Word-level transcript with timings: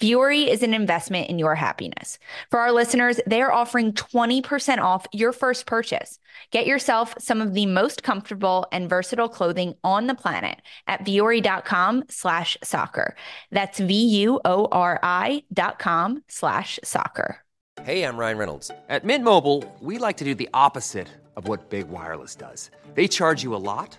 Vuori 0.00 0.48
is 0.48 0.62
an 0.62 0.72
investment 0.72 1.28
in 1.28 1.38
your 1.38 1.54
happiness. 1.54 2.18
For 2.50 2.58
our 2.58 2.72
listeners, 2.72 3.20
they 3.26 3.42
are 3.42 3.52
offering 3.52 3.92
20% 3.92 4.78
off 4.78 5.06
your 5.12 5.32
first 5.32 5.66
purchase. 5.66 6.18
Get 6.50 6.66
yourself 6.66 7.14
some 7.18 7.42
of 7.42 7.52
the 7.52 7.66
most 7.66 8.02
comfortable 8.02 8.66
and 8.72 8.88
versatile 8.88 9.28
clothing 9.28 9.74
on 9.84 10.06
the 10.06 10.14
planet 10.14 10.62
at 10.86 11.04
vuori.com 11.04 12.04
slash 12.08 12.56
soccer. 12.62 13.14
That's 13.50 13.78
V-U-O-R-I 13.78 15.42
dot 15.52 15.78
com 15.78 16.22
slash 16.28 16.78
soccer. 16.82 17.36
Hey, 17.82 18.02
I'm 18.04 18.16
Ryan 18.16 18.38
Reynolds. 18.38 18.70
At 18.88 19.04
Mint 19.04 19.24
Mobile, 19.24 19.64
we 19.80 19.98
like 19.98 20.16
to 20.18 20.24
do 20.24 20.34
the 20.34 20.48
opposite 20.54 21.08
of 21.36 21.46
what 21.46 21.68
Big 21.70 21.88
Wireless 21.88 22.36
does. 22.36 22.70
They 22.94 23.06
charge 23.08 23.42
you 23.42 23.54
a 23.54 23.62
lot 23.72 23.98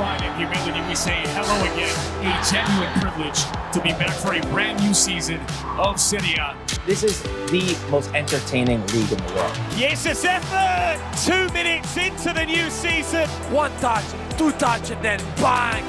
pride 0.00 0.22
and 0.22 0.34
humility. 0.38 0.80
We 0.88 0.94
say 0.94 1.20
hello 1.36 1.56
again. 1.68 1.92
A 2.24 2.32
genuine 2.48 2.92
privilege 3.04 3.40
to 3.74 3.80
be 3.82 3.92
back 4.00 4.14
for 4.16 4.32
a 4.32 4.40
brand 4.50 4.80
new 4.80 4.94
season 4.94 5.38
of 5.76 6.00
Serie 6.00 6.36
A. 6.40 6.56
This 6.86 7.02
is 7.02 7.22
the 7.52 7.76
most 7.90 8.08
entertaining 8.14 8.80
league 8.94 9.12
in 9.12 9.18
the 9.18 9.32
world. 9.34 9.54
Yes, 9.76 10.06
it's 10.06 10.24
effort! 10.24 10.96
Two 11.28 11.52
minutes 11.52 11.94
into 11.98 12.32
the 12.32 12.46
new 12.46 12.70
season. 12.70 13.28
One 13.52 13.72
touch, 13.76 14.06
two 14.38 14.52
touch, 14.52 14.90
and 14.90 15.04
then 15.04 15.20
bang! 15.36 15.84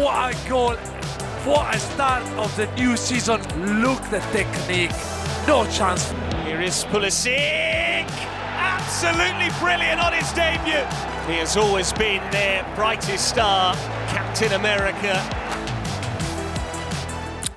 What 0.00 0.34
a 0.34 0.48
goal! 0.48 0.76
What 1.46 1.76
a 1.76 1.78
start 1.78 2.24
of 2.36 2.50
the 2.56 2.66
new 2.74 2.96
season. 2.96 3.40
Look 3.82 4.02
the 4.10 4.18
technique. 4.32 4.90
No 5.46 5.64
chance. 5.70 6.10
Here 6.44 6.60
is 6.60 6.84
Pulisic. 6.86 8.10
Absolutely 8.56 9.50
brilliant 9.60 10.00
on 10.00 10.12
his 10.12 10.32
debut. 10.32 11.13
He 11.26 11.36
has 11.36 11.56
always 11.56 11.90
been 11.94 12.20
their 12.30 12.62
brightest 12.74 13.26
star, 13.26 13.74
Captain 14.08 14.52
America. 14.52 15.63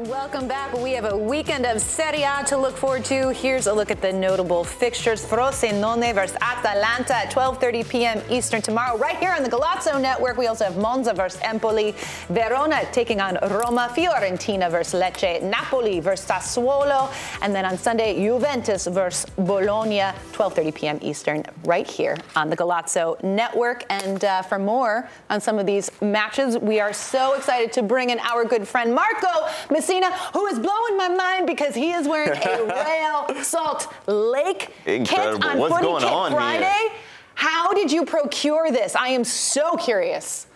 Welcome 0.08 0.48
back. 0.48 0.72
We 0.72 0.94
have 0.94 1.04
a 1.04 1.18
weekend 1.18 1.66
of 1.66 1.82
Serie 1.82 2.22
A 2.22 2.42
to 2.46 2.56
look 2.56 2.78
forward 2.78 3.04
to. 3.06 3.34
Here's 3.34 3.68
a 3.68 3.74
look 3.74 3.92
at 3.92 4.02
the 4.02 4.14
notable 4.14 4.64
fixtures. 4.64 5.26
Frosinone 5.26 6.14
versus 6.16 6.38
Atalanta 6.40 7.14
at 7.14 7.30
12:30 7.30 7.90
p.m. 7.90 8.22
Eastern 8.30 8.62
tomorrow, 8.62 8.98
right 8.98 9.18
here 9.18 9.34
on 9.34 9.44
the 9.44 9.50
Golazo 9.50 10.02
Network. 10.02 10.38
We 10.38 10.48
also 10.48 10.64
have 10.64 10.78
Monza 10.78 11.14
versus 11.14 11.42
Empoli, 11.44 11.94
Verona 12.30 12.88
taking 12.94 13.20
on 13.20 13.38
Roma, 13.52 13.92
Fiorentina 13.94 14.72
versus 14.72 14.98
Lecce, 14.98 15.42
Napoli 15.44 16.00
versus 16.00 16.26
Sassuolo, 16.26 17.12
and 17.42 17.54
then 17.54 17.66
on 17.66 17.78
Sunday, 17.78 18.16
Juventus 18.16 18.88
versus 18.88 19.30
Bologna, 19.36 20.14
12:30 20.32 20.74
p.m. 20.74 21.00
Eastern, 21.02 21.44
right 21.66 21.86
here 21.86 22.16
on 22.38 22.50
the 22.50 22.56
Golazo 22.56 23.22
Network. 23.24 23.84
And 23.90 24.24
uh, 24.24 24.42
for 24.44 24.58
more 24.58 25.10
on 25.30 25.42
some 25.42 25.60
of 25.60 25.66
these 25.66 25.92
matches, 26.02 26.58
we 26.58 26.80
are 26.80 26.94
so 26.94 27.34
excited 27.34 27.74
to 27.74 27.84
bring 27.84 28.10
in 28.12 28.20
our 28.20 28.46
good 28.46 28.66
friend 28.66 28.96
Marco 28.96 29.50
Messina 29.70 29.97
who 30.04 30.46
is 30.48 30.60
blowing 30.60 30.98
my 30.98 31.10
mind 31.10 31.48
because 31.48 31.76
he 31.76 31.92
is 31.92 32.08
wearing 32.08 32.30
a 32.38 33.28
Real 33.36 33.44
Salt 33.44 33.94
Lake 34.08 34.74
Incredible. 34.86 35.40
kit 35.40 35.50
on 35.52 35.58
What's 35.60 35.74
Footy 35.74 35.86
going 35.86 36.04
Kit 36.04 36.12
on 36.12 36.32
here? 36.32 36.40
Friday. 36.40 36.88
How 37.36 37.74
did 37.74 37.92
you 37.92 38.04
procure 38.06 38.72
this? 38.72 38.96
I 38.96 39.10
am 39.10 39.24
so 39.24 39.76
curious. 39.78 40.48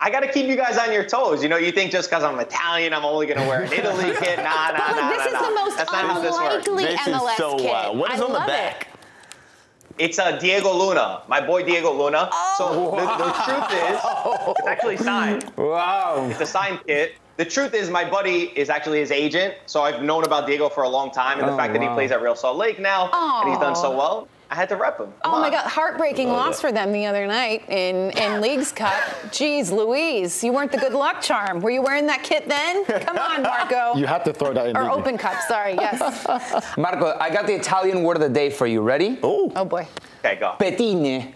I 0.00 0.10
got 0.10 0.20
to 0.20 0.32
keep 0.32 0.46
you 0.46 0.56
guys 0.56 0.76
on 0.78 0.92
your 0.92 1.04
toes. 1.04 1.42
You 1.44 1.48
know, 1.48 1.56
you 1.56 1.70
think 1.70 1.92
just 1.92 2.10
because 2.10 2.24
I'm 2.24 2.38
Italian, 2.40 2.92
I'm 2.92 3.04
only 3.04 3.26
going 3.26 3.38
to 3.40 3.46
wear 3.46 3.62
an 3.62 3.72
Italy 3.72 4.12
kit. 4.18 4.36
Nah, 4.38 4.42
nah, 4.44 4.72
But 4.72 4.78
nah, 4.78 4.86
like, 4.86 4.96
nah, 4.96 5.10
this 5.10 5.26
is 5.26 5.32
nah. 5.32 5.48
the 5.48 5.54
most 5.54 5.76
That's 5.78 5.92
not 5.92 6.04
how 6.04 6.20
this 6.20 6.32
works. 6.32 6.66
unlikely 6.66 6.84
This 6.86 7.00
is 7.00 7.06
MLS 7.14 7.36
so 7.36 7.56
kit. 7.56 7.70
wild. 7.70 7.98
What 7.98 8.12
is 8.12 8.20
I 8.20 8.24
on 8.24 8.32
the 8.32 8.38
back? 8.40 8.82
It. 8.82 8.88
It's 9.98 10.18
uh, 10.18 10.38
Diego 10.38 10.72
Luna, 10.72 11.22
my 11.28 11.40
boy 11.46 11.62
Diego 11.64 11.92
Luna. 11.92 12.28
so 12.56 12.90
the, 12.96 13.02
the 13.02 13.32
truth 13.44 13.72
is, 13.92 14.00
it's 14.58 14.66
actually 14.66 14.96
signed. 14.96 15.52
Wow. 15.56 16.26
It's 16.30 16.40
a 16.40 16.46
signed 16.46 16.80
kit. 16.86 17.14
The 17.38 17.44
truth 17.46 17.72
is, 17.74 17.88
my 17.88 18.08
buddy 18.08 18.52
is 18.54 18.68
actually 18.68 18.98
his 19.00 19.10
agent, 19.10 19.54
so 19.66 19.82
I've 19.82 20.02
known 20.02 20.24
about 20.24 20.46
Diego 20.46 20.68
for 20.68 20.82
a 20.84 20.88
long 20.88 21.10
time, 21.10 21.38
and 21.38 21.48
the 21.48 21.52
Oh, 21.54 21.56
fact 21.56 21.72
that 21.72 21.80
he 21.82 21.88
plays 21.88 22.10
at 22.12 22.20
Real 22.22 22.34
Salt 22.36 22.56
Lake 22.58 22.78
now, 22.78 23.10
and 23.42 23.48
he's 23.50 23.58
done 23.58 23.74
so 23.74 23.96
well, 23.96 24.28
I 24.50 24.54
had 24.54 24.68
to 24.68 24.76
rep 24.76 24.98
him. 25.00 25.06
Come 25.24 25.34
Oh 25.34 25.40
my 25.40 25.46
on. 25.46 25.52
God! 25.52 25.66
Heartbreaking 25.66 26.28
loss 26.28 26.60
for 26.60 26.70
them 26.70 26.92
the 26.92 27.06
other 27.06 27.26
night 27.26 27.64
in 27.70 28.10
in 28.10 28.42
Leagues 28.42 28.70
Cup. 28.70 28.92
Jeez, 29.30 29.72
Louise, 29.72 30.44
you 30.44 30.52
weren't 30.52 30.70
the 30.72 30.76
good 30.76 30.92
luck 30.92 31.22
charm. 31.22 31.60
Were 31.60 31.70
you 31.70 31.80
wearing 31.80 32.06
that 32.08 32.22
kit 32.22 32.46
then? 32.50 32.84
Come 32.84 33.16
on, 33.16 33.42
Marco. 33.42 33.94
You 33.98 34.06
had 34.06 34.26
to 34.26 34.34
throw 34.34 34.52
that 34.52 34.66
in. 34.66 34.76
or? 34.76 34.90
Open 34.90 35.16
Cup. 35.16 35.40
Sorry. 35.48 35.72
Yes. 35.74 36.76
Marco, 36.76 37.16
I 37.18 37.30
got 37.30 37.46
the 37.46 37.54
Italian 37.54 38.02
word 38.02 38.16
of 38.18 38.22
the 38.22 38.28
day 38.28 38.50
for 38.50 38.66
you. 38.66 38.82
Ready? 38.82 39.18
Oh, 39.22 39.50
Oh 39.56 39.64
boy. 39.64 39.88
Okay, 40.22 40.36
go. 40.38 40.54
Pettine. 40.60 41.32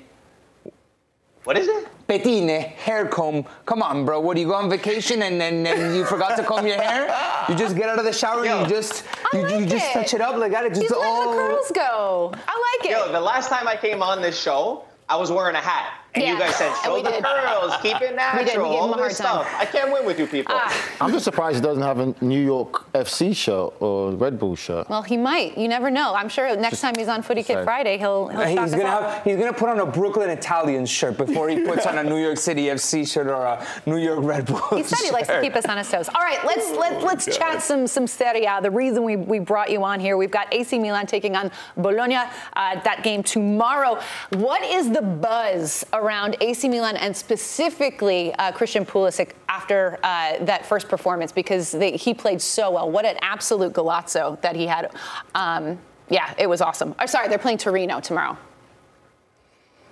What 1.47 1.57
is 1.57 1.69
it? 1.69 1.87
Pettine, 2.09 2.49
hair 2.75 3.07
comb. 3.07 3.45
Come 3.67 3.81
on, 3.81 4.05
bro. 4.05 4.19
What 4.19 4.35
do 4.35 4.41
you 4.41 4.49
go 4.49 4.55
on 4.55 4.69
vacation 4.69 5.23
and 5.23 5.41
then 5.41 5.65
and 5.65 5.95
you 5.95 6.05
forgot 6.05 6.37
to 6.39 6.43
comb 6.43 6.67
your 6.67 6.77
hair? 6.77 7.07
You 7.49 7.55
just 7.55 7.77
get 7.77 7.89
out 7.89 8.01
of 8.01 8.05
the 8.05 8.13
shower 8.13 8.45
Yo. 8.45 8.59
and 8.59 8.69
you 8.69 8.77
just 8.77 9.05
you, 9.33 9.43
like 9.43 9.61
you 9.61 9.67
just 9.67 9.93
touch 9.93 10.13
it 10.13 10.21
up 10.21 10.35
like 10.35 10.51
that. 10.51 10.67
It 10.67 10.71
just 10.71 10.83
He's 10.83 10.91
letting 10.91 11.05
oh. 11.07 11.31
the 11.31 11.55
curls 11.55 11.71
go. 11.73 12.33
I 12.35 12.77
like 12.81 12.91
it. 12.91 12.99
Yo, 12.99 13.13
the 13.13 13.21
last 13.21 13.49
time 13.49 13.69
I 13.69 13.77
came 13.77 14.03
on 14.03 14.23
this 14.23 14.37
show, 14.37 14.87
I 15.09 15.15
was 15.15 15.31
wearing 15.31 15.55
a 15.55 15.61
hat. 15.61 16.01
And 16.17 16.25
Yeah, 16.25 16.33
you 16.33 16.39
guys 16.39 16.57
said, 16.57 16.73
show 16.83 16.95
we 16.95 17.03
the 17.03 17.11
did. 17.11 17.23
curls, 17.25 17.75
keep 17.83 18.01
it 18.01 18.17
natural, 18.17 18.45
We 18.45 18.51
did, 18.51 18.59
we 18.59 18.65
gave 18.71 18.73
all 18.81 18.93
him 18.95 19.01
this 19.01 19.19
hard 19.21 19.45
time. 19.45 19.53
stuff. 19.53 19.61
I 19.61 19.65
can't 19.67 19.93
win 19.93 20.05
with 20.07 20.19
you 20.19 20.27
people. 20.27 20.55
Ah. 20.57 20.91
I'm 21.01 21.13
just 21.13 21.25
surprised 21.25 21.57
he 21.57 21.63
doesn't 21.63 21.83
have 21.83 22.01
a 22.01 22.15
New 22.25 22.41
York 22.43 22.91
FC 22.95 23.37
shirt 23.37 23.75
or 23.81 24.13
Red 24.13 24.39
Bull 24.39 24.57
shirt. 24.57 24.89
Well, 24.89 25.03
he 25.03 25.17
might. 25.19 25.57
You 25.59 25.69
never 25.69 25.91
know. 25.91 26.15
I'm 26.15 26.29
sure 26.31 26.57
next 26.57 26.81
time 26.81 26.95
he's 26.97 27.09
on 27.09 27.23
Footy 27.23 27.43
Kit 27.43 27.57
saying. 27.57 27.65
Friday, 27.67 27.99
he'll 27.99 28.29
he'll 28.29 28.41
shock 28.55 28.65
He's 28.65 28.71
gonna 28.75 28.85
all. 28.87 29.03
have 29.03 29.25
he's 29.25 29.37
gonna 29.37 29.53
put 29.53 29.69
on 29.69 29.79
a 29.81 29.87
Brooklyn 29.87 30.31
Italian 30.31 30.87
shirt 30.87 31.19
before 31.19 31.51
he 31.51 31.61
puts 31.67 31.85
on 31.87 31.99
a 31.99 32.03
New 32.03 32.17
York 32.19 32.39
City 32.39 32.65
FC 32.67 33.07
shirt 33.07 33.27
or 33.27 33.45
a 33.45 33.67
New 33.85 33.99
York 33.99 34.21
Red 34.23 34.47
Bull. 34.47 34.57
He 34.75 34.83
said 34.83 34.99
he 35.05 35.11
likes 35.11 35.29
to 35.29 35.41
keep 35.43 35.55
us 35.55 35.67
on 35.67 35.77
his 35.77 35.91
toes. 35.91 36.09
All 36.09 36.23
right, 36.23 36.39
let's 36.47 36.71
let, 36.73 37.03
let's 37.03 37.37
chat 37.37 37.63
some 37.63 37.87
some 37.87 38.07
Serie 38.07 38.47
A. 38.47 38.61
The 38.63 38.71
reason 38.71 39.05
we, 39.05 39.17
we 39.17 39.39
brought 39.39 39.71
you 39.71 39.85
on 39.85 40.01
here, 40.01 40.17
we've 40.17 40.31
got 40.31 40.53
AC 40.55 40.79
Milan 40.79 41.07
taking 41.07 41.37
on 41.37 41.51
Bologna. 41.77 42.17
Uh, 42.17 42.81
that 42.81 43.03
game 43.03 43.23
tomorrow. 43.23 44.01
What 44.31 44.63
is 44.65 44.91
the 44.91 45.03
buzz 45.03 45.85
around 45.93 46.06
AC 46.41 46.69
Milan 46.69 46.97
and 46.97 47.17
specifically 47.17 48.35
uh, 48.35 48.53
Christian 48.53 48.85
Pulisic 48.85 49.33
after 49.49 49.99
uh, 50.03 50.45
that 50.45 50.67
first 50.67 50.89
performance? 50.89 51.33
Because 51.33 51.73
they, 51.73 51.93
he 51.93 52.15
played 52.15 52.41
so 52.41 52.71
well. 52.71 52.91
What 52.91 53.05
an 53.05 53.17
absolute 53.23 53.73
golazo 53.73 54.41
that 54.43 54.57
he 54.57 54.67
had. 54.67 54.93
Um, 55.35 55.79
yeah, 56.09 56.35
it 56.39 56.49
was 56.49 56.61
awesome. 56.61 56.95
Oh, 56.99 57.07
sorry, 57.07 57.29
they're 57.29 57.39
playing 57.39 57.59
Torino 57.59 58.01
tomorrow. 58.01 58.37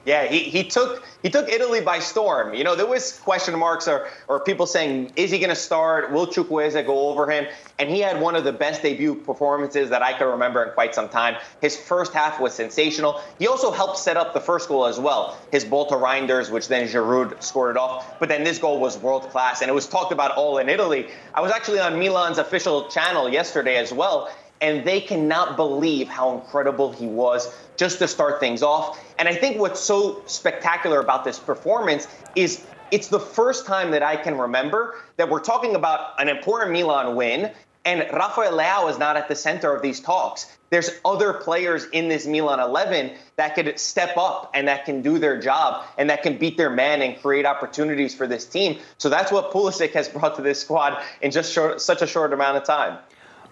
Yeah, 0.04 0.26
he, 0.26 0.40
he 0.40 0.64
took 0.64 1.02
he 1.22 1.30
took 1.30 1.48
Italy 1.48 1.80
by 1.80 1.98
storm. 2.00 2.52
You 2.52 2.64
know, 2.64 2.76
there 2.76 2.86
was 2.86 3.18
question 3.20 3.58
marks 3.58 3.88
or, 3.88 4.08
or 4.28 4.40
people 4.40 4.66
saying, 4.66 5.12
is 5.16 5.30
he 5.30 5.38
going 5.38 5.48
to 5.48 5.56
start? 5.56 6.12
Will 6.12 6.26
Chukwueze 6.26 6.84
go 6.84 7.08
over 7.08 7.30
him? 7.30 7.46
And 7.78 7.88
he 7.88 8.00
had 8.00 8.20
one 8.20 8.36
of 8.36 8.44
the 8.44 8.52
best 8.52 8.82
debut 8.82 9.14
performances 9.14 9.88
that 9.88 10.02
I 10.02 10.12
can 10.12 10.28
remember 10.28 10.62
in 10.62 10.74
quite 10.74 10.94
some 10.94 11.08
time. 11.08 11.36
His 11.62 11.76
first 11.76 12.12
half 12.12 12.38
was 12.38 12.52
sensational. 12.52 13.22
He 13.38 13.48
also 13.48 13.70
helped 13.70 13.96
set 13.96 14.18
up 14.18 14.34
the 14.34 14.40
first 14.40 14.68
goal 14.68 14.84
as 14.84 15.00
well. 15.00 15.38
His 15.50 15.64
ball 15.64 15.86
to 15.86 15.94
Reijnders, 15.94 16.50
which 16.50 16.68
then 16.68 16.86
Giroud 16.86 17.42
scored 17.42 17.76
it 17.76 17.78
off. 17.78 18.20
But 18.20 18.28
then 18.28 18.44
this 18.44 18.58
goal 18.58 18.78
was 18.78 18.98
world 18.98 19.30
class, 19.30 19.62
and 19.62 19.70
it 19.70 19.74
was 19.74 19.88
talked 19.88 20.12
about 20.12 20.32
all 20.32 20.58
in 20.58 20.68
Italy. 20.68 21.08
I 21.32 21.40
was 21.40 21.50
actually 21.50 21.80
on 21.80 21.98
Milan's 21.98 22.36
official 22.36 22.88
channel 22.90 23.30
yesterday 23.30 23.76
as 23.76 23.92
well, 23.92 24.30
and 24.60 24.84
they 24.84 25.00
cannot 25.00 25.56
believe 25.56 26.08
how 26.08 26.34
incredible 26.34 26.92
he 26.92 27.06
was 27.06 27.54
just 27.76 27.98
to 27.98 28.08
start 28.08 28.40
things 28.40 28.62
off. 28.62 28.98
And 29.18 29.28
I 29.28 29.34
think 29.34 29.58
what's 29.58 29.80
so 29.80 30.22
spectacular 30.26 31.00
about 31.00 31.24
this 31.24 31.38
performance 31.38 32.08
is 32.34 32.64
it's 32.90 33.08
the 33.08 33.20
first 33.20 33.66
time 33.66 33.90
that 33.90 34.02
I 34.02 34.16
can 34.16 34.38
remember 34.38 34.94
that 35.16 35.28
we're 35.28 35.40
talking 35.40 35.74
about 35.74 36.20
an 36.20 36.28
important 36.28 36.72
Milan 36.72 37.16
win, 37.16 37.50
and 37.84 38.00
Rafael 38.12 38.52
Leao 38.52 38.90
is 38.90 38.98
not 38.98 39.16
at 39.16 39.28
the 39.28 39.34
center 39.34 39.74
of 39.74 39.82
these 39.82 40.00
talks. 40.00 40.46
There's 40.70 40.90
other 41.04 41.34
players 41.34 41.84
in 41.92 42.08
this 42.08 42.26
Milan 42.26 42.58
11 42.58 43.12
that 43.36 43.54
could 43.54 43.78
step 43.78 44.16
up 44.16 44.50
and 44.54 44.66
that 44.68 44.86
can 44.86 45.02
do 45.02 45.18
their 45.18 45.38
job 45.38 45.84
and 45.98 46.08
that 46.10 46.22
can 46.22 46.38
beat 46.38 46.56
their 46.56 46.70
man 46.70 47.02
and 47.02 47.20
create 47.20 47.44
opportunities 47.44 48.14
for 48.14 48.26
this 48.26 48.46
team. 48.46 48.78
So 48.98 49.08
that's 49.08 49.30
what 49.30 49.52
Pulisic 49.52 49.92
has 49.92 50.08
brought 50.14 50.36
to 50.36 50.42
this 50.42 50.60
squad 50.60 51.02
in 51.20 51.30
just 51.30 51.52
short, 51.52 51.80
such 51.80 52.00
a 52.00 52.06
short 52.06 52.32
amount 52.32 52.56
of 52.56 52.64
time. 52.64 52.98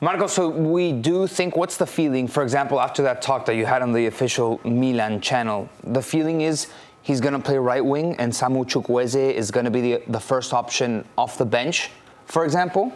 Marco, 0.02 0.26
so 0.26 0.48
we 0.48 0.90
do 0.90 1.28
think, 1.28 1.56
what's 1.56 1.76
the 1.76 1.86
feeling, 1.86 2.26
for 2.26 2.42
example, 2.42 2.80
after 2.80 3.04
that 3.04 3.22
talk 3.22 3.46
that 3.46 3.54
you 3.54 3.64
had 3.64 3.82
on 3.82 3.92
the 3.92 4.06
official 4.06 4.60
Milan 4.64 5.20
channel? 5.20 5.68
The 5.84 6.02
feeling 6.02 6.40
is 6.40 6.66
he's 7.02 7.20
going 7.20 7.34
to 7.34 7.38
play 7.38 7.56
right 7.56 7.84
wing 7.84 8.16
and 8.16 8.32
Samu 8.32 8.68
Chukwueze 8.68 9.32
is 9.32 9.52
going 9.52 9.64
to 9.64 9.70
be 9.70 9.80
the, 9.80 10.02
the 10.08 10.18
first 10.18 10.52
option 10.52 11.04
off 11.16 11.38
the 11.38 11.44
bench, 11.44 11.88
for 12.26 12.44
example? 12.44 12.92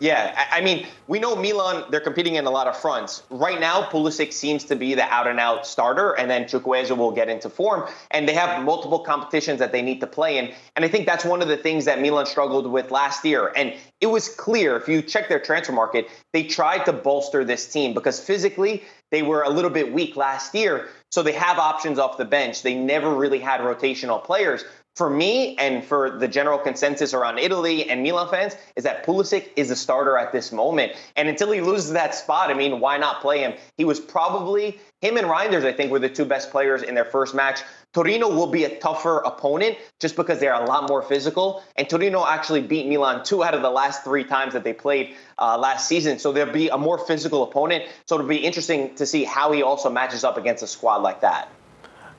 Yeah, 0.00 0.46
I 0.52 0.60
mean, 0.60 0.86
we 1.08 1.18
know 1.18 1.34
Milan, 1.34 1.84
they're 1.90 2.00
competing 2.00 2.36
in 2.36 2.46
a 2.46 2.50
lot 2.50 2.68
of 2.68 2.76
fronts. 2.76 3.24
Right 3.30 3.58
now, 3.58 3.82
Pulisic 3.82 4.32
seems 4.32 4.62
to 4.64 4.76
be 4.76 4.94
the 4.94 5.02
out 5.02 5.26
and 5.26 5.40
out 5.40 5.66
starter, 5.66 6.12
and 6.12 6.30
then 6.30 6.44
Chukwueze 6.44 6.96
will 6.96 7.10
get 7.10 7.28
into 7.28 7.50
form. 7.50 7.88
And 8.12 8.28
they 8.28 8.34
have 8.34 8.62
multiple 8.64 9.00
competitions 9.00 9.58
that 9.58 9.72
they 9.72 9.82
need 9.82 9.98
to 10.00 10.06
play 10.06 10.38
in. 10.38 10.52
And 10.76 10.84
I 10.84 10.88
think 10.88 11.06
that's 11.06 11.24
one 11.24 11.42
of 11.42 11.48
the 11.48 11.56
things 11.56 11.84
that 11.86 12.00
Milan 12.00 12.26
struggled 12.26 12.70
with 12.70 12.92
last 12.92 13.24
year. 13.24 13.52
And 13.56 13.74
it 14.00 14.06
was 14.06 14.28
clear, 14.28 14.76
if 14.76 14.88
you 14.88 15.02
check 15.02 15.28
their 15.28 15.40
transfer 15.40 15.72
market, 15.72 16.08
they 16.32 16.44
tried 16.44 16.84
to 16.84 16.92
bolster 16.92 17.44
this 17.44 17.66
team 17.66 17.92
because 17.92 18.20
physically 18.20 18.84
they 19.10 19.22
were 19.22 19.42
a 19.42 19.50
little 19.50 19.70
bit 19.70 19.92
weak 19.92 20.14
last 20.16 20.54
year. 20.54 20.88
So 21.10 21.22
they 21.22 21.32
have 21.32 21.58
options 21.58 21.98
off 21.98 22.18
the 22.18 22.24
bench. 22.24 22.62
They 22.62 22.74
never 22.74 23.12
really 23.12 23.38
had 23.38 23.60
rotational 23.60 24.22
players 24.22 24.64
for 24.98 25.08
me 25.08 25.54
and 25.58 25.84
for 25.84 26.10
the 26.10 26.26
general 26.26 26.58
consensus 26.58 27.14
around 27.14 27.38
Italy 27.38 27.88
and 27.88 28.02
Milan 28.02 28.28
fans 28.28 28.56
is 28.74 28.82
that 28.82 29.06
Pulisic 29.06 29.50
is 29.54 29.68
the 29.68 29.76
starter 29.76 30.18
at 30.18 30.32
this 30.32 30.50
moment. 30.50 30.92
And 31.14 31.28
until 31.28 31.52
he 31.52 31.60
loses 31.60 31.92
that 31.92 32.16
spot, 32.16 32.50
I 32.50 32.54
mean, 32.54 32.80
why 32.80 32.98
not 32.98 33.20
play 33.20 33.38
him? 33.38 33.54
He 33.76 33.84
was 33.84 34.00
probably 34.00 34.80
him 35.00 35.16
and 35.16 35.28
Reijnders, 35.28 35.64
I 35.64 35.72
think, 35.72 35.92
were 35.92 36.00
the 36.00 36.08
two 36.08 36.24
best 36.24 36.50
players 36.50 36.82
in 36.82 36.96
their 36.96 37.04
first 37.04 37.32
match. 37.32 37.60
Torino 37.94 38.28
will 38.28 38.48
be 38.48 38.64
a 38.64 38.78
tougher 38.80 39.18
opponent 39.18 39.78
just 40.00 40.16
because 40.16 40.40
they're 40.40 40.52
a 40.52 40.64
lot 40.64 40.88
more 40.88 41.02
physical. 41.02 41.62
And 41.76 41.88
Torino 41.88 42.26
actually 42.26 42.62
beat 42.62 42.88
Milan 42.88 43.24
two 43.24 43.44
out 43.44 43.54
of 43.54 43.62
the 43.62 43.70
last 43.70 44.02
three 44.02 44.24
times 44.24 44.52
that 44.54 44.64
they 44.64 44.72
played 44.72 45.14
uh, 45.38 45.56
last 45.58 45.86
season. 45.86 46.18
So 46.18 46.32
they'll 46.32 46.52
be 46.52 46.70
a 46.70 46.76
more 46.76 46.98
physical 46.98 47.44
opponent. 47.44 47.84
So 48.06 48.16
it'll 48.16 48.26
be 48.26 48.38
interesting 48.38 48.96
to 48.96 49.06
see 49.06 49.22
how 49.22 49.52
he 49.52 49.62
also 49.62 49.90
matches 49.90 50.24
up 50.24 50.36
against 50.36 50.64
a 50.64 50.66
squad 50.66 51.02
like 51.02 51.20
that. 51.20 51.48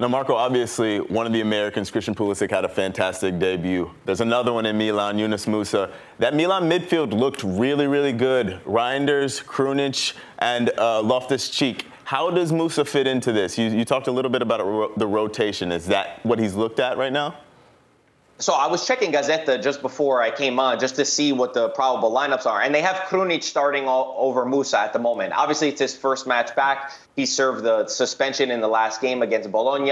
Now, 0.02 0.08
Marco, 0.08 0.34
obviously, 0.34 1.00
one 1.00 1.26
of 1.26 1.34
the 1.34 1.42
Americans, 1.42 1.92
Christian 1.92 2.16
Pulisic, 2.16 2.50
had 2.50 2.64
a 2.64 2.70
fantastic 2.70 3.38
debut. 3.38 3.92
There's 4.06 4.22
another 4.22 4.54
one 4.54 4.66
in 4.66 4.78
Milan, 4.78 5.20
Yunus 5.20 5.46
Musa. 5.46 5.92
That 6.20 6.34
Milan 6.34 6.70
midfield 6.70 7.12
looked 7.12 7.44
really, 7.44 7.86
really 7.86 8.14
good. 8.14 8.62
Reijnders, 8.64 9.44
Krunic, 9.44 10.14
and 10.38 10.72
uh, 10.78 11.02
Loftus-Cheek. 11.02 11.86
How 12.06 12.32
does 12.32 12.54
Musa 12.54 12.86
fit 12.86 13.08
into 13.08 13.34
this? 13.34 13.58
You, 13.58 13.68
you 13.68 13.84
talked 13.84 14.08
a 14.08 14.12
little 14.12 14.32
bit 14.32 14.42
about 14.42 14.62
ro- 14.66 14.94
the 14.96 15.06
rotation. 15.06 15.70
Is 15.70 15.88
that 15.88 16.26
what 16.26 16.40
he's 16.40 16.56
looked 16.56 16.80
at 16.80 16.98
right 16.98 17.12
now? 17.12 17.36
So 18.42 18.54
I 18.54 18.68
was 18.68 18.88
checking 18.88 19.12
Gazzetta 19.12 19.62
just 19.62 19.82
before 19.82 20.22
I 20.22 20.32
came 20.32 20.60
on 20.60 20.80
just 20.80 20.96
to 20.96 21.04
see 21.04 21.34
what 21.34 21.54
the 21.54 21.68
probable 21.70 22.10
lineups 22.10 22.46
are. 22.46 22.62
And 22.62 22.74
they 22.74 22.82
have 22.82 22.96
Krunic 23.08 23.44
starting 23.44 23.86
all 23.86 24.16
over 24.18 24.46
Musa 24.46 24.80
at 24.80 24.94
the 24.94 25.00
moment. 25.00 25.34
Obviously, 25.34 25.68
it's 25.68 25.82
his 25.82 25.94
first 25.94 26.26
match 26.26 26.56
back. 26.56 26.94
He 27.18 27.26
served 27.26 27.66
the 27.66 27.86
suspension 27.88 28.50
in 28.50 28.62
the 28.62 28.70
last 28.70 29.02
game 29.02 29.22
against 29.22 29.52
Bologna. 29.52 29.92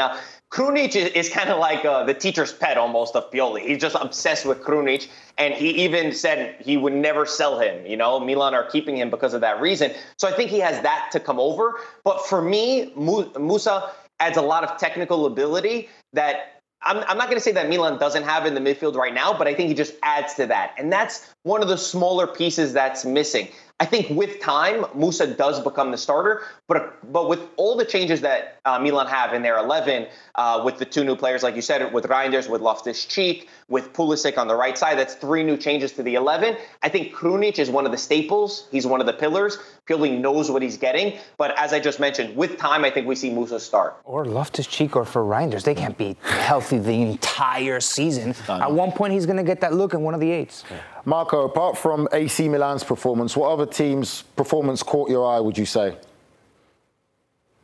Krunic 0.50 0.96
is, 0.96 1.10
is 1.10 1.30
kind 1.30 1.50
of 1.50 1.60
like 1.60 1.84
uh, 1.84 2.06
the 2.06 2.14
teacher's 2.14 2.54
pet 2.54 2.78
almost 2.78 3.18
of 3.18 3.30
Pioli. 3.32 3.68
He's 3.68 3.82
just 3.82 3.98
obsessed 4.00 4.46
with 4.46 4.62
Krunic. 4.62 5.10
And 5.38 5.54
he 5.54 5.72
even 5.84 6.14
said 6.14 6.56
he 6.62 6.78
would 6.78 6.94
never 6.94 7.26
sell 7.26 7.60
him. 7.60 7.86
You 7.86 7.98
know, 7.98 8.18
Milan 8.18 8.54
are 8.54 8.64
keeping 8.64 8.96
him 8.96 9.10
because 9.10 9.34
of 9.34 9.42
that 9.42 9.60
reason. 9.60 9.92
So 10.16 10.26
I 10.26 10.32
think 10.32 10.50
he 10.50 10.60
has 10.60 10.82
that 10.84 11.10
to 11.12 11.20
come 11.20 11.38
over. 11.38 11.82
But 12.06 12.26
for 12.26 12.42
me, 12.42 12.94
Musa 12.96 13.92
adds 14.22 14.38
a 14.38 14.42
lot 14.42 14.64
of 14.64 14.78
technical 14.80 15.26
ability 15.26 15.90
that 16.14 16.57
I'm, 16.82 17.04
I'm, 17.08 17.18
not 17.18 17.28
going 17.28 17.38
to 17.38 17.44
say 17.44 17.52
that 17.54 17.70
Milan 17.70 17.98
doesn't 17.98 18.24
have 18.24 18.46
in 18.46 18.54
the 18.54 18.62
midfield 18.62 18.96
right 18.96 19.14
now, 19.14 19.38
but 19.38 19.48
I 19.48 19.54
think 19.54 19.70
he 19.70 19.76
just 19.76 19.94
adds 20.04 20.36
to 20.36 20.46
that. 20.48 20.76
And 20.78 20.92
that's 20.92 21.34
one 21.44 21.62
of 21.62 21.68
the 21.68 21.78
smaller 21.78 22.28
pieces 22.28 22.74
that's 22.74 23.04
missing. 23.04 23.50
I 23.80 23.86
think 23.86 24.10
with 24.10 24.40
time, 24.40 24.86
Musa 24.96 25.28
does 25.28 25.60
become 25.60 25.92
the 25.92 25.98
starter, 25.98 26.42
but 26.68 26.98
but 27.12 27.30
with 27.30 27.42
all 27.58 27.76
the 27.78 27.86
changes 27.86 28.22
that 28.22 28.60
uh, 28.66 28.80
Milan 28.80 29.06
have 29.06 29.34
in 29.34 29.44
their 29.44 29.58
11, 29.60 30.08
uh, 30.34 30.62
with 30.66 30.80
the 30.80 30.86
two 30.86 31.04
new 31.04 31.16
players, 31.16 31.44
like 31.44 31.56
you 31.56 31.62
said, 31.62 31.94
with 31.94 32.06
Reijnders, 32.06 32.50
with 32.50 32.62
Loftus 32.62 33.06
Cheek, 33.06 33.50
with 33.68 33.94
Pulisic 33.94 34.40
on 34.40 34.48
the 34.48 34.56
right 34.56 34.76
side, 34.76 34.98
that's 34.98 35.14
three 35.14 35.44
new 35.44 35.58
changes 35.58 35.92
to 35.94 36.04
the 36.04 36.16
11. 36.16 36.58
I 36.82 36.90
think 36.90 37.14
Krunic 37.14 37.60
is 37.60 37.70
one 37.70 37.86
of 37.86 37.92
the 37.92 38.00
staples. 38.00 38.68
He's 38.72 38.88
one 38.88 39.00
of 39.00 39.06
the 39.06 39.14
pillars. 39.14 39.60
Pioli 39.88 40.20
knows 40.20 40.52
what 40.52 40.62
he's 40.62 40.78
getting, 40.78 41.18
but 41.38 41.58
as 41.58 41.72
I 41.72 41.80
just 41.80 42.00
mentioned, 42.00 42.36
with 42.36 42.58
time, 42.58 42.84
I 42.84 42.90
think 42.90 43.08
we 43.08 43.16
see 43.16 43.30
Musa 43.30 43.60
start. 43.60 43.96
Or 44.04 44.26
Loftus 44.26 44.68
Cheek 44.68 44.98
or 44.98 45.06
for 45.06 45.24
Reijnders, 45.24 45.64
they 45.64 45.76
can't 45.76 45.98
be 45.98 46.18
healthy 46.24 46.78
the 46.78 47.02
entire 47.02 47.80
season. 47.80 48.36
At 48.50 48.72
one 48.72 48.92
point, 48.92 49.14
he's 49.14 49.26
going 49.26 49.38
to 49.38 49.44
get 49.44 49.62
that 49.62 49.74
look 49.74 49.94
in 49.94 50.02
one 50.02 50.14
of 50.14 50.20
the 50.20 50.30
eights. 50.30 50.66
Yeah. 50.70 50.78
Marco, 51.06 51.46
apart 51.46 51.78
from 51.78 52.10
AC 52.12 52.50
Milan's 52.50 52.84
performance, 52.84 53.38
what 53.38 53.50
other 53.50 53.66
team's 53.66 54.24
performance 54.36 54.84
caught 54.84 55.10
your 55.10 55.26
eye, 55.26 55.40
would 55.40 55.58
you 55.58 55.66
say? 55.66 55.96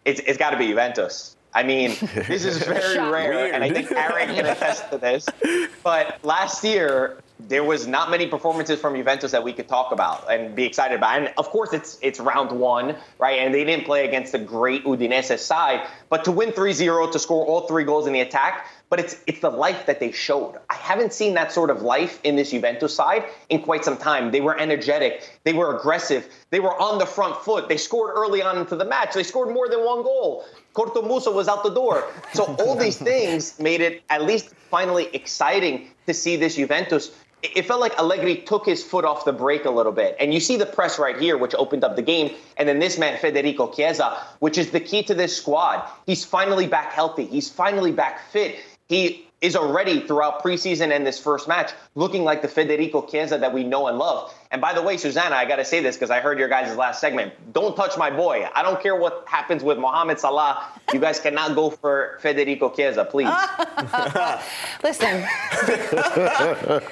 It's, 0.05 0.21
it's 0.21 0.37
got 0.37 0.51
to 0.51 0.57
be 0.57 0.67
Juventus. 0.67 1.35
I 1.53 1.63
mean, 1.63 1.89
this 2.13 2.45
is 2.45 2.57
very 2.65 2.97
rare, 3.11 3.53
and 3.53 3.63
I 3.63 3.69
think 3.69 3.91
Aaron 3.91 4.33
can 4.33 4.45
attest 4.45 4.89
to 4.91 4.97
this. 4.97 5.27
But 5.83 6.23
last 6.23 6.63
year, 6.63 7.17
there 7.47 7.63
was 7.63 7.87
not 7.87 8.09
many 8.09 8.27
performances 8.27 8.79
from 8.79 8.95
Juventus 8.95 9.31
that 9.31 9.43
we 9.43 9.53
could 9.53 9.67
talk 9.67 9.91
about 9.91 10.31
and 10.31 10.55
be 10.55 10.63
excited 10.63 10.95
about. 10.95 11.17
And 11.17 11.33
of 11.37 11.49
course, 11.49 11.73
it's 11.73 11.97
it's 12.01 12.19
round 12.19 12.51
one, 12.51 12.95
right? 13.19 13.39
And 13.39 13.53
they 13.53 13.63
didn't 13.63 13.85
play 13.85 14.05
against 14.07 14.33
a 14.33 14.39
great 14.39 14.85
Udinese 14.85 15.39
side, 15.39 15.87
but 16.09 16.23
to 16.25 16.31
win 16.31 16.51
3-0, 16.51 17.11
to 17.11 17.19
score 17.19 17.45
all 17.45 17.67
three 17.67 17.83
goals 17.83 18.07
in 18.07 18.13
the 18.13 18.21
attack, 18.21 18.67
but 18.89 18.99
it's 18.99 19.17
it's 19.27 19.39
the 19.39 19.49
life 19.49 19.85
that 19.87 19.99
they 19.99 20.11
showed. 20.11 20.55
I 20.69 20.75
haven't 20.75 21.13
seen 21.13 21.33
that 21.33 21.51
sort 21.51 21.69
of 21.69 21.81
life 21.81 22.19
in 22.23 22.35
this 22.35 22.51
Juventus 22.51 22.95
side 22.95 23.25
in 23.49 23.61
quite 23.61 23.83
some 23.83 23.97
time. 23.97 24.31
They 24.31 24.41
were 24.41 24.57
energetic, 24.57 25.39
they 25.43 25.53
were 25.53 25.77
aggressive, 25.77 26.27
they 26.51 26.59
were 26.59 26.79
on 26.79 26.97
the 26.97 27.05
front 27.05 27.35
foot. 27.37 27.67
They 27.67 27.77
scored 27.77 28.11
early 28.15 28.41
on 28.41 28.57
into 28.57 28.75
the 28.75 28.85
match. 28.85 29.13
They 29.13 29.23
scored 29.23 29.53
more 29.53 29.67
than 29.67 29.83
one 29.83 30.03
goal. 30.03 30.45
Corto 30.73 31.05
Muso 31.05 31.31
was 31.31 31.47
out 31.47 31.63
the 31.63 31.69
door. 31.69 32.07
So 32.33 32.45
all 32.59 32.75
these 32.75 32.97
things 32.97 33.59
made 33.59 33.81
it 33.81 34.03
at 34.09 34.23
least 34.23 34.53
finally 34.69 35.07
exciting 35.13 35.89
to 36.07 36.13
see 36.13 36.35
this 36.35 36.55
Juventus 36.55 37.11
it 37.43 37.65
felt 37.65 37.81
like 37.81 37.97
Allegri 37.99 38.37
took 38.37 38.65
his 38.65 38.81
foot 38.81 39.03
off 39.03 39.25
the 39.25 39.33
brake 39.33 39.65
a 39.65 39.69
little 39.69 39.91
bit. 39.91 40.15
And 40.19 40.33
you 40.33 40.39
see 40.39 40.55
the 40.55 40.65
press 40.65 40.97
right 40.97 41.19
here, 41.19 41.37
which 41.37 41.53
opened 41.55 41.83
up 41.83 41.97
the 41.97 42.01
game. 42.01 42.33
And 42.55 42.67
then 42.69 42.79
this 42.79 42.97
man, 42.97 43.19
Federico 43.19 43.67
Chiesa, 43.67 44.17
which 44.39 44.57
is 44.57 44.71
the 44.71 44.79
key 44.79 45.03
to 45.03 45.13
this 45.13 45.35
squad. 45.35 45.85
He's 46.05 46.23
finally 46.23 46.67
back 46.67 46.93
healthy. 46.93 47.25
He's 47.25 47.49
finally 47.49 47.91
back 47.91 48.31
fit. 48.31 48.55
He 48.87 49.27
is 49.41 49.57
already 49.57 49.99
throughout 49.99 50.41
preseason 50.41 50.95
and 50.95 51.05
this 51.05 51.19
first 51.19 51.49
match 51.49 51.73
looking 51.95 52.23
like 52.23 52.41
the 52.41 52.47
Federico 52.47 53.01
Chiesa 53.01 53.37
that 53.37 53.53
we 53.53 53.65
know 53.65 53.87
and 53.87 53.97
love. 53.97 54.33
And 54.51 54.61
by 54.61 54.71
the 54.71 54.81
way, 54.81 54.95
Susannah, 54.95 55.35
I 55.35 55.43
got 55.43 55.57
to 55.57 55.65
say 55.65 55.81
this 55.81 55.97
because 55.97 56.11
I 56.11 56.21
heard 56.21 56.39
your 56.39 56.47
guys' 56.47 56.77
last 56.77 57.01
segment. 57.01 57.33
Don't 57.51 57.75
touch 57.75 57.97
my 57.97 58.09
boy. 58.09 58.47
I 58.55 58.63
don't 58.63 58.81
care 58.81 58.95
what 58.95 59.25
happens 59.27 59.61
with 59.61 59.77
Mohamed 59.77 60.17
Salah. 60.17 60.65
You 60.93 60.99
guys 60.99 61.19
cannot 61.19 61.55
go 61.55 61.71
for 61.71 62.19
Federico 62.21 62.69
Chiesa, 62.69 63.03
please. 63.03 63.27
Listen. 64.83 65.25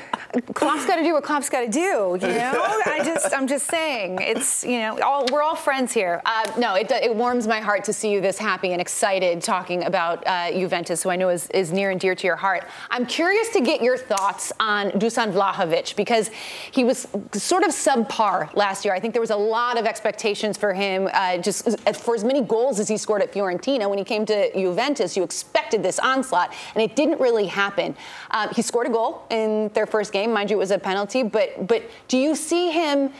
Klopp's 0.53 0.85
got 0.85 0.95
to 0.95 1.03
do 1.03 1.13
what 1.13 1.23
Klopp's 1.23 1.49
got 1.49 1.61
to 1.61 1.69
do. 1.69 2.17
You 2.21 2.27
know, 2.27 2.81
I 2.85 3.01
just, 3.03 3.33
I'm 3.33 3.47
just 3.47 3.67
saying, 3.67 4.19
it's, 4.21 4.63
you 4.63 4.79
know, 4.79 4.99
all, 4.99 5.25
we're 5.31 5.41
all 5.41 5.55
friends 5.55 5.91
here. 5.91 6.21
Uh, 6.25 6.51
no, 6.57 6.75
it, 6.75 6.89
it 6.91 7.13
warms 7.13 7.47
my 7.47 7.59
heart 7.59 7.83
to 7.85 7.93
see 7.93 8.11
you 8.11 8.21
this 8.21 8.37
happy 8.37 8.71
and 8.71 8.79
excited 8.79 9.41
talking 9.41 9.83
about 9.83 10.25
uh, 10.25 10.51
Juventus, 10.51 11.03
who 11.03 11.09
I 11.09 11.15
know 11.15 11.29
is, 11.29 11.49
is 11.49 11.71
near 11.73 11.89
and 11.91 11.99
dear 11.99 12.15
to 12.15 12.27
your 12.27 12.35
heart. 12.35 12.67
I'm 12.89 13.05
curious 13.05 13.49
to 13.49 13.61
get 13.61 13.81
your 13.81 13.97
thoughts 13.97 14.53
on 14.59 14.91
Dusan 14.91 15.33
Vlahovic 15.33 15.95
because 15.95 16.29
he 16.71 16.83
was 16.83 17.07
sort 17.33 17.63
of 17.63 17.71
subpar 17.71 18.53
last 18.55 18.85
year. 18.85 18.93
I 18.93 18.99
think 18.99 19.13
there 19.13 19.21
was 19.21 19.31
a 19.31 19.35
lot 19.35 19.77
of 19.77 19.85
expectations 19.85 20.57
for 20.57 20.73
him, 20.73 21.09
uh, 21.13 21.37
just 21.37 21.79
for 21.99 22.15
as 22.15 22.23
many 22.23 22.41
goals 22.41 22.79
as 22.79 22.87
he 22.87 22.97
scored 22.97 23.21
at 23.21 23.33
Fiorentina. 23.33 23.89
When 23.89 23.97
he 23.97 24.05
came 24.05 24.25
to 24.27 24.51
Juventus, 24.53 25.17
you 25.17 25.23
expected 25.23 25.83
this 25.83 25.99
onslaught, 25.99 26.53
and 26.75 26.83
it 26.83 26.95
didn't 26.95 27.19
really 27.19 27.47
happen. 27.47 27.95
Um, 28.31 28.49
he 28.55 28.61
scored 28.61 28.87
a 28.87 28.89
goal 28.89 29.25
in 29.29 29.69
their 29.69 29.85
first 29.85 30.13
game, 30.13 30.20
mind 30.27 30.49
you, 30.49 30.57
it 30.57 30.59
was 30.59 30.71
a 30.71 30.79
penalty. 30.79 31.23
But 31.23 31.67
but 31.67 31.83
do 32.07 32.17
you 32.17 32.35
see 32.35 32.71
him? 32.71 33.11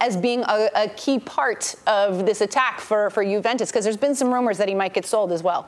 As 0.00 0.16
being 0.16 0.44
a, 0.44 0.70
a 0.76 0.88
key 0.90 1.18
part 1.18 1.74
of 1.88 2.24
this 2.24 2.40
attack 2.40 2.78
for, 2.78 3.10
for 3.10 3.24
Juventus, 3.24 3.72
because 3.72 3.82
there's 3.82 3.96
been 3.96 4.14
some 4.14 4.32
rumors 4.32 4.56
that 4.58 4.68
he 4.68 4.74
might 4.76 4.94
get 4.94 5.04
sold 5.04 5.32
as 5.32 5.42
well. 5.42 5.66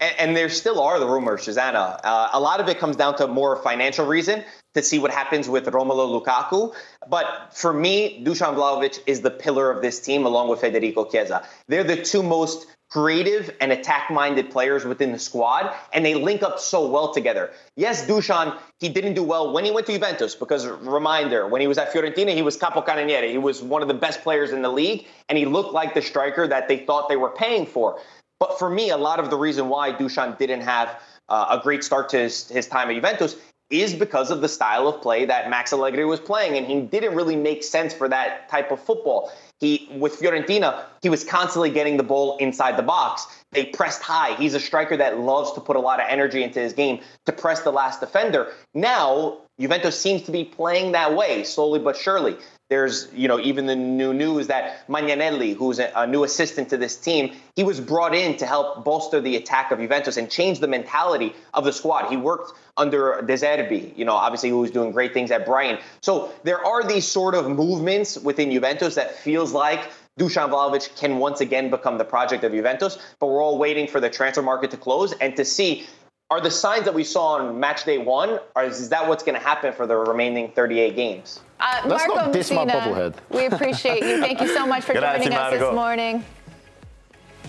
And, 0.00 0.14
and, 0.18 0.36
there 0.36 0.48
still 0.48 0.80
are 0.80 1.00
the 1.00 1.08
rumors, 1.08 1.42
Susannah. 1.42 1.98
Uh, 2.04 2.28
a 2.32 2.38
lot 2.38 2.60
of 2.60 2.68
it 2.68 2.78
comes 2.78 2.94
down 2.94 3.16
to 3.16 3.26
more 3.26 3.56
financial 3.56 4.06
reason 4.06 4.44
to 4.74 4.82
see 4.82 4.98
what 4.98 5.10
happens 5.10 5.48
with 5.48 5.66
Romelu 5.66 6.22
Lukaku. 6.22 6.74
But 7.08 7.50
for 7.52 7.72
me, 7.72 8.22
Dusan 8.24 8.54
Vlahovic 8.54 9.00
is 9.06 9.20
the 9.20 9.30
pillar 9.30 9.70
of 9.70 9.82
this 9.82 10.00
team 10.00 10.24
along 10.24 10.48
with 10.48 10.60
Federico 10.60 11.04
Chiesa. 11.04 11.46
They're 11.68 11.84
the 11.84 12.02
two 12.02 12.22
most 12.22 12.66
creative 12.90 13.54
and 13.60 13.70
attack 13.70 14.10
minded 14.10 14.50
players 14.50 14.84
within 14.84 15.12
the 15.12 15.18
squad, 15.18 15.72
and 15.92 16.04
they 16.04 16.14
link 16.14 16.42
up 16.42 16.58
so 16.58 16.88
well 16.88 17.14
together. 17.14 17.52
Yes, 17.76 18.06
Dusan, 18.06 18.58
he 18.80 18.88
didn't 18.88 19.14
do 19.14 19.22
well 19.22 19.52
when 19.52 19.64
he 19.64 19.70
went 19.70 19.86
to 19.86 19.92
Juventus 19.92 20.34
because, 20.34 20.66
reminder, 20.66 21.46
when 21.46 21.60
he 21.60 21.68
was 21.68 21.78
at 21.78 21.92
Fiorentina, 21.92 22.34
he 22.34 22.42
was 22.42 22.58
capocannoniere. 22.58 23.30
He 23.30 23.38
was 23.38 23.62
one 23.62 23.80
of 23.80 23.88
the 23.88 23.94
best 23.94 24.22
players 24.22 24.50
in 24.50 24.62
the 24.62 24.70
league, 24.70 25.06
and 25.28 25.38
he 25.38 25.46
looked 25.46 25.72
like 25.72 25.94
the 25.94 26.02
striker 26.02 26.48
that 26.48 26.66
they 26.66 26.78
thought 26.78 27.08
they 27.08 27.16
were 27.16 27.30
paying 27.30 27.64
for. 27.64 28.00
But 28.40 28.58
for 28.58 28.68
me, 28.68 28.90
a 28.90 28.96
lot 28.96 29.20
of 29.20 29.30
the 29.30 29.36
reason 29.36 29.68
why 29.68 29.92
Dusan 29.92 30.36
didn't 30.36 30.62
have 30.62 31.00
uh, 31.28 31.58
a 31.60 31.62
great 31.62 31.84
start 31.84 32.08
to 32.10 32.18
his, 32.18 32.48
his 32.48 32.66
time 32.66 32.88
at 32.88 32.94
Juventus 32.94 33.36
is 33.70 33.94
because 33.94 34.32
of 34.32 34.40
the 34.40 34.48
style 34.48 34.88
of 34.88 35.00
play 35.00 35.24
that 35.26 35.48
Max 35.48 35.72
Allegri 35.72 36.04
was 36.04 36.18
playing, 36.18 36.56
and 36.56 36.66
he 36.66 36.80
didn't 36.80 37.14
really 37.14 37.36
make 37.36 37.62
sense 37.62 37.94
for 37.94 38.08
that 38.08 38.48
type 38.48 38.72
of 38.72 38.80
football. 38.80 39.30
He 39.60 39.88
with 39.92 40.18
Fiorentina, 40.18 40.84
he 41.02 41.10
was 41.10 41.22
constantly 41.22 41.70
getting 41.70 41.98
the 41.98 42.02
ball 42.02 42.36
inside 42.38 42.76
the 42.76 42.82
box. 42.82 43.26
They 43.52 43.66
pressed 43.66 44.02
high. 44.02 44.34
He's 44.36 44.54
a 44.54 44.60
striker 44.60 44.96
that 44.96 45.20
loves 45.20 45.52
to 45.52 45.60
put 45.60 45.76
a 45.76 45.80
lot 45.80 46.00
of 46.00 46.06
energy 46.08 46.42
into 46.42 46.60
his 46.60 46.72
game 46.72 47.00
to 47.26 47.32
press 47.32 47.60
the 47.60 47.70
last 47.70 48.00
defender. 48.00 48.52
Now, 48.74 49.38
Juventus 49.60 50.00
seems 50.00 50.22
to 50.22 50.32
be 50.32 50.44
playing 50.44 50.92
that 50.92 51.14
way 51.14 51.44
slowly 51.44 51.78
but 51.78 51.96
surely. 51.96 52.36
There's, 52.70 53.08
you 53.12 53.26
know, 53.26 53.40
even 53.40 53.66
the 53.66 53.74
new 53.74 54.14
news 54.14 54.46
that 54.46 54.86
Magnanelli, 54.88 55.56
who's 55.56 55.80
a, 55.80 56.06
new 56.06 56.22
assistant 56.22 56.70
to 56.70 56.76
this 56.76 56.94
team, 56.96 57.34
he 57.56 57.64
was 57.64 57.80
brought 57.80 58.14
in 58.14 58.36
to 58.36 58.46
help 58.46 58.84
bolster 58.84 59.20
the 59.20 59.34
attack 59.34 59.72
of 59.72 59.80
Juventus 59.80 60.16
and 60.16 60.30
change 60.30 60.60
the 60.60 60.68
mentality 60.68 61.34
of 61.52 61.64
the 61.64 61.72
squad. 61.72 62.08
He 62.08 62.16
worked 62.16 62.52
under 62.76 63.22
De 63.22 63.34
Zerbi, 63.34 63.92
you 63.98 64.04
know, 64.04 64.14
obviously 64.14 64.50
who 64.50 64.60
was 64.60 64.70
doing 64.70 64.92
great 64.92 65.12
things 65.12 65.32
at 65.32 65.44
Brighton. 65.44 65.80
So 66.00 66.32
there 66.44 66.64
are 66.64 66.84
these 66.84 67.08
sort 67.08 67.34
of 67.34 67.50
movements 67.50 68.16
within 68.16 68.52
Juventus 68.52 68.94
that 68.94 69.16
feels 69.16 69.52
like 69.52 69.90
Dusan 70.16 70.50
Vlahovic 70.50 70.96
can 70.96 71.18
once 71.18 71.40
again 71.40 71.70
become 71.70 71.98
the 71.98 72.04
project 72.04 72.44
of 72.44 72.52
Juventus, 72.52 72.98
but 73.18 73.26
we're 73.26 73.42
all 73.42 73.58
waiting 73.58 73.88
for 73.88 73.98
the 73.98 74.10
transfer 74.10 74.42
market 74.42 74.70
to 74.70 74.76
close 74.76 75.12
and 75.14 75.34
to 75.36 75.44
see 75.44 75.86
are 76.30 76.40
the 76.40 76.50
signs 76.50 76.84
that 76.84 76.94
we 76.94 77.02
saw 77.02 77.34
on 77.34 77.58
match 77.58 77.84
day 77.84 77.98
one, 77.98 78.38
or 78.54 78.64
is, 78.64 78.88
that 78.88 79.06
what's 79.06 79.24
going 79.24 79.34
to 79.34 79.44
happen 79.44 79.72
for 79.72 79.86
the 79.86 79.96
remaining 79.96 80.52
38 80.52 80.94
games? 80.94 81.40
Uh, 81.58 81.82
Let's 81.84 82.06
Marco 82.06 82.24
not 82.26 82.32
diss 82.32 82.50
Messina, 82.50 82.72
my 82.72 82.80
bubblehead. 82.80 83.14
We 83.30 83.46
appreciate 83.46 84.02
you. 84.02 84.20
Thank 84.20 84.40
you 84.40 84.48
so 84.48 84.64
much 84.64 84.84
for 84.84 84.94
joining 84.94 85.32
us 85.32 85.52
this 85.52 85.74
morning. 85.74 86.24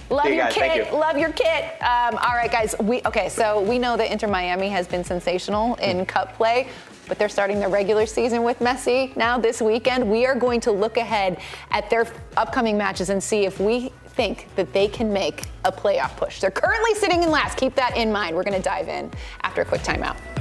Love 0.10 0.26
your 0.26 0.38
guys, 0.38 0.54
kit. 0.54 0.88
You. 0.88 0.98
Love 0.98 1.18
your 1.18 1.32
kit. 1.32 1.82
Um, 1.82 2.18
all 2.18 2.36
right, 2.36 2.52
guys. 2.52 2.76
We 2.82 3.02
okay. 3.06 3.30
So 3.30 3.62
we 3.62 3.80
know 3.80 3.96
that 3.96 4.12
Inter 4.12 4.28
Miami 4.28 4.68
has 4.68 4.86
been 4.86 5.06
sensational 5.06 5.76
in 5.76 6.00
mm. 6.00 6.08
Cup 6.08 6.34
play, 6.34 6.68
but 7.08 7.18
they're 7.18 7.30
starting 7.30 7.62
their 7.62 7.70
regular 7.70 8.06
season 8.06 8.44
with 8.44 8.60
Messi 8.60 9.16
now 9.16 9.38
this 9.38 9.62
weekend. 9.62 10.10
We 10.10 10.26
are 10.26 10.36
going 10.36 10.60
to 10.62 10.72
look 10.74 10.98
ahead 10.98 11.40
at 11.70 11.90
their 11.90 12.08
upcoming 12.36 12.78
matches 12.78 13.10
and 13.10 13.24
see 13.24 13.46
if 13.46 13.62
we 13.62 13.94
think 14.22 14.54
that 14.56 14.72
they 14.72 14.88
can 14.88 15.12
make 15.12 15.46
a 15.66 15.72
playoff 15.72 16.16
push. 16.16 16.40
They're 16.40 16.52
currently 16.52 16.94
sitting 16.94 17.24
in 17.24 17.32
last. 17.32 17.58
Keep 17.58 17.74
that 17.74 17.98
in 17.98 18.12
mind. 18.12 18.36
We're 18.36 18.44
going 18.44 18.56
to 18.56 18.62
dive 18.62 18.88
in 18.88 19.10
after 19.42 19.64
a 19.64 19.66
quick 19.66 19.82
timeout. 19.82 20.41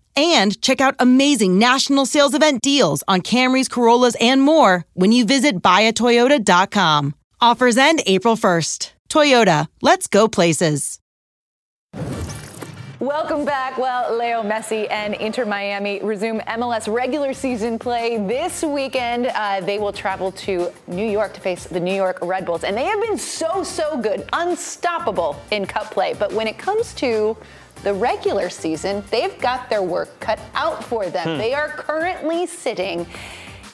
and 0.15 0.61
check 0.61 0.81
out 0.81 0.95
amazing 0.99 1.57
national 1.59 2.05
sales 2.05 2.33
event 2.33 2.61
deals 2.61 3.03
on 3.07 3.21
Camrys, 3.21 3.69
Corollas, 3.69 4.15
and 4.19 4.41
more 4.41 4.85
when 4.93 5.11
you 5.11 5.25
visit 5.25 5.61
buyatoyota.com. 5.61 7.15
Offers 7.39 7.77
end 7.77 8.01
April 8.05 8.35
1st. 8.35 8.91
Toyota, 9.09 9.67
let's 9.81 10.07
go 10.07 10.27
places. 10.27 11.01
Welcome 13.01 13.45
back. 13.45 13.79
Well, 13.79 14.15
Leo 14.15 14.43
Messi 14.43 14.85
and 14.91 15.15
Inter 15.15 15.43
Miami 15.43 15.99
resume 16.03 16.39
MLS 16.41 16.87
regular 16.87 17.33
season 17.33 17.79
play 17.79 18.19
this 18.19 18.61
weekend. 18.61 19.25
Uh, 19.25 19.59
they 19.59 19.79
will 19.79 19.91
travel 19.91 20.31
to 20.33 20.71
New 20.85 21.09
York 21.09 21.33
to 21.33 21.41
face 21.41 21.63
the 21.63 21.79
New 21.79 21.95
York 21.95 22.19
Red 22.21 22.45
Bulls, 22.45 22.63
and 22.63 22.77
they 22.77 22.85
have 22.85 23.01
been 23.01 23.17
so, 23.17 23.63
so 23.63 23.97
good, 23.97 24.29
unstoppable 24.33 25.41
in 25.49 25.65
cup 25.65 25.89
play. 25.89 26.13
But 26.13 26.31
when 26.31 26.45
it 26.45 26.59
comes 26.59 26.93
to 26.93 27.35
the 27.83 27.93
regular 27.93 28.49
season, 28.49 29.03
they've 29.11 29.37
got 29.39 29.69
their 29.69 29.83
work 29.83 30.19
cut 30.19 30.39
out 30.53 30.83
for 30.83 31.09
them. 31.09 31.27
Hmm. 31.27 31.37
They 31.37 31.53
are 31.53 31.69
currently 31.69 32.45
sitting 32.45 33.05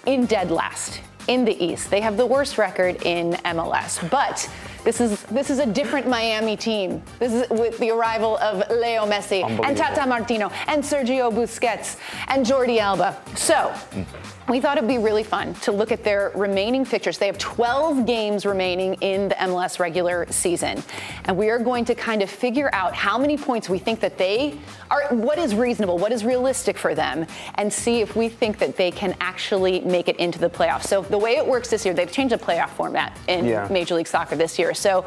in 0.06 0.26
dead 0.26 0.52
last 0.52 1.02
in 1.28 1.44
the 1.44 1.64
East. 1.64 1.90
They 1.90 2.02
have 2.02 2.18
the 2.18 2.26
worst 2.26 2.58
record 2.58 3.02
in 3.04 3.34
MLS, 3.34 4.10
but 4.10 4.50
this 4.84 5.02
is 5.02 5.24
this 5.24 5.50
is 5.50 5.60
a 5.60 5.66
different 5.66 6.08
Miami 6.08 6.56
team. 6.56 7.04
This 7.20 7.34
is 7.34 7.50
with 7.50 7.78
the 7.80 7.90
arrival 7.92 8.38
of 8.38 8.70
Leo 8.70 9.06
Messi 9.06 9.44
and 9.44 9.76
Tata 9.76 10.08
Martino 10.08 10.50
and 10.68 10.82
Sergio 10.82 11.32
Busquets 11.32 11.98
and 12.28 12.46
Jordi 12.46 12.80
Alba. 12.80 13.22
So. 13.36 13.74
Mm 13.92 14.06
we 14.50 14.62
thought 14.62 14.78
it'd 14.78 14.88
be 14.88 14.98
really 14.98 15.24
fun 15.24 15.54
to 15.56 15.72
look 15.72 15.92
at 15.92 16.04
their 16.04 16.32
remaining 16.34 16.86
fixtures. 16.86 17.18
They 17.18 17.26
have 17.26 17.38
12 17.38 18.06
games 18.06 18.46
remaining 18.46 18.94
in 18.96 19.30
the 19.30 19.36
MLS 19.36 19.80
regular 19.80 20.26
season. 20.32 20.82
And 21.26 21.38
we 21.38 21.50
are 21.50 21.60
going 21.60 21.84
to 21.86 21.96
kind 21.96 22.22
of 22.22 22.30
figure 22.30 22.70
out 22.74 22.96
how 22.96 23.18
many 23.18 23.38
points 23.38 23.68
we 23.70 23.78
think 23.78 24.00
that 24.00 24.18
they 24.18 24.58
are, 24.90 25.04
what 25.14 25.38
is 25.38 25.54
reasonable, 25.54 25.98
what 25.98 26.14
is 26.14 26.24
realistic 26.24 26.78
for 26.78 26.96
them, 26.96 27.26
and 27.56 27.72
see 27.72 28.00
if 28.00 28.16
we 28.16 28.30
think 28.30 28.58
that 28.60 28.78
they 28.78 28.90
can 28.90 29.16
actually 29.20 29.82
make 29.82 30.08
it 30.08 30.16
into 30.16 30.40
the 30.40 30.50
playoffs. 30.50 30.86
So 30.86 31.02
the 31.02 31.18
way 31.18 31.36
it 31.36 31.46
works 31.46 31.70
this 31.70 31.84
year, 31.84 31.94
they've 31.94 32.12
changed 32.12 32.34
the 32.34 32.40
playoff 32.40 32.70
format 32.70 33.18
in 33.28 33.46
yeah. 33.46 33.68
Major 33.70 33.96
League 33.96 34.08
Soccer 34.08 34.38
this 34.38 34.58
year. 34.58 34.74
So 34.74 35.06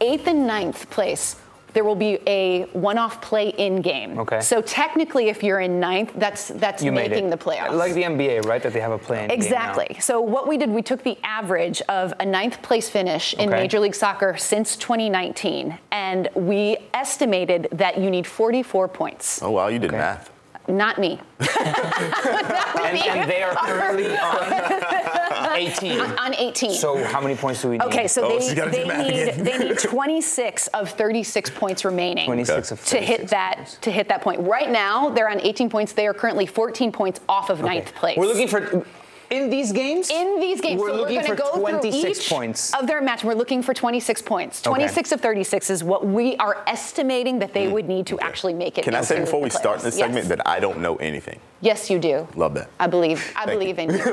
eighth 0.00 0.28
and 0.28 0.46
ninth 0.46 0.88
place 0.90 1.34
there 1.72 1.84
will 1.84 1.94
be 1.94 2.18
a 2.26 2.62
one-off 2.72 3.20
play-in 3.20 3.82
game. 3.82 4.18
Okay. 4.18 4.40
So 4.40 4.62
technically, 4.62 5.28
if 5.28 5.42
you're 5.42 5.60
in 5.60 5.80
ninth, 5.80 6.12
that's 6.16 6.48
that's 6.48 6.82
you 6.82 6.92
making 6.92 7.30
the 7.30 7.36
playoffs. 7.36 7.72
Like 7.72 7.94
the 7.94 8.02
NBA, 8.02 8.44
right? 8.44 8.62
That 8.62 8.72
they 8.72 8.80
have 8.80 8.92
a 8.92 8.98
play-in. 8.98 9.28
Game. 9.28 9.36
Exactly. 9.36 9.96
So 10.00 10.20
what 10.20 10.48
we 10.48 10.56
did, 10.56 10.70
we 10.70 10.82
took 10.82 11.02
the 11.02 11.18
average 11.22 11.80
of 11.88 12.14
a 12.20 12.24
ninth 12.24 12.62
place 12.62 12.88
finish 12.88 13.34
in 13.34 13.48
okay. 13.48 13.62
Major 13.62 13.80
League 13.80 13.94
Soccer 13.94 14.36
since 14.36 14.76
2019, 14.76 15.78
and 15.90 16.28
we 16.34 16.78
estimated 16.94 17.68
that 17.72 17.98
you 17.98 18.10
need 18.10 18.26
44 18.26 18.88
points. 18.88 19.42
Oh 19.42 19.50
wow, 19.50 19.68
you 19.68 19.78
did 19.78 19.90
okay. 19.90 19.98
math. 19.98 20.30
Not 20.68 20.98
me. 20.98 21.18
and, 21.40 22.98
and, 22.98 23.30
they 23.30 23.42
are 23.42 23.54
currently 23.54 24.16
on 24.18 25.14
18. 25.58 26.00
On, 26.00 26.18
on 26.18 26.34
18. 26.34 26.72
So 26.72 27.02
how 27.04 27.20
many 27.20 27.34
points 27.34 27.62
do 27.62 27.68
we 27.68 27.78
need? 27.78 27.84
Okay, 27.86 28.06
so 28.08 28.24
Oh, 28.24 28.38
they, 28.38 28.54
gotta 28.54 28.70
do 28.70 28.84
they 28.84 29.26
need 29.26 29.44
they 29.44 29.58
need 29.58 29.78
26 29.78 30.66
of 30.68 30.90
36 30.90 31.50
points 31.50 31.84
remaining 31.84 32.26
26 32.26 32.72
of 32.72 32.84
to 32.86 32.96
hit 32.98 33.06
36 33.28 33.30
that 33.30 33.56
points. 33.56 33.76
to 33.78 33.90
hit 33.90 34.08
that 34.08 34.22
point. 34.22 34.40
Right 34.42 34.70
now, 34.70 35.10
they're 35.10 35.28
on 35.30 35.40
18 35.40 35.68
points. 35.70 35.92
They 35.92 36.06
are 36.06 36.14
currently 36.14 36.46
14 36.46 36.92
points 36.92 37.20
off 37.28 37.50
of 37.50 37.60
ninth 37.60 37.94
place. 37.94 38.16
We're 38.16 38.26
looking 38.26 38.48
for 38.48 38.84
in 39.30 39.50
these 39.50 39.72
games. 39.72 40.08
in 40.10 40.40
these 40.40 40.58
games. 40.62 40.80
We're 40.80 40.88
so 40.88 40.96
looking 40.96 41.16
we're 41.16 41.22
for 41.24 41.34
going 41.34 41.52
to 41.52 41.56
go 41.56 41.60
26 41.60 42.00
through 42.02 42.10
each 42.12 42.30
points. 42.30 42.72
of 42.74 42.86
their 42.86 43.02
match. 43.02 43.24
We're 43.24 43.34
looking 43.34 43.62
for 43.62 43.74
26 43.74 44.22
points. 44.22 44.66
Okay. 44.66 44.70
26 44.74 45.12
of 45.12 45.20
36 45.20 45.68
is 45.68 45.84
what 45.84 46.06
we 46.06 46.36
are 46.36 46.62
estimating 46.66 47.38
that 47.40 47.52
they 47.52 47.68
would 47.68 47.86
need 47.88 48.06
to 48.06 48.18
actually 48.20 48.54
make 48.54 48.78
it. 48.78 48.82
Mm. 48.82 48.84
Can 48.84 48.94
I 48.94 49.02
say 49.02 49.16
into 49.16 49.26
before 49.26 49.42
we 49.42 49.50
start 49.50 49.80
playoffs. 49.80 49.82
this 49.82 49.98
Yes. 49.98 50.06
segment 50.06 50.28
that 50.30 50.48
I 50.48 50.60
don't 50.60 50.78
know 50.80 50.96
anything? 50.96 51.40
Yes, 51.60 51.90
you 51.90 51.98
do. 51.98 52.28
Love 52.36 52.54
that. 52.54 52.70
I 52.78 52.86
believe. 52.86 53.32
I 53.34 53.44
Thank 53.44 53.58
believe 53.58 53.78
in 53.80 53.90
you. 53.90 53.96
you 53.98 54.04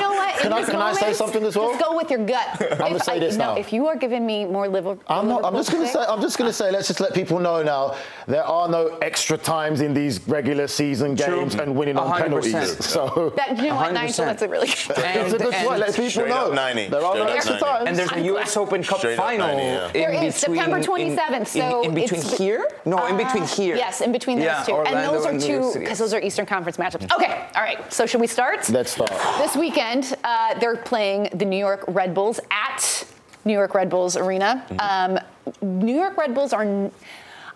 know 0.00 0.10
what? 0.12 0.28
In 0.38 0.42
Can 0.44 0.52
I- 0.52 0.60
this 0.60 0.70
can 0.70 0.80
I 0.80 0.92
say 0.92 1.12
something 1.12 1.42
as 1.42 1.56
well? 1.56 1.70
Just 1.72 1.84
go 1.84 1.96
with 1.96 2.10
your 2.10 2.24
gut. 2.24 2.62
I'm 2.72 2.78
gonna 2.78 3.00
say 3.00 3.16
I- 3.16 3.18
this 3.18 3.36
no, 3.36 3.54
now. 3.54 3.56
If 3.60 3.72
you 3.72 3.88
are 3.88 3.96
giving 3.96 4.24
me 4.24 4.44
more 4.44 4.68
liver, 4.68 4.96
I'm 5.08 5.26
not. 5.28 5.44
I'm 5.44 5.52
just 5.54 5.70
going 5.72 5.84
to 5.84 5.92
say. 5.92 5.98
I'm 6.08 6.20
just 6.22 6.38
going 6.38 6.48
to 6.48 6.52
say. 6.54 6.70
Let's 6.70 6.86
just 6.86 7.00
let 7.00 7.12
people 7.12 7.40
know 7.40 7.62
now. 7.62 7.96
There 8.26 8.44
are 8.44 8.68
no 8.68 8.96
extra 9.02 9.36
times 9.36 9.80
in 9.80 9.92
these 9.94 10.26
regular 10.28 10.68
season 10.68 11.14
games 11.16 11.56
and 11.56 11.74
winning 11.74 11.96
on 11.98 12.08
100%. 12.10 12.18
penalties. 12.22 12.76
So 12.98 13.32
That, 13.36 13.56
you 13.58 13.64
know 13.68 13.74
what, 13.76 13.90
100%. 13.90 13.94
Nigel, 13.94 14.24
that's 14.24 14.42
a 14.42 14.48
really 14.48 14.68
good 14.68 14.98
And- 14.98 15.26
it's 15.26 15.34
a 15.34 15.38
good 15.38 15.54
point. 15.54 15.80
Let 15.80 15.94
people 15.96 16.26
know. 16.26 16.46
up 16.48 16.54
90. 16.54 16.88
There 16.88 17.04
are 17.04 17.14
no 17.16 17.26
Straight 17.26 17.30
up 17.30 17.36
extra 17.36 17.52
90. 17.54 17.64
times. 17.66 17.88
And 17.88 17.98
there's 17.98 18.10
a 18.12 18.14
I'm 18.16 18.24
U.S. 18.24 18.56
Open 18.56 18.82
Cup 18.84 18.98
Straight 18.98 19.16
final 19.16 19.48
90, 19.48 19.62
yeah. 19.62 19.86
in 19.88 19.92
There 19.92 20.10
between 20.12 20.32
September 20.32 20.80
27th. 20.80 21.46
So 21.48 21.82
in, 21.82 21.88
in 21.90 21.94
between 21.94 22.22
here. 22.22 22.68
No, 22.86 23.04
in 23.06 23.16
between 23.16 23.42
Uh, 23.42 23.46
here. 23.46 23.76
Yes, 23.76 24.00
in 24.00 24.12
between 24.12 24.38
those 24.38 24.46
Yeah, 24.46 24.62
two. 24.64 24.72
Orlando 24.72 24.98
and 24.98 25.14
those 25.16 25.26
are 25.26 25.32
New 25.32 25.46
York 25.46 25.62
two 25.64 25.72
City, 25.72 25.84
because 25.84 25.98
those 25.98 26.14
are 26.14 26.20
Eastern 26.20 26.46
Conference 26.46 26.77
matchups. 26.78 27.12
Okay, 27.14 27.46
all 27.54 27.62
right. 27.62 27.92
So 27.92 28.06
should 28.06 28.20
we 28.20 28.26
start? 28.26 28.68
Let's 28.70 28.92
start. 28.92 29.10
This 29.38 29.54
weekend, 29.56 30.14
uh, 30.24 30.58
they're 30.58 30.76
playing 30.76 31.28
the 31.34 31.44
New 31.44 31.58
York 31.58 31.84
Red 31.88 32.14
Bulls 32.14 32.40
at 32.50 33.04
New 33.44 33.52
York 33.52 33.74
Red 33.74 33.90
Bulls 33.90 34.16
Arena. 34.16 34.64
Mm-hmm. 34.70 35.16
Um, 35.60 35.80
New 35.84 35.94
York 35.94 36.16
Red 36.16 36.34
Bulls 36.34 36.52
are. 36.52 36.62
n- 36.62 36.90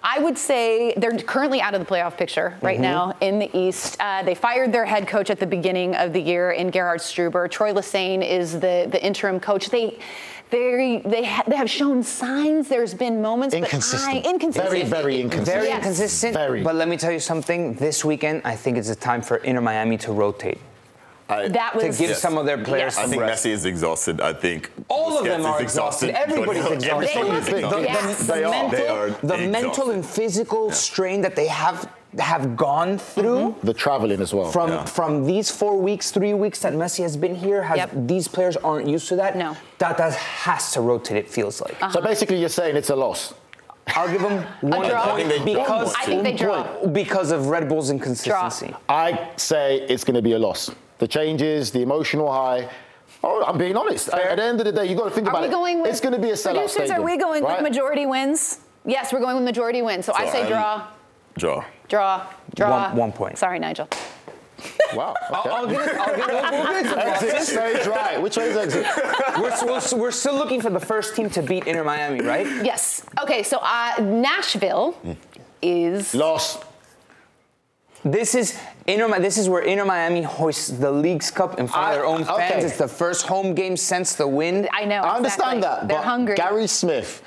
I 0.05 0.19
would 0.19 0.37
say 0.37 0.95
they're 0.97 1.17
currently 1.17 1.61
out 1.61 1.75
of 1.75 1.81
the 1.81 1.87
playoff 1.87 2.17
picture 2.17 2.59
right 2.61 2.75
Mm-hmm. 2.75 2.83
now 2.83 3.15
in 3.21 3.39
the 3.39 3.57
East. 3.57 3.97
Uh, 4.01 4.25
they 4.25 4.35
fired 4.35 4.73
their 4.73 4.85
head 4.85 5.07
coach 5.07 5.31
at 5.31 5.39
the 5.39 5.47
beginning 5.47 5.95
of 5.95 6.13
the 6.13 6.21
year 6.21 6.51
in 6.51 6.71
Gerhard 6.73 6.99
Struber. 6.99 7.49
Troy 7.49 7.73
Lesesne 7.73 8.21
is 8.29 8.55
the, 8.55 8.89
the 8.91 9.01
interim 9.05 9.39
coach. 9.39 9.71
They 9.71 10.01
they 10.53 11.03
they, 11.05 11.25
ha- 11.25 11.43
they 11.49 11.57
have 11.57 11.69
shown 11.71 12.03
signs. 12.05 12.69
There's 12.69 12.95
been 12.95 13.21
moments, 13.21 13.55
Inconsistent. 13.55 14.23
but 14.23 14.29
I, 14.29 14.33
inconsistent. 14.33 14.71
Very, 14.71 14.85
very 14.85 15.21
inconsistent. 15.21 15.57
Very 15.57 15.69
Yes. 15.69 15.79
inconsistent. 15.79 16.35
Very. 16.35 16.63
But 16.63 16.75
let 16.77 16.89
me 16.89 16.97
tell 16.97 17.11
you 17.11 17.19
something. 17.21 17.75
This 17.75 18.05
weekend, 18.05 18.43
I 18.45 18.55
think 18.55 18.77
it's 18.79 18.91
a 18.91 18.95
time 18.95 19.23
for 19.23 19.39
Inter 19.39 19.61
Miami 19.63 19.97
to 19.99 20.13
rotate. 20.13 20.59
I, 21.29 21.49
That 21.49 21.73
To 21.79 21.87
was 21.87 21.99
give 21.99 22.15
some 22.17 22.37
of 22.37 22.45
their 22.45 22.59
players 22.63 22.95
Yes. 22.97 22.99
I 22.99 23.07
think 23.09 23.23
rest. 23.23 23.45
Messi 23.47 23.51
is 23.53 23.65
exhausted. 23.65 24.21
I 24.21 24.35
think 24.35 24.71
All 24.89 25.19
of 25.19 25.25
them 25.25 25.47
are 25.47 25.63
exhausted. 25.63 26.11
Everybody's 26.11 26.67
exhausted. 26.67 27.13
team 27.13 27.35
is 27.35 27.47
They. 27.47 27.61
Yes. 27.83 28.27
They 28.27 28.45
are. 28.45 28.51
mental, 28.51 29.29
the 29.29 29.39
mental 29.49 29.91
and 29.91 30.05
physical 30.05 30.71
strain 30.73 31.23
that 31.23 31.35
they 31.35 31.47
have 31.47 31.89
have 32.19 32.57
gone 32.57 32.99
through 32.99 33.39
mm-hmm. 33.53 33.67
The 33.67 33.73
traveling 33.75 34.21
as 34.21 34.35
well. 34.35 34.51
from 34.51 34.71
Yeah. 34.71 34.85
from 34.85 35.25
these 35.27 35.51
four 35.51 35.79
weeks, 35.79 36.11
three 36.11 36.35
weeks 36.35 36.59
that 36.61 36.73
Messi 36.75 37.03
has 37.03 37.17
been 37.17 37.35
here. 37.35 37.63
Has 37.63 37.77
Yep. 37.79 37.91
these 38.07 38.29
players 38.29 38.57
aren't 38.59 38.87
used 38.89 39.09
to 39.09 39.17
that? 39.17 39.37
No. 39.37 39.57
Tata 39.79 40.11
has 40.11 40.73
to 40.73 40.81
rotate. 40.81 41.17
It 41.17 41.31
feels 41.31 41.61
like. 41.61 41.75
Uh-huh. 41.83 41.91
so 41.93 42.01
basically, 42.01 42.39
you're 42.39 42.49
saying 42.51 42.77
it's 42.77 42.91
a 42.91 42.97
loss. 42.97 43.35
I'll 43.97 44.09
give 44.11 44.23
them 44.23 44.45
one 44.61 44.89
draw. 44.89 45.03
point 45.15 45.27
I 45.27 45.29
think 45.29 45.45
they 45.45 45.53
draw. 45.55 45.63
because 45.65 45.95
I 45.95 46.05
think 46.05 46.23
they 46.25 46.33
draw. 46.35 46.87
because 46.87 47.31
of 47.33 47.47
Red 47.49 47.69
Bull's 47.69 47.91
inconsistency. 47.91 48.75
I 48.89 49.31
say 49.37 49.81
it's 49.89 50.05
going 50.05 50.15
to 50.17 50.23
be 50.23 50.33
a 50.33 50.39
loss. 50.39 50.71
The 50.99 51.09
changes, 51.09 51.71
the 51.73 51.83
emotional 51.83 52.31
high. 52.31 52.69
Oh, 53.25 53.43
I'm 53.47 53.59
being 53.59 53.77
honest. 53.77 54.09
At, 54.11 54.21
at 54.21 54.37
the 54.37 54.45
end 54.45 54.61
of 54.61 54.67
the 54.67 54.73
day, 54.73 54.87
you 54.87 54.97
got 54.97 55.05
to 55.05 55.11
think 55.11 55.27
Are 55.29 55.31
about 55.31 55.43
we 55.43 55.49
it. 55.49 55.51
going 55.51 55.81
with 55.83 55.91
it's 55.91 56.01
going 56.01 56.15
to 56.15 56.21
be 56.21 56.31
a 56.31 56.35
sellout 56.35 56.55
producers? 56.55 56.73
stadium, 56.73 57.01
Are 57.01 57.05
we 57.05 57.17
going 57.17 57.43
right? 57.43 57.61
with 57.63 57.71
majority 57.71 58.07
wins? 58.07 58.61
Yes, 58.85 59.13
we're 59.13 59.21
going 59.21 59.37
with 59.37 59.45
majority 59.45 59.81
wins. 59.83 60.05
So, 60.07 60.13
I 60.15 60.27
So 60.27 60.33
say 60.33 60.39
I'm- 60.43 60.49
draw, 60.49 60.83
Draw. 61.39 61.65
Draw, 61.93 62.27
draw. 62.55 62.89
One- 62.89 62.97
one 62.97 63.13
point. 63.13 63.37
Sorry, 63.37 63.59
Nigel. 63.59 63.87
Wow. 64.95 65.15
Okay. 65.31 65.51
I'll, 65.51 65.53
I'll 65.53 65.67
give 65.67 65.81
it. 65.81 65.95
I'll 65.95 66.17
give 66.17 66.27
it. 66.27 66.33
We'll 66.53 66.67
give 66.67 66.87
it 66.87 66.89
some 66.89 66.99
exit 66.99 67.29
losses. 67.35 67.49
stage 67.49 67.87
right. 67.87 68.23
Which 68.23 68.37
way 68.39 68.45
is 68.45 68.57
exit? 68.57 68.87
We're, 69.39 69.67
we're, 69.67 70.01
we're 70.01 70.11
still 70.11 70.35
looking 70.35 70.63
for 70.63 70.71
the 70.71 70.81
first 70.81 71.15
team 71.15 71.29
to 71.29 71.43
beat 71.43 71.67
Inter 71.67 71.85
Miami, 71.85 72.23
right? 72.23 72.47
Yes. 72.65 73.05
Okay, 73.23 73.43
so 73.43 73.59
uh, 73.61 73.97
Nashville 74.01 74.97
is. 75.61 76.15
lost. 76.15 76.65
This 78.05 78.35
is 78.35 78.59
Inter. 78.87 79.21
This 79.21 79.37
is 79.37 79.51
where 79.51 79.63
Inter 79.63 79.85
Miami 79.85 80.23
hoists 80.23 80.69
the 80.71 80.91
Leagues 80.91 81.31
Cup 81.31 81.59
in 81.61 81.69
front 81.69 81.89
of 81.89 81.95
their 81.95 82.07
own 82.07 82.23
okay. 82.23 82.49
fans. 82.49 82.65
It's 82.65 82.79
the 82.79 82.89
first 82.89 83.27
home 83.27 83.55
game 83.55 83.77
since 83.77 84.15
the 84.15 84.27
win. 84.27 84.67
I 84.73 84.87
know. 84.87 85.03
I 85.03 85.17
understand 85.17 85.63
that. 85.63 85.89
They're 85.89 85.99
but 85.99 86.05
hungry. 86.05 86.37
Gary 86.37 86.69
Smith 86.69 87.23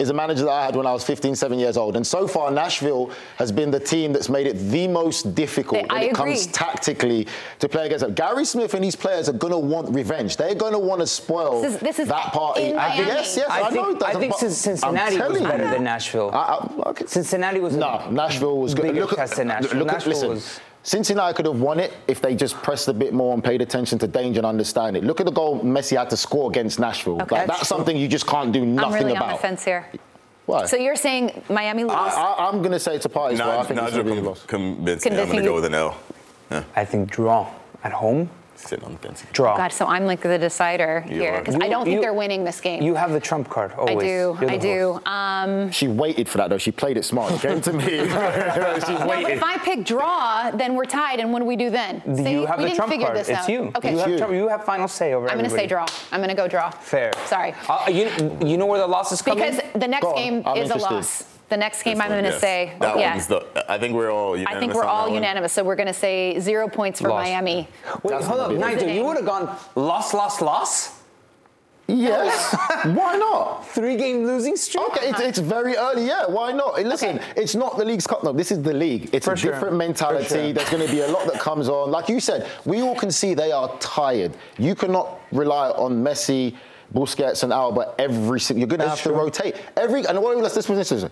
is 0.00 0.08
a 0.08 0.14
manager 0.14 0.44
that 0.44 0.50
I 0.50 0.64
had 0.64 0.74
when 0.76 0.86
I 0.86 0.92
was 0.92 1.04
15, 1.04 1.36
7 1.36 1.58
years 1.58 1.76
old. 1.76 1.94
And 1.96 2.06
so 2.06 2.26
far, 2.26 2.50
Nashville 2.50 3.10
has 3.36 3.52
been 3.52 3.70
the 3.70 3.78
team 3.78 4.12
that's 4.14 4.28
made 4.30 4.46
it 4.46 4.54
the 4.54 4.88
most 4.88 5.34
difficult 5.34 5.82
They- 5.82 5.94
when 5.94 6.02
I 6.04 6.04
it 6.06 6.14
comes 6.14 6.46
tactically 6.46 7.26
to 7.58 7.68
play 7.68 7.86
against 7.86 8.04
them. 8.04 8.14
Gary 8.14 8.44
Smith 8.46 8.72
and 8.74 8.82
these 8.82 8.96
players 8.96 9.28
are 9.28 9.34
going 9.34 9.52
to 9.52 9.58
want 9.58 9.94
revenge. 9.94 10.36
They're 10.38 10.54
going 10.54 10.72
to 10.72 10.78
want 10.78 11.00
to 11.02 11.06
spoil 11.06 11.60
This 11.60 11.74
is- 11.74 11.80
this 11.80 11.98
is 11.98 12.08
that 12.08 12.32
party. 12.32 12.70
in 12.70 12.78
I 12.78 12.90
think- 12.96 13.06
Miami. 13.08 13.20
yes, 13.20 13.36
yes, 13.36 13.50
I, 13.50 13.60
I 13.62 13.70
think, 13.70 13.74
know. 13.86 13.94
that, 13.94 14.16
I 14.16 14.18
think 14.18 14.34
since 14.38 14.56
Cincinnati 14.56 14.98
I'm 14.98 15.28
was 15.28 15.38
telling 15.38 15.44
better 15.44 15.64
you. 15.64 15.70
than 15.70 15.84
Nashville. 15.84 16.30
I, 16.32 16.38
I, 16.38 16.88
okay. 16.90 17.04
Cincinnati 17.06 17.60
was 17.60 17.76
No, 17.76 18.08
Nashville 18.10 18.56
was 18.58 18.74
good. 18.74 18.86
bigger 18.86 19.00
Look 19.02 19.12
at, 19.12 19.18
test 19.28 19.44
Nashville. 19.44 19.78
Look 19.78 19.88
at, 19.88 19.94
Nashville 19.94 20.12
listen, 20.12 20.28
was- 20.30 20.60
Cincinnati 20.82 21.34
could 21.34 21.46
have 21.46 21.60
won 21.60 21.78
it 21.78 21.92
if 22.08 22.22
they 22.22 22.34
just 22.34 22.56
pressed 22.62 22.88
a 22.88 22.92
bit 22.94 23.12
more 23.12 23.34
and 23.34 23.44
paid 23.44 23.60
attention 23.60 23.98
to 23.98 24.06
danger 24.06 24.40
and 24.40 24.46
understand 24.46 24.96
it. 24.96 25.04
Look 25.04 25.20
at 25.20 25.26
the 25.26 25.32
goal 25.32 25.60
Messi 25.60 25.96
had 25.96 26.08
to 26.10 26.16
score 26.16 26.50
against 26.50 26.80
Nashville. 26.80 27.20
Okay. 27.22 27.36
Like, 27.36 27.46
That's 27.46 27.46
that's 27.46 27.68
true. 27.68 27.76
something 27.76 27.96
you 27.96 28.08
just 28.08 28.26
can't 28.26 28.50
do 28.52 28.64
nothing 28.64 28.92
I'm 28.94 29.04
really 29.04 29.12
about. 29.16 29.28
on 29.28 29.32
the 29.32 29.38
fence 29.38 29.64
here. 29.64 29.86
Why? 30.46 30.64
So 30.64 30.76
you're 30.76 30.96
saying 30.96 31.42
Miami 31.50 31.82
lose? 31.84 31.92
I, 31.92 32.08
I, 32.08 32.48
I'm 32.48 32.60
going 32.60 32.72
to 32.72 32.80
say 32.80 32.96
it's 32.96 33.04
a 33.04 33.10
party. 33.10 33.34
as 33.34 33.40
well. 33.40 33.50
I 33.50 33.56
Nigel, 33.62 33.64
think 33.68 33.80
it's 33.80 33.90
Nigel 33.92 34.04
going 34.04 34.06
to 34.06 34.12
be 34.14 34.18
a 34.18 34.22
com- 34.22 34.28
loss. 34.28 34.46
convinced 34.46 35.04
me. 35.06 35.10
I'm 35.20 35.26
going 35.28 35.38
to 35.38 35.44
go 35.44 35.54
with 35.54 35.64
an 35.66 35.74
L. 35.74 35.96
Yeah, 36.50 36.64
I 36.74 36.84
think 36.84 37.10
draw 37.10 37.48
at 37.84 37.92
home. 37.92 38.30
Sitting 38.68 38.84
on 38.84 38.92
the 38.92 38.98
fence. 38.98 39.24
Draw. 39.32 39.56
God, 39.56 39.72
so 39.72 39.86
I'm 39.86 40.06
like 40.06 40.20
the 40.20 40.38
decider 40.38 41.04
You 41.08 41.20
here 41.20 41.38
because 41.40 41.56
I 41.56 41.68
don't 41.68 41.84
think 41.84 41.96
you- 41.96 42.00
they're 42.00 42.14
winning 42.14 42.44
this 42.44 42.60
game. 42.60 42.82
You 42.82 42.94
have 42.94 43.12
the 43.12 43.20
trump 43.20 43.48
card 43.48 43.72
I 43.78 43.94
do. 43.94 44.36
You're 44.40 44.50
I 44.50 44.56
do. 44.56 45.00
Um, 45.06 45.70
She 45.70 45.88
waited 45.88 46.28
for 46.28 46.38
that 46.38 46.50
though. 46.50 46.58
She 46.58 46.70
played 46.72 46.96
it 46.96 47.04
smart. 47.04 47.32
She 47.32 47.38
came 47.38 47.60
to 47.62 47.72
me. 47.72 47.84
she 47.98 48.04
no, 48.06 49.04
but 49.06 49.30
if 49.30 49.42
I 49.42 49.58
pick 49.58 49.84
draw, 49.84 50.50
then 50.50 50.74
we're 50.74 50.84
tied, 50.84 51.20
and 51.20 51.32
what 51.32 51.40
do 51.40 51.44
we 51.44 51.56
do 51.56 51.70
then? 51.70 52.02
See, 52.16 52.30
you 52.32 52.46
have 52.46 52.58
we 52.58 52.64
the 52.64 52.68
didn't 52.70 52.76
trump 52.76 52.92
figure 52.92 53.06
card. 53.06 53.18
this 53.18 53.28
it's 53.28 53.38
out. 53.40 53.48
you. 53.48 53.72
Okay. 53.76 53.92
You 53.92 53.98
have, 53.98 54.10
you. 54.10 54.18
trump- 54.18 54.32
you 54.34 54.48
have 54.48 54.64
final 54.64 54.88
say 54.88 55.14
over 55.14 55.28
I'm 55.28 55.38
going 55.38 55.48
to 55.48 55.54
say 55.54 55.66
draw. 55.66 55.86
I'm 56.12 56.20
going 56.20 56.28
to 56.30 56.34
go 56.34 56.48
draw. 56.48 56.70
Fair. 56.70 57.12
Sorry. 57.26 57.54
Uh, 57.68 57.86
you, 57.90 58.10
you 58.44 58.56
know 58.56 58.66
where 58.66 58.78
the 58.80 58.86
loss 58.86 59.12
is 59.12 59.22
coming? 59.22 59.42
Because 59.44 59.60
the 59.74 59.88
next 59.88 60.02
Go 60.04 60.14
game 60.14 60.42
I'm 60.44 60.56
is 60.58 60.70
a 60.70 60.76
loss. 60.78 61.24
The 61.50 61.56
next 61.56 61.82
game 61.82 61.96
This 61.98 62.04
I'm 62.04 62.10
going 62.10 62.24
to 62.24 62.30
yes. 62.30 62.40
say, 62.40 62.72
That 62.80 62.96
yeah. 62.98 63.10
one's 63.12 63.26
the. 63.26 63.64
I 63.70 63.76
think 63.78 63.94
we're 63.94 64.10
all 64.10 64.36
unanimous. 64.36 64.56
I 64.56 64.60
think 64.60 64.74
we're 64.74 64.84
on 64.84 64.88
all 64.88 65.04
that 65.06 65.10
one. 65.10 65.14
unanimous, 65.14 65.52
so 65.52 65.64
we're 65.64 65.76
going 65.76 65.88
to 65.88 65.92
say 65.92 66.38
zero 66.40 66.68
points 66.68 67.00
for 67.00 67.08
Loss. 67.08 67.24
Miami. 67.26 67.68
Wait, 68.02 68.10
That's 68.10 68.24
hold 68.26 68.38
gonna 68.40 68.54
up, 68.54 68.60
Nigel. 68.60 68.88
You 68.88 69.04
would 69.04 69.16
have 69.16 69.26
gone 69.26 69.56
loss, 69.74 70.14
loss, 70.14 70.40
loss. 70.40 71.00
Yes. 71.88 72.54
Why 72.84 73.16
not? 73.16 73.66
Three 73.68 73.96
game 73.96 74.24
losing 74.24 74.56
streak. 74.56 74.84
Okay, 74.90 75.08
it's, 75.10 75.20
it's 75.20 75.38
very 75.40 75.76
early. 75.76 76.06
Yeah, 76.06 76.26
why 76.28 76.52
not? 76.52 76.78
And 76.78 76.88
Listen, 76.88 77.16
Okay. 77.18 77.24
it's 77.36 77.56
not 77.56 77.78
the 77.78 77.84
Leagues 77.84 78.06
Cup. 78.06 78.22
No, 78.22 78.32
this 78.32 78.52
is 78.52 78.62
the 78.62 78.72
league. 78.72 79.10
It's 79.12 79.26
For 79.26 79.32
a 79.32 79.36
sure. 79.36 79.52
different 79.52 79.76
mentality. 79.76 80.24
sure. 80.28 80.52
There's 80.52 80.70
going 80.70 80.86
to 80.86 80.92
be 80.92 81.00
a 81.00 81.08
lot 81.08 81.26
that 81.26 81.40
comes 81.40 81.68
on. 81.68 81.90
Like 81.90 82.08
you 82.08 82.20
said, 82.20 82.48
we 82.64 82.80
all 82.80 82.94
can 82.94 83.10
see 83.10 83.34
they 83.34 83.50
are 83.50 83.76
tired. 83.80 84.32
You 84.56 84.76
cannot 84.76 85.18
rely 85.32 85.70
on 85.70 85.94
Messi, 86.04 86.54
Busquets, 86.94 87.42
and 87.42 87.52
Alba 87.52 87.92
every 87.98 88.38
single. 88.38 88.60
You're 88.60 88.68
going 88.68 88.80
to 88.80 88.88
have 88.88 88.98
That's 88.98 89.08
to 89.08 89.12
rotate 89.12 89.56
every. 89.76 90.06
And 90.06 90.20
what? 90.22 90.36
Let's 90.38 90.54
listen. 90.54 90.76
listen. 90.76 91.10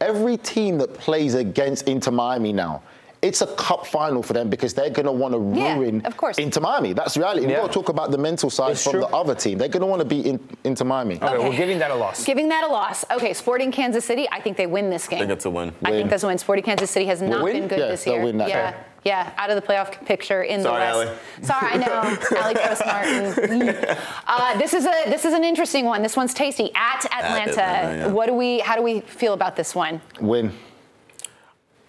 Every 0.00 0.36
team 0.36 0.78
that 0.78 0.94
plays 0.94 1.34
against 1.34 1.86
Inter 1.88 2.10
Miami 2.10 2.52
now. 2.52 2.82
It's 3.22 3.42
a 3.42 3.46
cup 3.56 3.86
final 3.86 4.22
for 4.22 4.32
them 4.32 4.48
because 4.48 4.72
they're 4.72 4.88
going 4.88 5.04
to 5.04 5.12
want 5.12 5.34
to 5.34 5.60
Yeah, 5.60 5.76
ruin 5.76 6.00
of 6.06 6.16
course. 6.16 6.38
Inter 6.38 6.62
Miami. 6.62 6.94
That's 6.94 7.18
reality. 7.18 7.42
We've 7.42 7.50
Yeah. 7.50 7.56
got 7.60 7.66
to 7.66 7.72
talk 7.74 7.90
about 7.90 8.10
the 8.10 8.16
mental 8.16 8.48
side 8.48 8.70
It's 8.70 8.82
from 8.82 8.92
true. 8.92 9.00
the 9.02 9.08
other 9.08 9.34
team. 9.34 9.58
They're 9.58 9.68
going 9.68 9.82
to 9.82 9.86
want 9.86 10.00
to 10.00 10.06
beat 10.06 10.24
in, 10.24 10.40
Inter 10.64 10.86
Miami. 10.86 11.16
Okay, 11.22 11.36
we're 11.36 11.54
giving 11.54 11.78
that 11.80 11.90
a 11.90 11.94
loss. 11.96 12.24
Giving 12.24 12.48
that 12.48 12.64
a 12.64 12.68
loss. 12.72 13.04
Okay, 13.10 13.34
Sporting 13.34 13.72
Kansas 13.72 14.06
City, 14.06 14.26
I 14.32 14.40
think 14.40 14.56
they 14.56 14.66
win 14.66 14.88
this 14.88 15.06
game. 15.06 15.18
I 15.18 15.20
think 15.24 15.32
it's 15.32 15.44
a 15.44 15.50
win. 15.50 15.74
I 15.84 15.90
Win. 15.90 15.98
think 16.00 16.10
that's 16.10 16.22
a 16.22 16.28
win. 16.28 16.38
Sporting 16.38 16.64
Kansas 16.64 16.90
City 16.90 17.04
has 17.06 17.20
not 17.20 17.44
win? 17.44 17.52
been 17.58 17.68
good 17.68 17.78
Yeah, 17.80 17.88
this 17.88 18.04
they'll 18.04 18.14
year. 18.14 18.24
win 18.24 18.38
that 18.38 18.48
yeah, 18.48 18.70
game. 18.70 18.80
Yeah, 19.04 19.32
out 19.36 19.50
of 19.50 19.56
the 19.56 19.62
playoff 19.62 20.04
picture 20.06 20.42
in 20.42 20.62
Sorry, 20.62 21.06
the 21.06 21.10
West. 21.40 21.46
Sorry, 21.46 21.72
I 21.72 21.76
know, 21.78 22.18
Ali 22.42 22.54
Post 22.54 22.82
Martin. 22.86 23.96
Uh, 24.26 24.56
this 24.58 24.74
is 24.74 24.84
a 24.86 24.92
this 25.10 25.24
is 25.24 25.34
an 25.34 25.42
interesting 25.44 25.84
one. 25.84 26.02
This 26.02 26.16
one's 26.16 26.32
tasty 26.34 26.70
at 26.74 27.04
Atlanta. 27.06 27.50
Atlanta, 27.62 27.96
yeah. 27.96 28.06
What 28.08 28.26
do 28.26 28.34
we? 28.34 28.60
How 28.60 28.76
do 28.76 28.82
we 28.82 29.00
feel 29.00 29.32
about 29.34 29.56
this 29.56 29.74
one? 29.74 30.00
Win. 30.20 30.52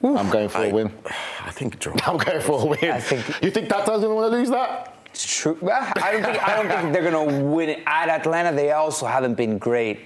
I'm 0.04 0.30
going 0.32 0.50
for 0.50 0.58
I- 0.60 0.65
a 0.67 0.74
win. 0.74 0.91
I 1.45 1.52
think 1.52 1.78
draw. 1.80 1.95
I'm 2.06 2.17
going 2.17 2.41
for 2.41 2.62
a 2.62 2.65
win. 2.65 2.91
I 2.91 3.00
think- 3.00 3.43
you 3.43 3.52
think 3.52 3.69
Tata's 3.69 4.02
gonna 4.02 4.15
want 4.15 4.32
to 4.32 4.38
lose 4.38 4.50
that? 4.50 4.95
It's 5.12 5.26
true. 5.41 5.58
I 5.69 6.12
don't 6.13 6.24
think 6.24 6.47
I 6.47 6.56
don't 6.56 6.67
think 6.69 6.93
they're 6.93 7.04
gonna 7.12 7.43
win 7.43 7.69
it 7.69 7.84
at 7.86 8.10
Atlanta. 8.10 8.56
They 8.56 8.71
also 8.71 9.06
haven't 9.06 9.36
been 9.36 9.58
great. 9.58 10.00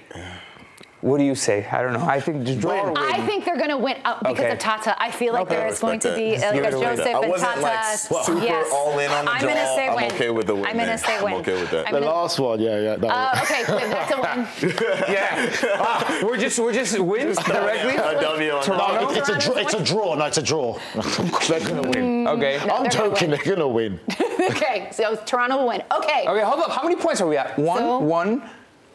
What 1.06 1.18
do 1.18 1.24
you 1.24 1.36
say? 1.36 1.64
I 1.70 1.82
don't 1.82 1.92
know. 1.92 2.04
I 2.04 2.18
think 2.18 2.44
just 2.44 2.58
draw 2.58 2.84
win. 2.84 2.96
I 2.96 3.24
think 3.26 3.44
they're 3.44 3.56
going 3.56 3.70
to 3.70 3.78
win 3.78 3.96
uh, 4.04 4.18
because 4.18 4.40
Okay. 4.40 4.50
of 4.50 4.58
Tata. 4.58 5.00
I 5.00 5.12
feel 5.12 5.34
like 5.34 5.42
Okay. 5.46 5.54
there 5.54 5.66
I 5.66 5.70
is 5.70 5.78
going 5.78 6.00
to 6.00 6.12
be 6.16 6.36
that. 6.36 6.52
uh, 6.52 6.56
like 6.56 6.64
a 6.64 6.66
it 6.66 6.74
away. 6.74 6.84
Joseph 6.96 7.06
I 7.06 7.20
and 7.20 7.30
wasn't 7.30 7.50
Tata. 7.52 7.60
like 7.62 8.24
super 8.24 8.38
yes. 8.42 8.66
all 8.72 8.98
in 8.98 9.10
on 9.12 9.24
the 9.24 9.30
I'm 9.30 9.40
gonna 9.40 9.66
say 9.78 9.88
win. 9.94 10.04
I'm 10.04 10.10
okay 10.16 10.30
with 10.30 10.46
the 10.48 10.54
win 10.56 10.66
I'm 10.66 10.74
going 10.76 10.88
to 10.88 10.98
say 10.98 11.22
win. 11.22 11.34
I'm 11.34 11.40
okay 11.42 11.60
with 11.60 11.70
that. 11.70 11.86
I'm 11.86 11.94
The 11.94 12.00
gonna- 12.00 12.12
last 12.12 12.40
one, 12.40 12.58
yeah, 12.60 12.80
yeah. 12.80 12.96
that 12.96 13.06
Uh, 13.08 13.40
okay, 13.44 13.62
then 13.68 13.90
that's 13.90 14.12
a 14.12 14.20
win. 14.20 14.74
yeah. 15.14 15.76
Ah, 15.78 16.20
we're 16.24 16.38
just 16.38 16.58
we're 16.58 16.72
just 16.72 16.98
wins 16.98 17.36
directly. 17.38 17.94
A 17.94 18.20
W 18.20 18.50
on 18.50 18.62
Toronto? 18.64 19.00
No, 19.04 19.10
it- 19.12 19.18
it's 19.18 19.28
a 19.28 19.38
draw. 19.38 19.54
It's 19.62 19.74
a 19.74 19.84
draw. 19.84 20.14
No, 20.16 20.24
it's 20.24 20.38
a 20.38 20.42
draw. 20.42 20.76
they're 21.48 21.60
gonna 21.60 21.88
win. 21.88 22.26
Okay. 22.26 22.60
No, 22.66 22.74
I'm 22.78 22.90
joking. 22.90 23.30
They're 23.30 23.44
gonna 23.54 23.68
win. 23.68 24.00
okay, 24.50 24.88
so 24.90 25.14
Toronto 25.24 25.58
will 25.58 25.68
win. 25.68 25.82
Okay. 25.98 26.24
Okay, 26.26 26.42
hold 26.42 26.60
up. 26.64 26.72
How 26.72 26.82
many 26.82 26.96
points 26.96 27.20
are 27.20 27.28
we 27.28 27.36
at? 27.36 27.56
One, 27.56 27.78
So- 27.78 27.98
one, 28.00 28.42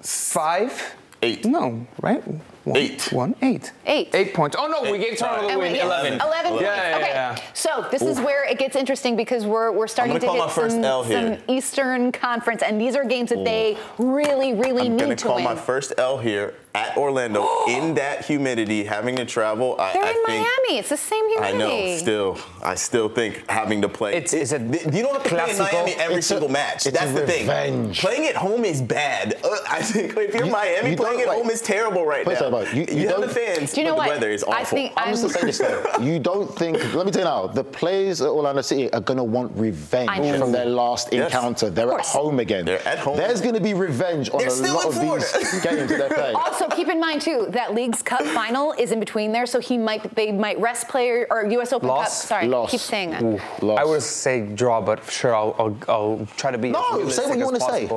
five. 0.02 0.96
Eight. 1.24 1.46
No, 1.46 1.86
right? 2.02 2.24
One, 2.64 2.78
Eight. 2.78 3.10
One, 3.12 3.36
eight. 3.42 3.72
Eight. 3.88 4.14
Eight 4.14 4.34
points. 4.36 4.56
Oh 4.60 4.68
no, 4.68 4.92
we 4.92 4.98
gave 5.00 5.18
Toronto 5.18 5.48
the 5.50 5.58
win. 5.58 5.72
we- 5.72 5.78
yes, 5.78 5.86
Eleven. 5.86 6.14
11 6.22 6.52
points. 6.52 6.64
Yeah, 6.64 6.90
yeah, 6.90 6.96
okay. 6.98 7.08
yeah. 7.10 7.40
So 7.54 7.88
this 7.90 8.02
is 8.04 8.20
where 8.20 8.48
it 8.48 8.60
gets 8.60 8.76
interesting 8.76 9.16
because 9.16 9.46
we're 9.46 9.72
we're 9.72 9.88
starting 9.88 10.14
to 10.14 10.20
gonna 10.20 10.34
hit 10.34 10.40
call 10.40 10.48
my 10.48 10.54
first 10.54 10.76
some, 10.82 11.12
some 11.12 11.38
Eastern 11.48 12.12
Conference, 12.12 12.62
and 12.62 12.80
these 12.80 12.96
are 12.96 13.04
games 13.04 13.30
that 13.32 13.44
they 13.44 13.78
really, 13.98 14.54
really 14.54 14.86
I'm 14.88 14.96
need 14.96 15.00
gonna 15.00 15.16
call 15.16 15.40
my 15.40 15.56
first 15.56 15.94
L 15.98 16.18
here 16.20 16.54
at 16.74 16.96
Orlando 16.98 17.48
in 17.68 17.94
that 17.96 18.26
humidity, 18.26 18.84
having 18.84 19.16
to 19.18 19.26
travel. 19.26 19.76
I, 19.80 19.94
They're 19.94 20.04
I 20.04 20.08
in 20.10 20.14
think, 20.26 20.28
Miami. 20.28 20.80
It's 20.80 20.90
the 20.90 20.98
same 20.98 21.28
humidity. 21.30 21.56
I 21.56 21.58
know. 21.92 21.98
Still, 21.98 22.38
I 22.64 22.76
still 22.76 23.10
think 23.10 23.44
having 23.50 23.82
to 23.82 23.90
play. 23.90 24.14
It's- 24.16 24.34
it's 24.34 24.52
a 24.54 24.60
you 24.60 25.02
don't 25.04 25.14
have 25.14 25.24
to 25.24 25.30
play 25.30 25.52
in. 25.52 25.58
Miami 25.58 25.92
every 25.94 26.16
It's 26.18 26.26
a- 26.28 26.30
single 26.30 26.50
match. 26.50 26.86
it's 26.88 26.98
That's 26.98 27.12
a 27.12 27.14
the 27.14 27.28
thing. 27.28 27.94
Playing 27.94 28.28
at 28.28 28.36
home 28.36 28.64
is 28.66 28.82
bad. 28.82 29.36
Uh, 29.44 29.50
I 29.70 29.82
think 29.82 30.16
if 30.18 30.34
you're 30.34 30.46
You- 30.46 30.52
Miami, 30.52 30.92
you 30.92 30.96
playing 30.98 31.22
at 31.22 31.28
like- 31.28 31.38
home 31.38 31.50
is 31.50 31.62
terrible 31.62 32.06
right 32.06 32.26
now. 32.26 32.34
that 32.40 32.52
way. 32.52 32.68
You- 32.74 32.86
you 33.02 33.08
have 33.10 33.22
the 33.22 33.28
don't- 33.28 33.32
fans, 33.32 33.74
Do 33.74 33.82
you 33.82 33.88
know 33.88 33.92
but 33.94 33.98
what? 33.98 34.06
the 34.06 34.12
weather 34.12 34.30
is 34.32 34.44
awful. 34.44 34.54
I 34.54 34.64
think 34.64 34.94
I'm 34.96 35.10
just 35.12 35.24
gonna 35.24 35.34
say 35.34 35.46
this 35.46 35.58
though. 35.58 36.04
You 36.04 36.20
don't 36.20 36.56
think? 36.58 36.78
Let 36.94 37.06
me 37.06 37.12
tell 37.12 37.22
you 37.22 37.26
now. 37.26 37.48
The 37.48 37.64
players 37.64 38.22
at 38.22 38.30
Orlando 38.30 38.62
City 38.62 38.92
are 38.94 39.02
gonna 39.02 39.24
want 39.24 39.52
revenge 39.56 40.10
I 40.10 40.20
know. 40.20 40.40
from 40.40 40.52
their 40.52 40.66
last 40.66 41.10
Yes. 41.12 41.26
encounter. 41.34 41.70
They're 41.70 41.92
at 41.94 42.06
home 42.06 42.40
again. 42.40 42.66
They're 42.66 42.88
at 42.88 43.00
home. 43.00 43.18
There's 43.18 43.42
gonna 43.42 43.60
be 43.60 43.74
revenge 43.74 44.30
on 44.32 44.40
They're 44.40 44.48
a 44.50 44.74
lot 44.74 44.86
of 44.86 44.94
Florida. 44.94 45.26
these 45.38 45.62
games 45.62 45.90
that 45.90 45.98
they're 45.98 46.10
playing. 46.10 46.36
Also, 46.62 46.76
keep 46.76 46.88
in 46.88 47.00
mind 47.00 47.22
too 47.22 47.48
that 47.50 47.74
Leagues 47.74 48.02
Cup 48.04 48.22
final 48.22 48.74
is 48.74 48.92
in 48.92 49.00
between 49.00 49.32
there, 49.32 49.46
so 49.46 49.60
he 49.60 49.78
might 49.78 50.16
they 50.16 50.32
might 50.32 50.60
rest 50.60 50.88
player 50.88 51.28
or 51.32 51.46
U.S. 51.46 51.74
Open 51.74 51.90
Cup. 51.90 52.08
Sorry, 52.08 52.48
Loss. 52.48 52.72
keep 52.72 52.80
saying 52.80 53.12
that. 53.12 53.64
Loss. 53.64 53.80
I 53.80 53.84
would 53.84 54.02
say 54.02 54.48
draw, 54.54 54.82
but 54.82 55.04
sure, 55.10 55.36
I'll, 55.36 55.56
I'll, 55.58 55.78
I'll 55.88 56.28
try 56.38 56.52
to 56.52 56.58
be 56.58 56.72
No, 56.72 57.02
as 57.02 57.16
say 57.16 57.28
what 57.28 57.38
you 57.38 57.46
wanna 57.46 57.60
say. 57.60 57.90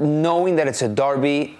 Knowing 0.00 0.56
that 0.56 0.66
it's 0.68 0.82
a 0.82 0.88
derby, 0.88 1.56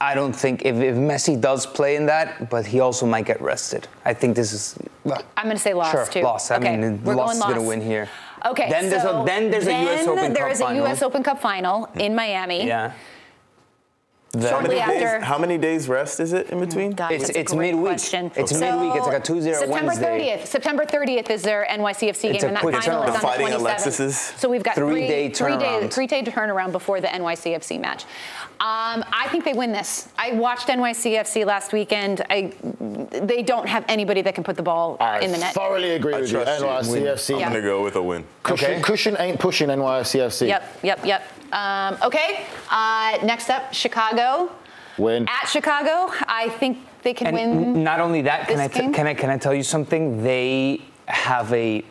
I 0.00 0.14
don't 0.14 0.32
think 0.32 0.64
if, 0.64 0.76
if 0.76 0.96
Messi 0.96 1.40
does 1.40 1.66
play 1.66 1.96
in 1.96 2.06
that, 2.06 2.50
but 2.50 2.66
he 2.66 2.80
also 2.80 3.06
might 3.06 3.26
get 3.26 3.40
rested. 3.40 3.86
I 4.04 4.14
think 4.14 4.34
this 4.34 4.52
is. 4.52 4.78
well, 5.04 5.22
I'm 5.36 5.44
going 5.44 5.56
to 5.56 5.62
say 5.62 5.74
loss 5.74 5.92
sure, 5.92 6.06
too. 6.06 6.22
loss. 6.22 6.50
I 6.50 6.56
okay, 6.56 6.76
mean, 6.76 7.04
we're 7.04 7.14
loss 7.14 7.26
going 7.26 7.36
is 7.36 7.40
loss. 7.40 7.48
going 7.50 7.60
to 7.60 7.68
win 7.68 7.80
here. 7.80 8.08
Okay, 8.44 8.70
Then 8.70 8.88
there's 8.88 9.02
so 9.02 9.22
a 9.22 9.26
then 9.26 9.50
there's 9.50 9.66
a 9.66 9.82
U.S. 9.82 10.06
Open 10.06 10.32
there 10.32 10.44
Cup 10.44 10.52
is 10.52 10.60
a. 10.62 10.74
U.S. 10.76 11.02
Open 11.02 11.22
Cup 11.22 11.40
final 11.40 11.88
in 11.96 12.14
Miami. 12.14 12.66
Yeah. 12.66 12.92
How, 14.32 14.48
Shortly 14.48 14.76
many 14.76 14.98
days, 15.00 15.22
how 15.24 15.38
many 15.38 15.58
days 15.58 15.88
rest 15.88 16.20
is 16.20 16.32
it 16.32 16.50
in 16.50 16.60
between? 16.60 16.92
God, 16.92 17.10
It's- 17.10 17.30
it's 17.30 17.52
midweek. 17.52 17.84
question. 17.84 18.30
It's 18.36 18.52
So, 18.52 18.60
midweek. 18.60 18.94
It's 18.96 19.06
like 19.06 19.16
a 19.16 19.20
Tuesday 19.20 19.50
or 19.50 19.54
September 19.54 19.86
Wednesday. 19.88 20.36
30th. 20.38 20.46
September 20.46 20.84
30th 20.84 21.30
is 21.30 21.42
their 21.42 21.66
NYCFC 21.68 22.28
game, 22.28 22.34
It's 22.36 22.44
a 22.44 22.46
and 22.46 22.56
that 22.56 22.60
quick 22.62 22.76
final 22.76 23.02
is 23.02 23.08
on 23.10 23.14
turnaround. 23.16 23.20
the 23.20 23.26
27th. 23.26 23.60
Alexis's 23.60 24.16
So 24.36 24.48
we've 24.48 24.62
got 24.62 24.76
three 24.76 24.90
three-day 24.92 25.30
three 25.30 25.56
day 25.56 25.64
turnaround. 25.64 25.92
three 25.92 26.06
day 26.06 26.22
turnaround 26.22 26.70
before 26.72 27.00
the 27.00 27.08
NYCFC 27.08 27.78
match. 27.80 28.04
Um, 28.60 29.04
I 29.12 29.26
think 29.30 29.44
they 29.44 29.52
win 29.54 29.72
this. 29.72 30.08
I 30.18 30.32
watched 30.32 30.68
NYCFC 30.68 31.44
last 31.44 31.72
weekend. 31.72 32.22
I, 32.30 32.52
they 33.10 33.42
don't 33.42 33.66
have 33.68 33.84
anybody 33.88 34.22
that 34.22 34.34
can 34.36 34.44
put 34.44 34.56
the 34.56 34.62
ball 34.62 34.96
I 35.00 35.20
in 35.20 35.32
the 35.32 35.38
net. 35.38 35.50
I 35.50 35.52
thoroughly 35.52 35.90
agree 35.96 36.14
I 36.14 36.20
with 36.20 36.30
you. 36.30 36.42
trust 36.44 36.60
you. 36.60 36.66
NYCFC. 37.00 37.34
I'm 37.34 37.40
Yeah. 37.40 37.48
gonna 37.48 37.62
go 37.62 37.82
with 37.82 37.96
a 37.96 38.02
win. 38.02 38.24
Cushion, 38.44 38.70
Okay. 38.72 38.80
cushion 38.82 39.16
ain't 39.18 39.40
pushing 39.40 39.70
NYCFC. 39.70 40.46
Yep, 40.46 40.62
yep, 40.82 41.04
yep. 41.04 41.22
Um, 41.52 41.96
okay. 42.02 42.46
Uh, 42.70 43.18
next 43.22 43.50
up, 43.50 43.72
Chicago. 43.74 44.50
Win. 44.98 45.26
At 45.28 45.46
Chicago, 45.48 46.12
I 46.28 46.48
think 46.58 46.78
they 47.02 47.14
can 47.14 47.28
And 47.28 47.36
win. 47.36 47.50
n- 47.76 47.84
not 47.84 48.00
only 48.00 48.22
that, 48.22 48.48
can 48.48 48.58
this 48.58 48.76
I, 48.76 48.80
t- 48.86 48.92
can 48.92 49.06
I 49.06 49.14
can 49.14 49.30
I 49.30 49.38
tell 49.38 49.54
you 49.54 49.62
something? 49.62 50.22
They 50.22 50.80
have 51.06 51.52
a 51.52 51.82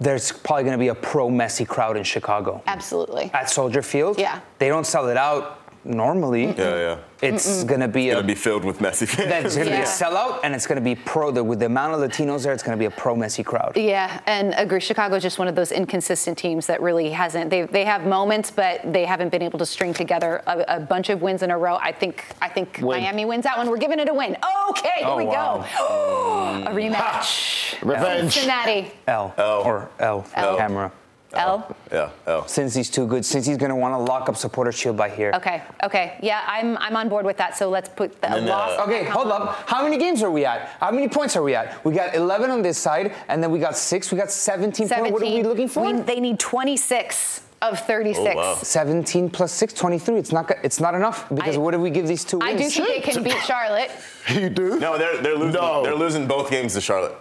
there's 0.00 0.30
probably 0.30 0.62
going 0.64 0.72
to 0.74 0.78
be 0.78 0.88
a 0.88 0.94
pro 0.94 1.28
Messi 1.28 1.66
crowd 1.66 1.96
in 1.96 2.04
Chicago 2.04 2.62
Absolutely. 2.66 3.30
at 3.34 3.50
Soldier 3.50 3.82
Field. 3.82 4.18
Yeah. 4.18 4.40
They 4.58 4.68
don't 4.68 4.86
sell 4.86 5.08
it 5.08 5.16
out 5.16 5.57
normally. 5.84 6.46
Yeah, 6.46 6.54
yeah. 6.76 6.98
It's 7.20 7.64
going 7.64 7.80
to 7.80 7.88
be 7.88 8.08
It's 8.08 8.12
a 8.12 8.16
gonna 8.18 8.26
be 8.28 8.34
filled 8.36 8.64
with 8.64 8.78
Messi 8.78 9.08
fans. 9.08 9.28
then 9.28 9.44
it's 9.44 9.56
going 9.56 9.66
to 9.68 9.72
Yeah. 9.74 9.80
be 9.80 9.82
a 9.82 9.86
sellout, 9.86 10.40
and 10.44 10.54
it's 10.54 10.66
going 10.68 10.76
to 10.76 10.84
be 10.84 10.94
pro. 10.94 11.32
The, 11.32 11.42
with 11.42 11.58
the 11.58 11.66
amount 11.66 11.94
of 11.94 12.00
Latinos 12.10 12.44
there, 12.44 12.52
it's 12.52 12.62
going 12.62 12.76
to 12.76 12.78
be 12.78 12.84
a 12.84 12.90
pro 12.90 13.16
Messi 13.16 13.44
crowd. 13.44 13.72
Yeah, 13.76 14.20
and 14.26 14.54
agree. 14.56 14.78
Chicago's 14.78 15.22
just 15.22 15.38
one 15.38 15.48
of 15.48 15.56
those 15.56 15.72
inconsistent 15.72 16.38
teams 16.38 16.66
that 16.68 16.80
really 16.80 17.10
hasn't. 17.10 17.50
They, 17.50 17.62
they 17.62 17.84
have 17.84 18.06
moments, 18.06 18.52
but 18.52 18.92
they 18.92 19.04
haven't 19.04 19.30
been 19.30 19.42
able 19.42 19.58
to 19.58 19.66
string 19.66 19.92
together 19.92 20.42
a, 20.46 20.76
a 20.76 20.80
bunch 20.80 21.08
of 21.10 21.20
wins 21.22 21.42
in 21.42 21.50
a 21.50 21.58
row. 21.58 21.76
I 21.80 21.90
think 21.90 22.24
I 22.40 22.48
think 22.48 22.78
Win. 22.80 23.00
Miami 23.02 23.24
wins 23.24 23.42
that 23.44 23.58
one. 23.58 23.68
We're 23.68 23.78
giving 23.78 23.98
it 23.98 24.08
a 24.08 24.14
win. 24.14 24.36
Okay, 24.70 24.88
here 24.98 25.06
Oh, 25.08 25.16
we 25.16 25.24
wow. 25.24 25.66
go. 25.76 26.64
a 26.70 26.74
rematch. 26.74 27.82
Revenge. 27.84 28.32
Cincinnati. 28.32 28.92
L 29.08 29.34
L. 29.36 29.62
or 29.64 29.90
L, 29.98 30.24
L. 30.36 30.56
camera. 30.56 30.92
L. 31.34 31.76
Yeah, 31.92 32.10
oh. 32.26 32.42
Cincy's 32.46 32.88
too 32.90 33.06
good, 33.06 33.22
Cincy's 33.22 33.56
going 33.58 33.68
to 33.70 33.76
want 33.76 33.92
to 33.94 33.98
lock 33.98 34.28
up 34.28 34.36
supporter 34.36 34.72
shield 34.72 34.96
by 34.96 35.08
here. 35.10 35.30
Okay. 35.34 35.62
Okay. 35.84 36.16
Yeah, 36.22 36.42
I'm 36.46 36.76
I'm 36.78 36.96
on 36.96 37.08
board 37.08 37.26
with 37.26 37.36
that. 37.36 37.56
So 37.56 37.68
let's 37.68 37.88
put 37.88 38.20
the 38.22 38.28
And 38.30 38.46
then, 38.46 38.48
loss. 38.48 38.78
uh, 38.78 38.84
Okay, 38.84 39.04
hold 39.04 39.28
up. 39.28 39.68
How 39.68 39.82
many 39.84 39.98
games 39.98 40.22
are 40.22 40.30
we 40.30 40.44
at? 40.46 40.68
How 40.80 40.90
many 40.90 41.08
points 41.08 41.36
are 41.36 41.42
we 41.42 41.54
at? 41.54 41.84
We 41.84 41.92
got 41.92 42.14
11 42.14 42.50
on 42.50 42.62
this 42.62 42.78
side, 42.78 43.14
and 43.28 43.42
then 43.42 43.50
we 43.50 43.58
got 43.58 43.76
six. 43.76 44.10
We 44.10 44.16
got 44.18 44.30
17. 44.30 44.88
points. 44.88 45.12
What 45.12 45.22
are 45.22 45.26
we 45.26 45.42
looking 45.42 45.68
for? 45.68 45.84
We- 45.84 46.00
they 46.00 46.20
need 46.20 46.38
26 46.38 47.42
of 47.60 47.78
36. 47.80 48.34
Oh, 48.34 48.36
wow. 48.36 48.54
17 48.54 49.28
plus 49.30 49.52
6, 49.52 49.74
23. 49.74 50.16
It's 50.16 50.32
not. 50.32 50.46
go- 50.48 50.54
It's 50.62 50.80
not 50.80 50.94
enough 50.94 51.28
because 51.28 51.56
I- 51.56 51.58
what 51.58 51.72
do 51.72 51.78
we 51.80 51.90
give 51.90 52.06
these 52.08 52.24
two 52.24 52.38
Wins? 52.38 52.50
I 52.50 52.56
do 52.56 52.70
think 52.70 53.04
they 53.04 53.12
can 53.12 53.22
beat 53.22 53.36
Charlotte. 53.44 53.90
You 54.30 54.48
do? 54.48 54.78
No, 54.80 54.96
they're 54.96 55.18
they're 55.20 55.36
losing. 55.36 55.60
No. 55.60 55.82
They're 55.82 55.94
losing 55.94 56.26
both 56.26 56.50
games 56.50 56.74
to 56.74 56.80
Charlotte. 56.80 57.14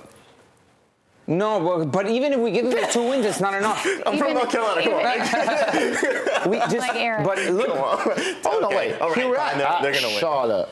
No, 1.29 1.59
but, 1.59 1.91
but 1.91 2.09
even 2.09 2.31
if 2.33 2.39
we 2.39 2.51
give 2.51 2.69
them 2.69 2.79
the 2.79 2.87
two 2.87 3.03
wins, 3.09 3.25
it's 3.25 3.41
not 3.41 3.53
enough. 3.53 3.85
I'm 4.05 4.17
from 4.17 4.29
Even- 4.29 4.33
North 4.35 4.49
Carolina. 4.49 4.81
Come 4.81 4.93
on. 4.93 5.01
We 6.49 6.57
just, 6.59 6.77
Like 6.77 6.95
Aaron. 6.95 7.25
But 7.25 7.37
look, 7.51 7.67
Oh, 7.69 8.59
no, 8.61 8.69
wait. 8.69 8.97
All 9.01 9.09
right, 9.09 9.17
Here 9.17 9.27
we're 9.27 9.35
fine, 9.35 9.59
at. 9.59 9.81
they're, 9.81 9.91
they're 9.91 10.01
gonna 10.01 10.13
win. 10.13 10.19
Charlotte. 10.19 10.69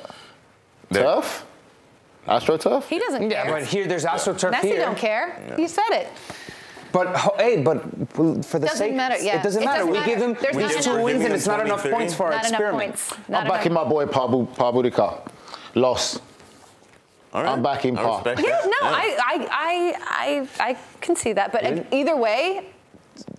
They're- 0.90 1.04
Turf? 1.04 1.46
Astro 2.28 2.58
Turf? 2.58 2.88
He 2.90 2.98
doesn't 3.00 3.30
yeah, 3.30 3.44
care. 3.44 3.52
but 3.54 3.64
here 3.66 3.86
there's 3.86 4.06
AstroTurf 4.06 4.54
Messi 4.54 4.62
here. 4.64 4.80
don't 4.80 4.98
care. 4.98 5.56
You 5.58 5.68
said 5.68 5.84
it. 5.92 6.08
But 6.94 7.14
hey, 7.38 7.62
but 7.62 7.84
for 8.16 8.34
the 8.58 8.68
Doesn't 8.68 8.78
sake, 8.78 8.94
matter, 8.96 9.18
yeah. 9.22 9.40
it 9.40 9.44
doesn't 9.44 9.62
It 9.62 9.66
matter. 9.66 9.80
doesn't 9.80 9.92
we 9.92 9.98
matter. 10.00 10.10
give 10.10 10.20
them 10.22 10.38
There's 10.42 10.56
we 10.56 10.62
not 10.64 10.72
give 10.72 10.80
enough- 10.86 10.96
two 10.98 11.04
wins, 11.04 11.24
and 11.26 11.34
it's 11.34 11.46
not 11.46 11.60
enough 11.60 11.84
them 11.84 11.92
points 11.92 12.14
for 12.14 12.24
our 12.28 12.32
Not 12.32 12.40
enough 12.46 12.52
experiment. 12.54 12.90
points. 12.92 13.14
Not 13.28 13.44
I'm 13.44 13.48
backing 13.50 13.72
enough. 13.74 13.84
my 13.84 13.90
boy 13.90 14.06
Pablo, 14.08 14.46
Pablo 14.46 14.82
Dica. 14.82 15.22
Loss. 15.76 16.20
All 17.36 17.44
right. 17.44 17.52
I'm 17.52 17.62
backing 17.62 17.98
I 17.98 18.02
Pa. 18.04 18.24
Yeah, 18.26 18.34
that. 18.36 18.40
no, 18.40 18.88
I, 18.88 19.18
I, 19.20 19.48
I, 19.52 20.48
I, 20.60 20.70
I 20.70 20.78
can 21.02 21.16
see 21.18 21.34
that. 21.34 21.52
But 21.52 21.94
either 21.94 22.16
way, 22.16 22.68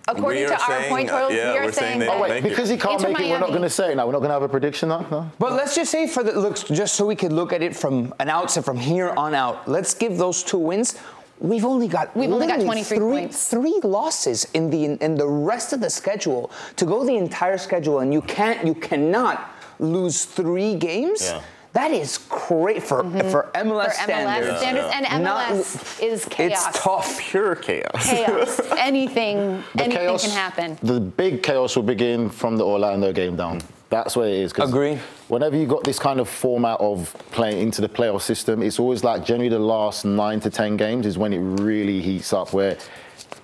according 0.07 0.41
We 0.43 0.47
to 0.47 0.53
are 0.53 0.59
our 0.61 0.67
saying, 0.67 0.89
point 0.89 1.09
uh, 1.09 1.13
totals, 1.19 1.33
yeah, 1.33 1.51
we 1.53 1.57
are 1.57 1.65
we're 1.65 1.71
saying 1.71 1.87
saying 1.87 1.99
that- 2.01 2.05
that. 2.05 2.17
Oh, 2.17 2.21
wait, 2.21 2.29
Thank 2.29 2.43
you. 2.45 2.49
because 2.51 2.69
he 2.69 2.77
can't 2.77 2.93
Inter 3.01 3.07
make 3.13 3.21
it, 3.27 3.31
we're 3.31 3.39
not 3.39 3.49
going 3.49 3.61
to 3.63 3.69
say 3.71 3.91
it 3.91 3.95
now. 3.95 4.05
We're 4.05 4.11
not 4.11 4.19
going 4.19 4.29
to 4.29 4.33
have 4.35 4.43
a 4.43 4.49
prediction 4.49 4.89
now? 4.89 5.05
No? 5.09 5.31
But 5.39 5.53
let's 5.53 5.73
just 5.75 5.89
say 5.91 6.07
for 6.07 6.21
the 6.21 6.39
looks, 6.39 6.63
just 6.63 6.93
so 6.95 7.07
we 7.07 7.15
could 7.15 7.33
look 7.33 7.51
at 7.53 7.63
it 7.63 7.75
from 7.75 8.13
an 8.19 8.29
outset, 8.29 8.63
from 8.63 8.77
here 8.77 9.09
on 9.17 9.33
out. 9.33 9.67
Let's 9.67 9.95
give 9.95 10.17
those 10.17 10.43
two 10.43 10.59
wins. 10.59 10.99
We've 11.39 11.65
only 11.65 11.87
got 11.87 12.15
We've 12.15 12.31
only 12.31 12.47
got 12.47 12.61
23 12.61 12.97
three, 12.97 13.07
points. 13.21 13.49
three 13.49 13.79
losses 13.83 14.45
in 14.53 14.69
the 14.71 14.85
in 15.03 15.15
the 15.15 15.27
rest 15.27 15.73
of 15.73 15.81
the 15.81 15.89
schedule 15.89 16.49
to 16.77 16.85
go 16.85 17.03
the 17.03 17.15
entire 17.15 17.57
schedule, 17.59 17.99
and 17.99 18.11
you 18.13 18.21
can't, 18.21 18.65
you 18.65 18.73
cannot 18.73 19.51
lose 19.79 20.25
three 20.25 20.73
games. 20.75 21.21
Yeah. 21.23 21.41
That 21.73 21.91
is 21.91 22.17
great 22.29 22.81
for 22.81 23.03
for 23.03 23.03
MLS 23.03 23.13
Mm-hmm. 23.13 23.29
for 23.29 23.49
MLS 23.53 23.91
standards. 23.93 24.59
standards, 24.59 24.93
and 25.11 25.23
Not- 25.23 25.49
MLS 25.51 26.01
is 26.01 26.25
chaos. 26.25 26.67
It's 26.67 26.81
tough. 26.83 27.19
Pure 27.19 27.55
chaos. 27.57 28.09
Chaos. 28.09 28.59
anything, 28.77 29.63
The 29.75 29.83
anything 29.83 29.91
chaos- 29.91 30.21
can 30.23 30.31
happen. 30.31 30.77
The 30.81 30.99
big 30.99 31.43
chaos 31.43 31.75
will 31.75 31.83
begin 31.83 32.29
from 32.29 32.57
the 32.57 32.65
Orlando 32.65 33.11
game 33.13 33.35
down. 33.35 33.61
That's 33.89 34.15
where 34.17 34.27
it 34.27 34.35
is. 34.39 34.51
'cause 34.53 34.69
Agree. 34.69 34.97
Whenever 35.29 35.55
you 35.55 35.65
got 35.65 35.83
this 35.83 35.99
kind 35.99 36.19
of 36.19 36.27
format 36.27 36.79
of 36.81 37.13
playing 37.31 37.59
into 37.61 37.79
the 37.81 37.87
playoff 37.89 38.21
system, 38.21 38.61
it's 38.63 38.79
always 38.79 39.03
like 39.03 39.23
generally 39.23 39.49
the 39.49 39.59
last 39.59 40.03
nine 40.03 40.39
to 40.41 40.49
ten 40.49 40.77
games 40.77 41.05
is 41.05 41.17
when 41.17 41.31
it 41.31 41.39
really 41.39 42.01
heats 42.01 42.33
up, 42.33 42.53
where 42.53 42.77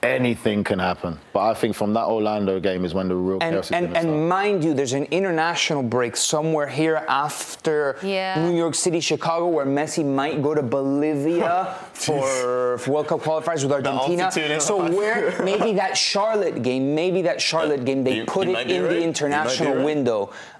anything 0.01 0.63
can 0.63 0.79
happen. 0.79 1.17
But 1.31 1.41
I 1.51 1.53
think 1.53 1.75
from 1.75 1.93
that 1.93 2.05
Orlando 2.05 2.59
game 2.59 2.83
is 2.85 2.93
when 2.93 3.07
the 3.07 3.15
real 3.15 3.37
And, 3.41 3.53
chaos 3.53 3.65
is 3.65 3.71
and, 3.71 3.85
going 3.87 3.95
start. 4.01 4.05
and 4.05 4.29
mind 4.29 4.63
you, 4.63 4.73
there's 4.73 4.93
an 4.93 5.05
international 5.11 5.81
break 5.83 6.17
somewhere 6.17 6.67
here 6.67 7.03
after 7.07 7.97
Yeah. 8.03 8.45
New 8.47 8.55
York 8.55 8.75
City, 8.75 8.99
Chicago, 8.99 9.47
where 9.47 9.65
Messi 9.65 10.05
might 10.05 10.41
go 10.41 10.53
to 10.53 10.61
Bolivia 10.61 11.75
for, 11.93 12.77
for 12.79 12.91
World 12.91 13.07
Cup 13.07 13.21
qualifiers 13.21 13.63
with 13.63 13.71
Argentina. 13.71 14.23
altitude 14.23 14.51
is 14.51 14.63
So 14.65 14.89
where 14.91 15.41
maybe 15.43 15.73
that 15.73 15.97
Charlotte 15.97 16.61
game, 16.63 16.93
maybe 16.95 17.21
that 17.23 17.41
Charlotte 17.41 17.85
game, 17.85 18.03
they 18.03 18.17
You- 18.17 18.25
put 18.25 18.47
you 18.47 18.55
it 18.57 18.69
in 18.69 18.81
right. 18.83 18.89
the 18.89 18.95
You 18.95 18.99
might 18.99 19.07
international 19.07 19.75
right. 19.75 19.85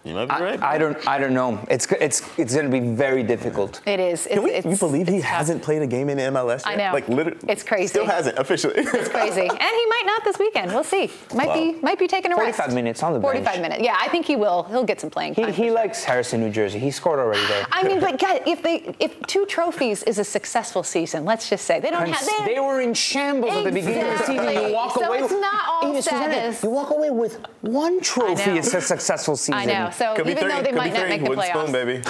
Window. 0.04 0.22
You 0.22 0.28
might 0.28 0.38
be 0.38 0.44
I, 0.44 0.50
right. 0.52 0.62
I 0.62 0.78
don't. 0.78 1.08
I 1.08 1.18
don't 1.20 1.34
know. 1.34 1.66
It's 1.70 1.86
it's 1.94 2.22
it's 2.38 2.54
going 2.54 2.70
to 2.70 2.72
be 2.72 2.80
very 2.96 3.24
difficult. 3.24 3.82
It 3.86 4.00
is. 4.00 4.26
It's, 4.26 4.36
Can 4.36 4.44
we, 4.44 4.52
it's, 4.52 4.66
you 4.66 4.76
believe 4.78 5.08
he 5.08 5.22
hasn't 5.22 5.62
played 5.64 5.82
a 5.82 5.88
game 5.88 6.10
in 6.10 6.18
the 6.18 6.24
MLS 6.24 6.60
yet? 6.66 6.68
I 6.68 6.76
know. 6.76 6.92
Like 6.94 7.08
literally, 7.10 7.40
It's 7.48 7.64
crazy. 7.64 7.88
Still 7.88 8.06
hasn't 8.06 8.38
officially. 8.38 8.74
It's 8.78 9.10
crazy, 9.18 9.42
and 9.42 9.50
he 9.52 9.86
might 9.88 10.04
not 10.06 10.24
this 10.24 10.38
weekend. 10.40 10.72
We'll 10.72 10.84
see. 10.84 11.12
Might 11.34 11.54
be 11.54 11.80
might 11.82 12.00
be 12.00 12.08
taking 12.08 12.32
a 12.32 12.36
rest. 12.36 12.58
45 12.58 12.74
minutes 12.76 13.04
on 13.04 13.14
the 13.14 13.20
bench. 13.20 13.34
45 13.46 13.62
minutes. 13.62 13.82
Yeah, 13.84 13.98
I 14.00 14.08
think 14.10 14.26
he 14.26 14.36
will. 14.36 14.64
He'll 14.64 14.84
get 14.84 15.00
some 15.02 15.10
playing 15.10 15.36
He, 15.36 15.44
time. 15.44 15.54
he 15.54 15.72
likes 15.72 16.04
Harrison, 16.04 16.42
New 16.42 16.50
Jersey. 16.52 16.80
He 16.80 16.92
scored 16.92 17.20
already 17.20 17.46
there. 17.48 17.66
I 17.72 17.84
mean, 17.84 18.00
but 18.00 18.20
God, 18.20 18.42
if 18.46 18.62
they 18.62 18.94
if 19.00 19.20
two 19.28 19.46
trophies 19.46 20.04
is 20.04 20.20
a 20.20 20.24
successful 20.24 20.84
season, 20.84 21.26
let's 21.26 21.50
just 21.50 21.66
say 21.66 21.80
they 21.80 21.90
don't 21.92 22.08
have. 22.10 22.46
they 22.46 22.60
were 22.60 22.82
in 22.82 22.94
shambles 22.94 23.54
at 23.54 23.64
the 23.64 23.72
beginning 23.72 24.12
of 24.12 24.18
the 24.20 24.26
season. 24.26 24.54
You 24.68 24.74
walk 24.74 24.96
So 24.96 25.06
away. 25.06 25.20
it's 25.20 25.32
not 25.32 25.62
all 25.68 25.83
Ines, 25.96 26.04
Susannah, 26.06 26.34
sadness. 26.34 26.64
You 26.64 26.70
walk 26.70 26.90
away 26.92 27.10
with 27.12 27.40
one 27.62 28.02
trophy. 28.02 28.52
It's 28.52 28.74
a 28.74 28.82
successful 28.82 29.36
season. 29.44 29.54
I 29.56 29.66
know. 29.66 29.90
So 29.92 30.16
Could 30.16 30.28
even 30.28 30.44
three. 30.44 30.52
though 30.52 30.62
they 30.62 30.72
might 30.72 30.94
be 30.94 31.00
not 31.00 31.10
make 31.10 31.24
the 31.24 31.30
Wooden 31.30 31.44
playoffs. 31.44 31.62
spoon, 31.68 31.72
baby. 31.72 32.02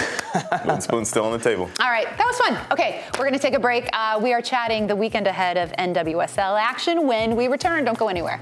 Wooden 0.65 0.81
spoon 0.81 1.05
still 1.05 1.25
on 1.25 1.31
the 1.33 1.43
table. 1.43 1.69
All 1.79 1.89
right, 1.89 2.05
that 2.17 2.25
was 2.25 2.37
fun. 2.37 2.57
Okay, 2.71 3.03
we're 3.13 3.25
going 3.25 3.33
to 3.33 3.39
take 3.39 3.53
a 3.55 3.59
break. 3.59 3.87
Uh, 3.93 4.19
we 4.21 4.33
are 4.33 4.41
chatting 4.41 4.87
the 4.87 4.95
weekend 4.95 5.27
ahead 5.27 5.57
of 5.57 5.71
NWSL 5.73 6.59
action 6.59 7.07
when 7.07 7.35
we 7.35 7.47
return. 7.47 7.83
Don't 7.85 7.97
go 7.97 8.07
anywhere. 8.07 8.39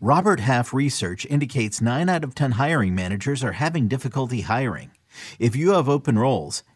Robert 0.00 0.40
Half 0.40 0.74
research 0.74 1.24
indicates 1.26 1.80
9 1.80 2.08
out 2.08 2.24
of 2.24 2.34
10 2.34 2.52
hiring 2.52 2.94
managers 2.94 3.42
are 3.42 3.52
having 3.52 3.88
difficulty 3.88 4.42
hiring. 4.42 4.90
If 5.38 5.56
you 5.56 5.72
have 5.72 5.88
open 5.88 6.18
roles, 6.18 6.62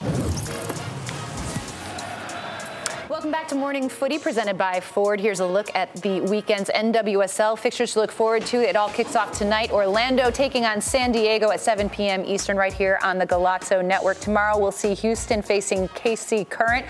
Back 0.00 0.59
to 3.50 3.56
Morning 3.56 3.88
Footy 3.88 4.16
presented 4.16 4.56
by 4.56 4.78
Ford. 4.78 5.18
Here's 5.18 5.40
a 5.40 5.46
look 5.46 5.74
at 5.74 5.92
the 6.02 6.20
weekend's 6.20 6.70
NWSL 6.70 7.58
fixtures 7.58 7.94
to 7.94 7.98
look 7.98 8.12
forward 8.12 8.46
to. 8.46 8.58
It 8.58 8.76
all 8.76 8.88
kicks 8.90 9.16
off 9.16 9.36
tonight. 9.36 9.72
Orlando 9.72 10.30
taking 10.30 10.64
on 10.64 10.80
San 10.80 11.10
Diego 11.10 11.50
at 11.50 11.58
7 11.58 11.90
p.m. 11.90 12.24
Eastern 12.24 12.56
right 12.56 12.72
here 12.72 13.00
on 13.02 13.18
the 13.18 13.26
Golazo 13.26 13.84
Network. 13.84 14.20
Tomorrow 14.20 14.56
we'll 14.56 14.70
see 14.70 14.94
Houston 14.94 15.42
facing 15.42 15.88
KC 15.88 16.48
Current. 16.48 16.86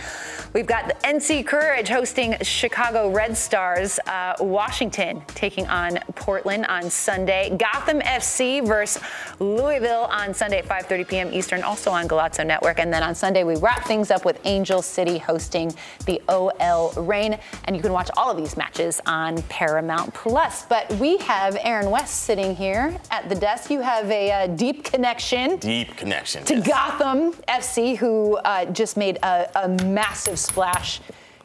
We've 0.53 0.67
got 0.67 0.87
the 0.89 0.95
NC 1.07 1.47
Courage 1.47 1.89
hosting 1.89 2.37
Chicago 2.43 3.11
Red 3.11 3.39
Stars. 3.39 3.99
Uh, 4.07 4.35
Washington 4.41 5.23
taking 5.29 5.67
on 5.69 5.99
Portland 6.15 6.67
on 6.67 6.91
Sunday. 6.91 7.57
Gotham 7.57 8.01
FC 8.01 8.67
versus 8.67 9.03
Louisville 9.39 10.09
on 10.11 10.35
Sunday 10.35 10.59
at 10.59 10.67
5:30 10.67 11.09
p.m. 11.09 11.33
Eastern, 11.33 11.63
also 11.63 11.91
on 11.91 12.07
Golazo 12.07 12.47
Network. 12.47 12.81
And 12.81 12.93
then 12.93 13.03
on 13.03 13.15
Sunday 13.15 13.45
we 13.45 13.57
wrap 13.57 13.87
things 13.87 14.11
up 14.11 14.27
with 14.27 14.39
Angel 14.45 14.83
City 14.83 15.17
hosting 15.17 15.73
the 16.05 16.21
OL 16.61 16.93
Reign. 17.03 17.39
And 17.65 17.77
you 17.77 17.83
can 17.83 17.93
watch 17.93 18.11
all 18.17 18.31
of 18.31 18.37
these 18.37 18.57
matches 18.57 19.01
on 19.07 19.43
Paramount 19.43 20.13
Plus. 20.15 20.65
But 20.67 20.91
we 20.95 21.19
have 21.19 21.57
Aaron 21.61 21.91
West 21.91 22.23
sitting 22.25 22.55
here 22.55 22.99
at 23.11 23.29
the 23.29 23.35
desk. 23.35 23.71
You 23.71 23.81
have 23.81 24.11
a 24.11 24.31
uh, 24.31 24.47
deep 24.49 24.85
connection 24.85 25.57
Deep 25.57 25.97
connection. 25.97 26.45
to 26.45 26.57
yes. 26.57 26.67
Gotham 26.67 27.33
FC, 27.49 27.97
who 27.97 28.37
uh, 28.39 28.67
just 28.67 28.97
made 28.97 29.19
a, 29.23 29.49
a 29.65 29.69
massive 29.85 30.39
splash. 30.39 31.01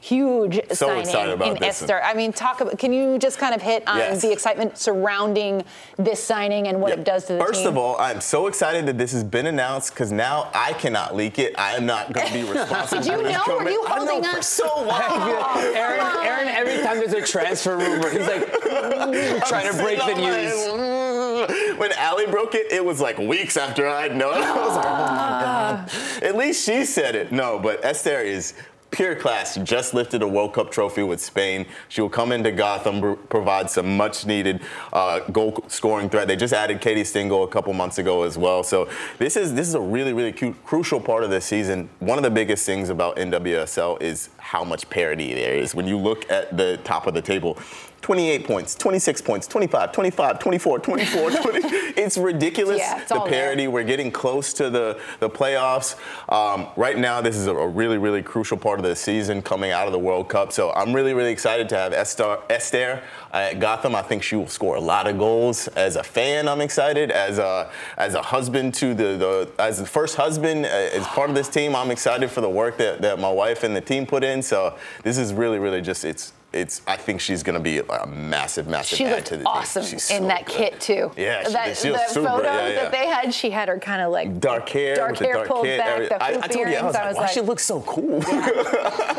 Huge 0.05 0.61
So 0.71 1.03
signing 1.03 1.33
about 1.33 1.47
in 1.47 1.53
this. 1.55 1.81
Esther. 1.81 1.99
I 2.03 2.13
mean, 2.13 2.31
talk 2.31 2.61
about. 2.61 2.77
Can 2.77 2.93
you 2.93 3.17
just 3.17 3.39
kind 3.39 3.55
of 3.55 3.61
hit 3.63 3.81
on 3.87 3.97
Yes. 3.97 4.21
the 4.21 4.31
excitement 4.31 4.77
surrounding 4.77 5.63
this 5.97 6.23
signing 6.23 6.67
and 6.67 6.79
what 6.79 6.89
Yeah. 6.89 6.99
it 6.99 7.03
does 7.05 7.25
to 7.25 7.33
the 7.33 7.39
First 7.39 7.61
team? 7.61 7.69
of 7.69 7.77
all, 7.79 7.97
I'm 7.99 8.21
so 8.21 8.45
excited 8.45 8.85
that 8.85 8.99
this 8.99 9.13
has 9.13 9.23
been 9.23 9.47
announced 9.47 9.95
because 9.95 10.11
now 10.11 10.51
I 10.53 10.73
cannot 10.73 11.15
leak 11.15 11.39
it. 11.39 11.57
I 11.57 11.75
am 11.75 11.87
not 11.87 12.13
going 12.13 12.27
to 12.27 12.33
be 12.33 12.43
responsible. 12.53 13.01
Did 13.01 13.11
you 13.11 13.17
for 13.17 13.23
this 13.23 13.33
know? 13.33 13.39
Were 13.47 13.57
comment. 13.57 13.73
you 13.73 13.83
I 13.87 13.89
know 13.97 14.05
holding 14.05 14.29
for 14.29 14.41
so 14.43 14.83
long. 14.83 15.01
Aaron, 15.75 16.07
Aaron, 16.23 16.47
every 16.49 16.83
time 16.83 16.99
there's 16.99 17.13
a 17.13 17.23
transfer 17.25 17.75
rumor, 17.75 18.07
he's 18.11 18.27
like 18.27 18.45
trying 19.47 19.71
to 19.71 19.81
break 19.81 19.97
the 20.05 20.13
news. 20.13 21.49
like, 21.49 21.79
when 21.79 21.91
Allie 21.93 22.27
broke 22.27 22.53
it, 22.53 22.71
it 22.71 22.85
was 22.85 23.01
like 23.01 23.17
weeks 23.17 23.57
after 23.57 23.87
I'd 23.87 24.15
known. 24.15 24.37
It. 24.37 24.43
I 24.45 24.55
was 24.55 24.75
like, 24.75 24.85
oh 24.85 24.89
my 24.89 24.97
ah. 24.99 25.85
God. 25.87 26.23
At 26.23 26.35
least 26.37 26.63
she 26.63 26.85
said 26.85 27.15
it. 27.15 27.31
No, 27.31 27.57
but 27.57 27.83
Esther 27.83 28.19
is 28.21 28.53
pure 28.95 29.13
class. 29.13 29.57
Just 29.57 29.93
lifted 29.93 30.21
a 30.21 30.27
World 30.27 30.53
Cup 30.53 30.71
trophy 30.71 31.03
with 31.03 31.19
Spain. 31.19 31.65
She 31.89 31.99
will 31.99 32.09
come 32.09 32.31
into 32.31 32.49
Gotham, 32.49 33.01
pr- 33.01 33.13
provide 33.27 33.69
some 33.69 33.97
much 33.97 34.25
needed 34.25 34.61
uh, 34.93 35.19
goal 35.31 35.65
scoring 35.67 36.09
threat. 36.09 36.29
They 36.29 36.37
just 36.37 36.53
added 36.53 36.79
Katie 36.79 37.03
Stengel 37.03 37.43
a 37.43 37.47
couple 37.49 37.73
months 37.73 37.97
ago 37.97 38.23
as 38.23 38.37
well. 38.37 38.63
So 38.63 38.89
this 39.17 39.35
is 39.35 39.53
this 39.53 39.67
is 39.67 39.75
a 39.75 39.81
really 39.81 40.13
really 40.13 40.31
crucial 40.31 41.01
part 41.01 41.25
of 41.25 41.29
this 41.29 41.43
season. 41.43 41.89
One 41.99 42.17
of 42.17 42.23
the 42.23 42.31
biggest 42.31 42.65
things 42.65 42.89
about 42.89 43.17
NWSL 43.17 44.01
is 44.01 44.29
how 44.37 44.63
much 44.63 44.89
parity 44.89 45.33
there 45.33 45.55
is. 45.55 45.75
When 45.75 45.87
you 45.87 45.97
look 45.97 46.31
at 46.31 46.55
the 46.55 46.77
top 46.85 47.05
of 47.05 47.13
the 47.13 47.21
table, 47.21 47.57
28 48.05 48.45
points, 48.45 48.75
26 48.75 49.21
points, 49.23 49.47
25, 49.47 49.91
25, 49.91 50.37
24, 50.37 50.77
24, 50.77 51.31
20. 51.41 51.59
It's 51.99 52.19
ridiculous. 52.19 52.77
Yeah, 52.77 52.99
it's 52.99 53.09
the 53.09 53.15
all 53.15 53.25
there. 53.25 53.45
parity. 53.45 53.67
We're 53.67 53.83
getting 53.83 54.11
close 54.11 54.53
to 54.53 54.69
the, 54.69 54.99
the 55.19 55.27
playoffs. 55.27 55.95
Um, 56.29 56.67
right 56.75 56.99
now, 56.99 57.19
this 57.21 57.35
is 57.35 57.47
a, 57.47 57.55
a 57.55 57.67
really, 57.67 57.97
really 57.97 58.21
crucial 58.21 58.57
part 58.57 58.77
of 58.77 58.85
the 58.85 58.95
season 58.95 59.41
coming 59.41 59.71
out 59.71 59.87
of 59.87 59.91
the 59.91 59.97
World 59.97 60.29
Cup. 60.29 60.51
So 60.51 60.71
I'm 60.73 60.93
really, 60.93 61.15
really 61.15 61.31
excited 61.31 61.67
to 61.69 61.77
have 61.77 61.93
Esther, 61.93 62.37
Esther 62.47 63.01
at 63.33 63.59
Gotham. 63.59 63.95
I 63.95 64.03
think 64.03 64.21
she 64.21 64.35
will 64.35 64.49
score 64.49 64.75
a 64.75 64.79
lot 64.81 65.07
of 65.07 65.17
goals. 65.17 65.67
As 65.69 65.95
a 65.95 66.03
fan, 66.03 66.47
I'm 66.47 66.61
excited. 66.61 67.09
As 67.09 67.39
a, 67.39 67.71
as 67.97 68.13
a 68.13 68.21
husband 68.21 68.75
to 68.75 68.93
the, 68.93 69.17
the 69.17 69.51
as 69.57 69.79
the 69.79 69.87
first 69.87 70.15
husband, 70.15 70.67
uh, 70.67 70.69
as 70.69 71.07
part 71.07 71.31
of 71.31 71.35
this 71.35 71.49
team, 71.49 71.75
I'm 71.75 71.89
excited 71.89 72.29
for 72.29 72.41
the 72.41 72.51
work 72.51 72.77
that, 72.77 73.01
that 73.01 73.17
my 73.17 73.31
wife 73.31 73.63
and 73.63 73.75
the 73.75 73.81
team 73.81 74.05
put 74.05 74.23
in. 74.23 74.43
So 74.43 74.77
this 75.01 75.17
is 75.17 75.33
really, 75.33 75.57
really 75.57 75.81
just, 75.81 76.05
it's, 76.05 76.33
it's, 76.55 76.81
I 76.87 76.95
think 76.95 77.19
she's 77.21 77.43
going 77.43 77.53
to 77.57 77.59
be 77.63 77.79
a 77.79 78.07
massive, 78.07 78.67
massive 78.67 78.97
She 78.97 79.05
add 79.05 79.15
looked 79.15 79.27
to 79.27 79.37
the 79.37 79.45
awesome 79.45 79.83
team. 79.83 79.91
She's 79.91 80.09
in 80.09 80.21
so 80.23 80.27
that 80.29 80.45
good. 80.45 80.55
kit 80.55 80.79
too. 80.81 81.11
Yeah, 81.17 81.43
she 81.45 81.53
that. 81.53 81.77
She 81.77 81.91
was 81.91 81.99
the 82.07 82.13
super. 82.13 82.27
photo 82.27 82.43
Yeah, 82.47 82.67
yeah. 82.67 82.73
that 82.75 82.91
they 82.91 83.07
had, 83.07 83.33
she 83.33 83.49
had 83.49 83.67
her 83.67 83.77
kind 83.77 84.01
of 84.01 84.11
like 84.11 84.39
dark 84.39 84.69
hair, 84.69 84.95
dark 84.95 85.17
hair 85.19 85.33
dark 85.33 85.47
pulled 85.47 85.65
kid, 85.65 85.77
back, 85.77 86.09
the 86.09 86.23
I, 86.23 86.33
hoop 86.33 86.43
I 86.43 86.47
told 86.47 86.59
you, 86.59 86.65
I 86.65 86.69
earrings. 86.79 86.83
was 86.85 86.95
I 86.95 86.99
like, 86.99 87.07
was 87.09 87.15
wow, 87.17 87.21
like- 87.23 87.31
she 87.31 87.41
looks 87.41 87.65
so 87.65 87.81
cool. 87.81 88.23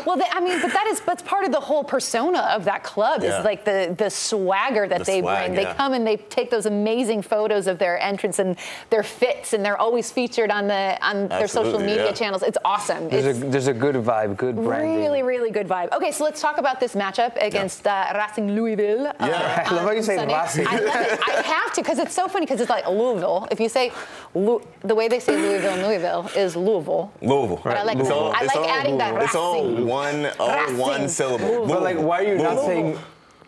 Well, 0.07 0.15
they, 0.15 0.23
I 0.31 0.39
mean, 0.39 0.61
but 0.61 0.71
that 0.71 0.87
is 0.87 1.01
that's 1.01 1.21
part 1.21 1.43
of 1.43 1.51
the 1.51 1.59
whole 1.59 1.83
persona 1.83 2.39
of 2.39 2.63
that 2.63 2.81
club 2.83 3.23
Yeah. 3.23 3.39
is 3.39 3.45
like 3.45 3.65
the 3.65 3.93
the 3.97 4.09
swagger 4.09 4.87
that 4.87 4.99
The 4.99 5.03
they 5.05 5.19
swag, 5.19 5.47
bring. 5.51 5.59
yeah. 5.59 5.71
They 5.73 5.77
come 5.77 5.91
and 5.91 6.07
they 6.07 6.15
take 6.15 6.49
those 6.49 6.65
amazing 6.65 7.23
photos 7.23 7.67
of 7.67 7.77
their 7.77 7.99
entrance 7.99 8.39
and 8.39 8.55
their 8.89 9.03
fits, 9.03 9.51
and 9.51 9.65
they're 9.65 9.77
always 9.77 10.09
featured 10.09 10.49
on 10.49 10.67
the 10.69 10.97
on 11.05 11.27
their 11.27 11.49
social 11.49 11.77
media 11.79 12.05
yeah. 12.05 12.11
channels. 12.13 12.41
It's 12.41 12.57
awesome. 12.63 13.09
There's 13.09 13.25
it's 13.25 13.39
a 13.39 13.45
there's 13.49 13.67
a 13.67 13.73
good 13.73 13.95
vibe, 13.95 14.37
good 14.37 14.55
branding. 14.55 14.95
really, 14.95 15.23
really 15.23 15.51
good 15.51 15.67
vibe. 15.67 15.91
Okay, 15.91 16.11
so 16.13 16.23
let's 16.23 16.39
talk 16.39 16.57
about 16.57 16.79
this 16.79 16.95
matchup 16.95 17.26
against 17.41 17.85
uh, 17.87 18.13
Racing 18.15 18.51
Louisville. 18.53 19.07
uh, 19.07 19.13
Yeah. 19.19 19.65
I 19.67 19.73
love 19.73 19.83
how 19.83 19.91
you 19.91 20.01
say 20.03 20.15
Sunday. 20.15 20.33
Racing. 20.39 20.67
I 20.67 20.79
love 20.79 20.95
it. 21.01 21.19
I 21.27 21.31
have 21.41 21.73
to 21.73 21.81
because 21.81 21.99
it's 21.99 22.13
so 22.15 22.27
funny 22.27 22.45
because 22.45 22.61
it's 22.61 22.69
like 22.69 22.87
Louisville. 22.87 23.47
If 23.51 23.59
you 23.59 23.69
say 23.69 23.91
Lou- 24.33 24.61
the 24.81 24.95
way 24.95 25.07
they 25.07 25.19
say 25.19 25.35
Louisville 25.35 25.73
in 25.75 25.81
Louisville 25.85 26.29
is 26.35 26.55
Louisville. 26.55 27.11
Louisville. 27.21 27.61
But 27.63 27.77
I 27.77 27.83
like- 27.83 27.97
It's 27.99 28.09
all- 28.09 28.31
I 28.31 28.41
like 28.43 28.55
all 28.55 28.65
adding 28.69 28.97
that 28.99 29.13
Racing. 29.13 29.25
It's 29.25 29.35
all 29.35 29.63
one, 29.85 30.27
all 30.39 30.49
Racing. 30.49 30.77
one 30.77 31.09
syllable. 31.09 31.67
But 31.67 31.83
like, 31.83 31.97
why 31.97 32.21
are 32.23 32.27
you 32.27 32.37
not 32.37 32.59
saying 32.65 32.97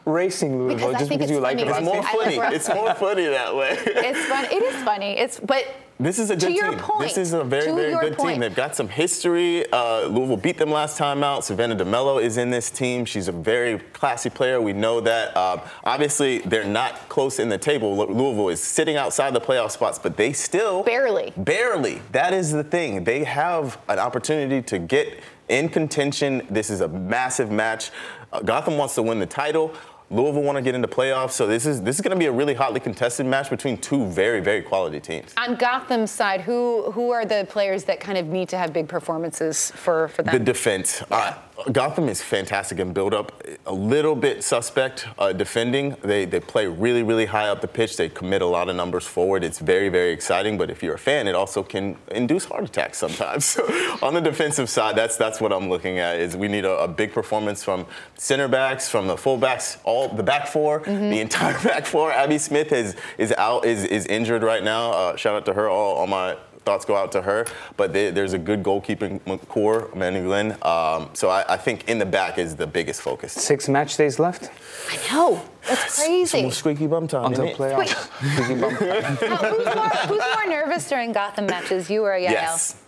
racing 0.06 0.58
Louisville 0.58 0.88
Because 0.90 1.00
just 1.08 1.10
because 1.10 1.30
you 1.32 1.40
like 1.40 1.60
funny. 1.60 1.70
it. 1.70 1.76
It's 1.78 1.86
more 1.86 2.04
funny. 2.04 2.56
It's 2.56 2.70
more 2.70 2.94
funny 2.96 3.26
that 3.26 3.56
way. 3.56 3.78
It's 3.86 4.26
fun. 4.26 4.46
It 4.46 4.64
is 4.64 4.84
funny. 4.84 5.18
It's 5.20 5.40
but 5.40 5.66
This 6.00 6.18
is 6.18 6.30
a 6.32 6.36
To 6.38 6.48
good 6.48 6.56
your 6.56 6.70
team. 6.72 6.80
point, 6.80 7.02
this 7.10 7.18
is 7.18 7.34
a 7.34 7.44
very, 7.44 7.72
very 7.74 7.92
good 8.00 8.18
point. 8.18 8.36
team. 8.36 8.40
They've 8.40 8.56
got 8.56 8.76
some 8.76 8.88
history. 8.88 9.70
Uh, 9.72 10.08
Louisville 10.08 10.38
beat 10.38 10.58
them 10.58 10.72
last 10.72 10.98
time 10.98 11.24
out. 11.24 11.44
Savannah 11.46 11.76
DeMelo 11.76 12.22
is 12.24 12.38
in 12.38 12.50
this 12.50 12.72
team. 12.72 13.04
She's 13.06 13.28
a 13.28 13.32
very 13.34 13.80
classy 13.94 14.30
player. 14.30 14.62
We 14.62 14.74
know 14.74 15.02
that. 15.02 15.36
Um, 15.36 15.60
obviously, 15.84 16.40
they're 16.40 16.64
not 16.64 17.10
close 17.10 17.38
in 17.38 17.50
the 17.50 17.58
table. 17.58 17.96
Louisville 17.98 18.50
is 18.50 18.62
sitting 18.62 18.96
outside 18.96 19.34
the 19.34 19.42
playoff 19.42 19.72
spots, 19.72 20.00
but 20.00 20.16
they 20.18 20.32
still 20.34 20.84
barely. 20.84 21.34
Barely. 21.38 22.02
That 22.14 22.34
is 22.34 22.52
the 22.52 22.64
thing. 22.64 23.04
They 23.04 23.26
have 23.26 23.78
an 23.90 24.00
opportunity 24.00 24.62
to 24.64 24.80
get 24.80 25.20
in 25.50 25.68
contention. 25.68 26.44
This 26.50 26.70
is 26.70 26.80
a 26.82 26.88
massive 26.88 27.52
match. 27.52 27.90
Uh, 28.32 28.42
Gotham 28.42 28.78
wants 28.78 28.96
to 28.96 29.04
win 29.04 29.20
the 29.20 29.26
title. 29.26 29.74
Louisville 30.12 30.42
want 30.42 30.56
to 30.56 30.62
get 30.62 30.74
into 30.74 30.88
playoffs. 30.88 31.32
So 31.32 31.46
this 31.46 31.66
is 31.66 31.84
this 31.84 31.96
is 31.96 32.02
going 32.02 32.16
to 32.16 32.20
be 32.20 32.26
a 32.26 32.32
really 32.32 32.56
hotly 32.56 32.80
contested 32.80 33.26
match 33.26 33.50
between 33.50 33.78
two 33.78 34.08
very, 34.08 34.40
very 34.40 34.62
quality 34.62 35.00
teams. 35.00 35.34
On 35.38 35.56
Gotham's 35.56 36.10
side, 36.10 36.42
who 36.42 36.92
who 36.92 37.12
are 37.12 37.26
the 37.26 37.46
players 37.50 37.84
that 37.84 38.00
kind 38.00 38.18
of 38.18 38.28
need 38.28 38.50
to 38.50 38.58
have 38.58 38.74
big 38.74 38.88
performances 38.88 39.72
for 39.72 40.08
for 40.08 40.24
them? 40.24 40.34
The 40.34 40.44
defense. 40.44 41.04
Uh, 41.12 41.36
Gotham 41.72 42.08
is 42.10 42.22
fantastic 42.22 42.80
in 42.80 42.94
build 42.94 43.14
up. 43.14 43.44
A 43.66 43.74
little 43.74 44.16
bit 44.16 44.44
suspect 44.44 45.08
uh, 45.18 45.34
defending. 45.34 45.96
They, 46.04 46.26
they 46.26 46.40
play 46.40 46.68
really, 46.68 47.04
really 47.04 47.26
high 47.26 47.50
up 47.50 47.62
the 47.62 47.68
pitch. 47.68 47.98
They 47.98 48.10
commit 48.10 48.42
a 48.42 48.46
lot 48.46 48.70
of 48.70 48.76
numbers 48.76 49.06
forward. 49.06 49.44
It's 49.44 49.60
very, 49.60 49.90
very 49.90 50.12
exciting. 50.12 50.58
But 50.58 50.70
if 50.70 50.82
you're 50.82 50.96
a 50.96 51.00
fan, 51.00 51.28
it 51.28 51.36
also 51.36 51.64
can 51.64 51.98
induce 52.12 52.46
heart 52.46 52.64
attacks 52.64 52.98
sometimes. 52.98 53.46
So 53.60 53.66
on 54.04 54.14
the 54.14 54.22
defensive 54.22 54.70
side, 54.70 54.96
that's 54.96 55.18
that's 55.18 55.42
what 55.42 55.52
I'm 55.52 55.70
looking 55.70 55.98
at. 55.98 56.20
Is 56.20 56.38
we 56.38 56.48
need 56.48 56.66
a, 56.66 56.84
a 56.84 56.88
big 56.88 57.12
performance 57.12 57.64
from 57.64 57.86
center 58.16 58.48
backs, 58.48 58.88
from 58.88 59.08
the 59.08 59.16
fullbacks, 59.16 59.80
all 59.84 60.08
the 60.08 60.24
back 60.24 60.48
4 60.48 60.80
the 60.86 61.20
entire 61.20 61.54
back 61.64 61.86
four. 61.86 62.12
Abby 62.12 62.38
Smith 62.38 62.72
is 62.72 62.96
is 63.18 63.34
out, 63.38 63.66
is 63.66 63.84
is 63.86 64.06
injured 64.06 64.44
right 64.44 64.64
now. 64.64 64.92
Uh, 64.92 65.16
shout 65.16 65.36
out 65.36 65.46
to 65.46 65.54
her. 65.54 65.68
All, 65.68 65.96
all 65.96 66.08
my 66.08 66.38
thoughts 66.66 66.86
go 66.86 66.96
out 66.96 67.12
to 67.14 67.22
her. 67.22 67.46
But 67.78 67.94
they, 67.94 68.12
there's 68.12 68.34
a 68.34 68.40
good 68.40 68.64
goalkeeping 68.64 69.20
core, 69.48 69.90
Mandy 69.96 70.20
McGlynn. 70.20 70.66
Um, 70.66 71.10
so 71.14 71.30
I, 71.30 71.54
I 71.54 71.58
think 71.58 71.88
in 71.90 72.00
the 72.00 72.06
back 72.06 72.38
is 72.38 72.56
the 72.56 72.68
biggest 72.68 73.02
focus. 73.02 73.34
Six 73.34 73.68
match 73.68 73.98
days 73.98 74.20
left 74.20 74.50
I 74.90 75.14
know. 75.14 75.42
That's 75.68 76.04
crazy. 76.04 76.26
Some 76.26 76.52
squeaky 76.52 76.88
bum 76.88 77.08
time. 77.08 77.26
until 77.26 77.46
innit? 77.46 77.56
playoffs. 77.56 77.90
Squeaky 78.34 78.60
bum. 78.60 78.74
Now, 78.74 79.36
who's, 79.38 79.66
more, 79.76 79.90
who's 79.90 80.36
more 80.36 80.48
nervous 80.48 80.88
during 80.90 81.12
Gotham 81.12 81.46
matches, 81.46 81.90
you 81.90 82.04
or 82.04 82.12
Yael? 82.12 82.32
Yes. 82.32 82.82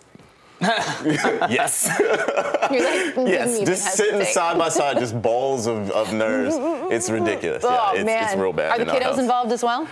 yes. 0.61 1.89
You're 1.99 2.83
like, 2.83 3.29
yes. 3.29 3.53
even 3.55 3.65
Just 3.65 3.95
sitting 3.95 4.23
side 4.25 4.57
by 4.57 4.69
side, 4.69 4.99
just 4.99 5.19
balls 5.19 5.67
of, 5.67 5.89
of 5.91 6.13
nerves. 6.13 6.55
It's 6.91 7.09
ridiculous. 7.09 7.63
Oh 7.63 7.69
yeah, 7.69 7.99
it's, 7.99 8.05
man, 8.05 8.23
it's 8.25 8.35
real 8.35 8.51
bad. 8.51 8.77
Are 8.77 8.83
the 8.83 8.91
kiddos 8.91 9.17
involved 9.17 9.53
as 9.53 9.63
well? 9.63 9.87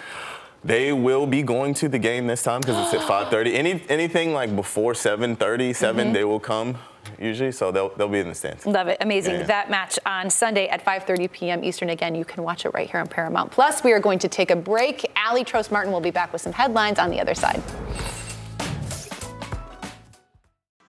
They 0.64 0.92
will 0.92 1.26
be 1.26 1.42
going 1.42 1.74
to 1.76 1.88
the 1.88 2.00
game 2.00 2.28
this 2.28 2.44
time 2.44 2.62
because 2.62 2.94
it's 2.94 3.02
at 3.02 3.08
5:30. 3.32 3.54
Any 3.54 3.84
anything 3.90 4.34
like 4.34 4.56
before 4.56 4.94
7:30, 4.94 5.76
7, 5.76 6.06
Mm-hmm. 6.06 6.14
they 6.14 6.24
will 6.26 6.40
come 6.40 6.78
usually, 7.20 7.52
so 7.52 7.72
they'll 7.72 7.90
they'll 7.96 8.10
be 8.10 8.20
in 8.20 8.28
the 8.28 8.36
stands. 8.36 8.66
Love 8.66 8.88
it. 8.88 8.98
Amazing. 9.02 9.36
Yeah. 9.36 9.44
That 9.44 9.70
match 9.70 9.98
on 10.06 10.30
Sunday 10.30 10.68
at 10.68 10.84
5:30 10.84 11.32
p.m. 11.32 11.64
Eastern. 11.64 11.90
Again, 11.90 12.14
you 12.14 12.26
can 12.26 12.44
watch 12.44 12.66
it 12.66 12.70
right 12.74 12.90
here 12.90 13.00
on 13.00 13.08
Paramount 13.08 13.52
Plus. 13.52 13.84
We 13.84 13.94
are 13.94 14.00
going 14.02 14.20
to 14.20 14.28
take 14.28 14.52
a 14.52 14.56
break. 14.56 15.10
Ali 15.28 15.44
Trost 15.46 15.72
Martin 15.72 15.92
will 15.94 16.02
be 16.02 16.12
back 16.12 16.34
with 16.34 16.42
some 16.42 16.54
headlines 16.54 17.00
on 17.00 17.10
the 17.10 17.20
other 17.22 17.36
side. 17.36 17.62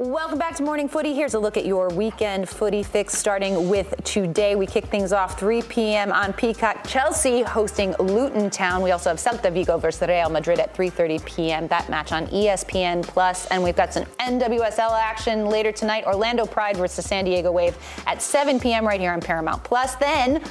Welcome 0.00 0.38
back 0.38 0.54
to 0.54 0.62
Morning 0.62 0.88
Footy. 0.88 1.12
Here's 1.12 1.34
a 1.34 1.40
look 1.40 1.56
at 1.56 1.66
your 1.66 1.88
weekend 1.88 2.48
footy 2.48 2.84
fix 2.84 3.18
starting 3.18 3.68
with 3.68 3.92
today. 4.04 4.54
We 4.54 4.64
kick 4.64 4.84
things 4.84 5.12
off 5.12 5.36
3 5.40 5.62
p.m. 5.62 6.12
on 6.12 6.32
Peacock. 6.34 6.86
Chelsea 6.86 7.42
hosting 7.42 7.96
Luton 7.98 8.48
Town. 8.48 8.80
We 8.80 8.92
also 8.92 9.10
have 9.10 9.18
Celta 9.18 9.52
Vigo 9.52 9.76
versus 9.76 10.06
Real 10.06 10.30
Madrid 10.30 10.60
at 10.60 10.72
3:30 10.72 11.24
p.m. 11.24 11.66
That 11.66 11.88
match 11.88 12.12
on 12.12 12.28
ESPN 12.28 13.02
Plus. 13.02 13.46
And 13.46 13.60
we've 13.60 13.74
got 13.74 13.92
some 13.92 14.04
NWSL 14.20 14.92
action 14.92 15.46
later 15.46 15.72
tonight. 15.72 16.04
Orlando 16.06 16.46
Pride 16.46 16.76
versus 16.76 17.04
San 17.04 17.24
Diego 17.24 17.50
Wave 17.50 17.76
at 18.06 18.22
7 18.22 18.60
p.m. 18.60 18.86
right 18.86 19.00
here 19.00 19.12
on 19.12 19.20
Paramount 19.20 19.64
Plus. 19.64 19.96
Then 19.96 20.44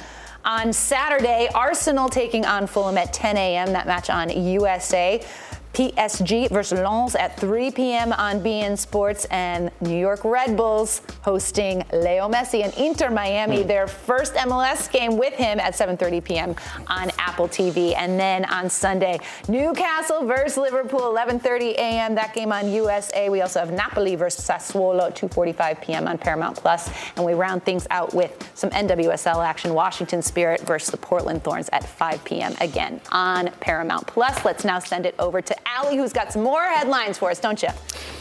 on 0.44 0.74
Saturday, 0.74 1.48
Arsenal 1.54 2.10
taking 2.10 2.44
on 2.44 2.66
Fulham 2.66 2.98
at 2.98 3.14
10 3.14 3.38
a.m. 3.38 3.72
That 3.72 3.86
match 3.86 4.10
on 4.10 4.28
USA. 4.28 5.24
PSG 5.74 6.48
versus 6.50 6.78
Lens 6.78 7.14
at 7.14 7.38
3 7.38 7.70
p.m. 7.72 8.12
on 8.12 8.40
beIN 8.40 8.78
Sports, 8.78 9.24
and 9.26 9.70
New 9.80 9.98
York 9.98 10.24
Red 10.24 10.56
Bulls 10.56 11.02
hosting 11.22 11.84
Leo 11.92 12.28
Messi 12.28 12.64
and 12.64 12.72
Inter 12.74 13.10
Miami, 13.10 13.62
hmm. 13.62 13.68
their 13.68 13.86
first 13.86 14.34
MLS 14.34 14.90
game 14.90 15.18
with 15.18 15.34
him 15.34 15.60
at 15.60 15.74
7:30 15.74 16.24
p.m. 16.24 16.54
on 16.86 17.10
Apple 17.18 17.48
TV. 17.48 17.94
And 17.96 18.18
then 18.18 18.44
on 18.46 18.70
Sunday, 18.70 19.18
Newcastle 19.48 20.24
versus 20.24 20.56
Liverpool, 20.56 21.00
11:30 21.00 21.72
a.m. 21.74 22.14
That 22.14 22.34
game 22.34 22.52
on 22.52 22.70
USA. 22.72 23.28
We 23.28 23.42
also 23.42 23.60
have 23.60 23.72
Napoli 23.72 24.14
versus 24.14 24.46
Sassuolo, 24.46 25.10
2:45 25.14 25.82
p.m. 25.82 26.06
on 26.06 26.18
Paramount 26.18 26.56
Plus. 26.56 26.68
Plus, 26.68 26.90
and 27.16 27.24
we 27.24 27.32
round 27.32 27.64
things 27.64 27.86
out 27.90 28.12
with 28.14 28.50
some 28.54 28.68
NWSL 28.70 29.44
action. 29.44 29.72
Washington 29.72 30.20
Spirit 30.20 30.60
versus 30.60 30.90
the 30.90 30.98
Portland 30.98 31.42
Thorns 31.42 31.68
at 31.72 31.82
5 31.82 32.24
p.m. 32.24 32.54
again 32.60 33.00
on 33.10 33.50
Paramount 33.60 34.06
Plus. 34.06 34.44
Let's 34.44 34.66
now 34.66 34.78
send 34.78 35.06
it 35.06 35.14
over 35.18 35.40
to 35.40 35.56
Ali, 35.66 35.96
who's 35.96 36.12
got 36.12 36.32
some 36.32 36.42
more 36.42 36.62
headlines 36.62 37.18
for 37.18 37.30
us, 37.30 37.40
don't 37.40 37.62
you? 37.62 37.68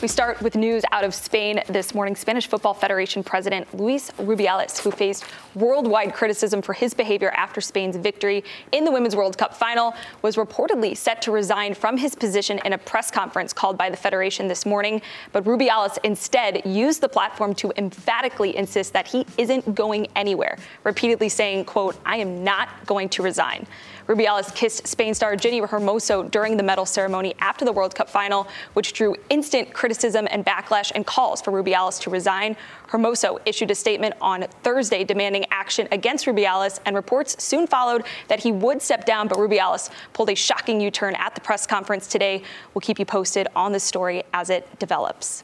We 0.01 0.07
start 0.07 0.41
with 0.41 0.55
news 0.55 0.83
out 0.91 1.03
of 1.03 1.15
Spain 1.15 1.61
this 1.69 1.95
morning. 1.95 2.15
Spanish 2.15 2.47
Football 2.47 2.75
Federation 2.75 3.23
President 3.23 3.73
Luis 3.73 4.11
Rubiales, 4.11 4.77
who 4.79 4.91
faced 4.91 5.25
worldwide 5.55 6.13
criticism 6.13 6.61
for 6.61 6.73
his 6.73 6.93
behavior 6.93 7.31
after 7.31 7.61
Spain's 7.61 7.95
victory 7.95 8.43
in 8.71 8.85
the 8.85 8.91
Women's 8.91 9.15
World 9.15 9.37
Cup 9.37 9.55
final, 9.55 9.95
was 10.21 10.35
reportedly 10.35 10.95
set 10.95 11.21
to 11.23 11.31
resign 11.31 11.73
from 11.73 11.97
his 11.97 12.13
position 12.13 12.59
in 12.63 12.73
a 12.73 12.77
press 12.77 13.09
conference 13.09 13.53
called 13.53 13.77
by 13.77 13.89
the 13.89 13.97
Federation 13.97 14.47
this 14.47 14.65
morning. 14.65 15.01
But 15.31 15.45
Rubiales 15.45 15.97
instead 16.03 16.63
used 16.65 17.01
the 17.01 17.09
platform 17.09 17.55
to 17.55 17.73
emphatically 17.77 18.55
insist 18.55 18.93
that 18.93 19.07
he 19.07 19.25
isn't 19.37 19.73
going 19.73 20.07
anywhere, 20.15 20.57
repeatedly 20.83 21.29
saying, 21.29 21.65
quote, 21.65 21.97
I 22.05 22.17
am 22.17 22.43
not 22.43 22.69
going 22.85 23.09
to 23.09 23.23
resign. 23.23 23.65
Rubiales 24.07 24.55
kissed 24.55 24.87
Spain 24.87 25.13
star 25.13 25.35
Jenni 25.35 25.67
Hermoso 25.67 26.31
during 26.31 26.55
the 26.55 26.63
medal 26.63 26.85
ceremony 26.85 27.35
after 27.39 27.65
the 27.65 27.73
World 27.73 27.93
Cup 27.93 28.09
final, 28.09 28.47
which 28.73 28.93
drew 28.93 29.15
instant 29.29 29.73
criticism 29.73 30.27
and 30.31 30.45
backlash 30.45 30.93
and 30.95 31.05
calls 31.05 31.41
for 31.41 31.51
Rubiales 31.51 31.99
to 32.01 32.09
resign. 32.09 32.55
Hermoso 32.89 33.39
issued 33.45 33.69
a 33.69 33.75
statement 33.75 34.15
on 34.21 34.45
Thursday 34.63 35.03
demanding 35.03 35.45
action 35.51 35.89
against 35.91 36.25
Rubiales, 36.25 36.79
and 36.85 36.95
reports 36.95 37.43
soon 37.43 37.67
followed 37.67 38.05
that 38.29 38.39
he 38.39 38.53
would 38.53 38.81
step 38.81 39.05
down, 39.05 39.27
but 39.27 39.37
Rubiales 39.37 39.89
pulled 40.13 40.29
a 40.29 40.35
shocking 40.35 40.79
U 40.79 40.89
turn 40.89 41.13
at 41.15 41.35
the 41.35 41.41
press 41.41 41.67
conference 41.67 42.07
today. 42.07 42.43
We'll 42.73 42.81
keep 42.81 42.99
you 42.99 43.05
posted 43.05 43.47
on 43.55 43.73
this 43.73 43.83
story 43.83 44.23
as 44.33 44.49
it 44.49 44.79
develops. 44.79 45.43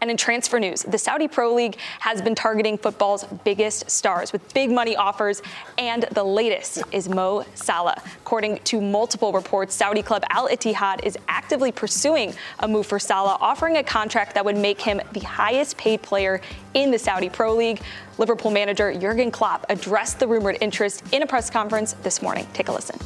And 0.00 0.10
in 0.10 0.16
transfer 0.16 0.60
news, 0.60 0.82
the 0.82 0.98
Saudi 0.98 1.28
Pro 1.28 1.54
League 1.54 1.76
has 2.00 2.20
been 2.20 2.34
targeting 2.34 2.76
football's 2.76 3.24
biggest 3.44 3.90
stars 3.90 4.32
with 4.32 4.52
big 4.52 4.70
money 4.70 4.96
offers, 4.96 5.40
and 5.78 6.04
the 6.12 6.24
latest 6.24 6.82
is 6.92 7.08
Mo 7.08 7.44
Salah. 7.54 8.00
According 8.18 8.58
to 8.64 8.80
multiple 8.80 9.32
reports, 9.32 9.74
Saudi 9.74 10.02
club 10.02 10.22
Al 10.30 10.48
Ittihad 10.48 11.04
is 11.04 11.16
actively 11.28 11.72
pursuing 11.72 12.34
a 12.60 12.68
move 12.68 12.86
for 12.86 12.98
Salah, 12.98 13.38
offering 13.40 13.78
a 13.78 13.82
contract 13.82 14.34
that 14.34 14.44
would 14.44 14.56
make 14.56 14.80
him 14.80 15.00
the 15.12 15.20
highest 15.20 15.76
paid 15.78 16.02
player 16.02 16.40
in 16.74 16.90
the 16.90 16.98
Saudi 16.98 17.30
Pro 17.30 17.54
League. 17.54 17.80
Liverpool 18.18 18.50
manager 18.50 18.92
Jurgen 18.92 19.30
Klopp 19.30 19.64
addressed 19.68 20.20
the 20.20 20.26
rumored 20.26 20.58
interest 20.60 21.02
in 21.12 21.22
a 21.22 21.26
press 21.26 21.50
conference 21.50 21.94
this 22.02 22.20
morning. 22.20 22.46
Take 22.52 22.68
a 22.68 22.72
listen. 22.72 22.98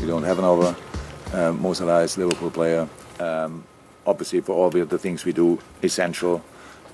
We 0.00 0.06
don't 0.06 0.24
have 0.24 0.38
another 0.38 0.76
um, 1.32 1.62
Mo 1.62 1.72
Salah 1.74 2.02
is 2.02 2.18
Liverpool 2.18 2.50
player. 2.50 2.88
Um, 3.20 3.64
obviously 4.06 4.40
for 4.40 4.52
all 4.52 4.70
the, 4.70 4.84
the 4.84 4.98
things 4.98 5.24
we 5.24 5.32
do 5.32 5.58
essential 5.82 6.42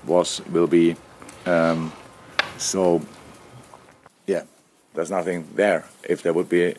was 0.05 0.41
will 0.47 0.67
be 0.67 0.95
um, 1.45 1.91
so 2.57 3.01
yeah 4.25 4.43
there's 4.93 5.11
nothing 5.11 5.47
there 5.55 5.85
if 6.03 6.21
there 6.23 6.33
would 6.33 6.49
be 6.49 6.75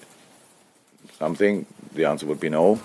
something 1.18 1.66
the 1.95 2.05
answer 2.05 2.26
would 2.26 2.41
be 2.41 2.49
no 2.49 2.79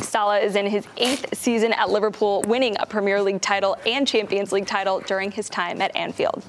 Salah 0.00 0.38
is 0.38 0.54
in 0.54 0.66
his 0.66 0.86
eighth 0.96 1.36
season 1.36 1.72
at 1.72 1.90
Liverpool, 1.90 2.42
winning 2.46 2.76
a 2.78 2.86
Premier 2.86 3.20
League 3.20 3.40
title 3.40 3.76
and 3.84 4.06
Champions 4.06 4.52
League 4.52 4.66
title 4.66 5.00
during 5.00 5.30
his 5.32 5.48
time 5.48 5.80
at 5.82 5.94
Anfield. 5.96 6.44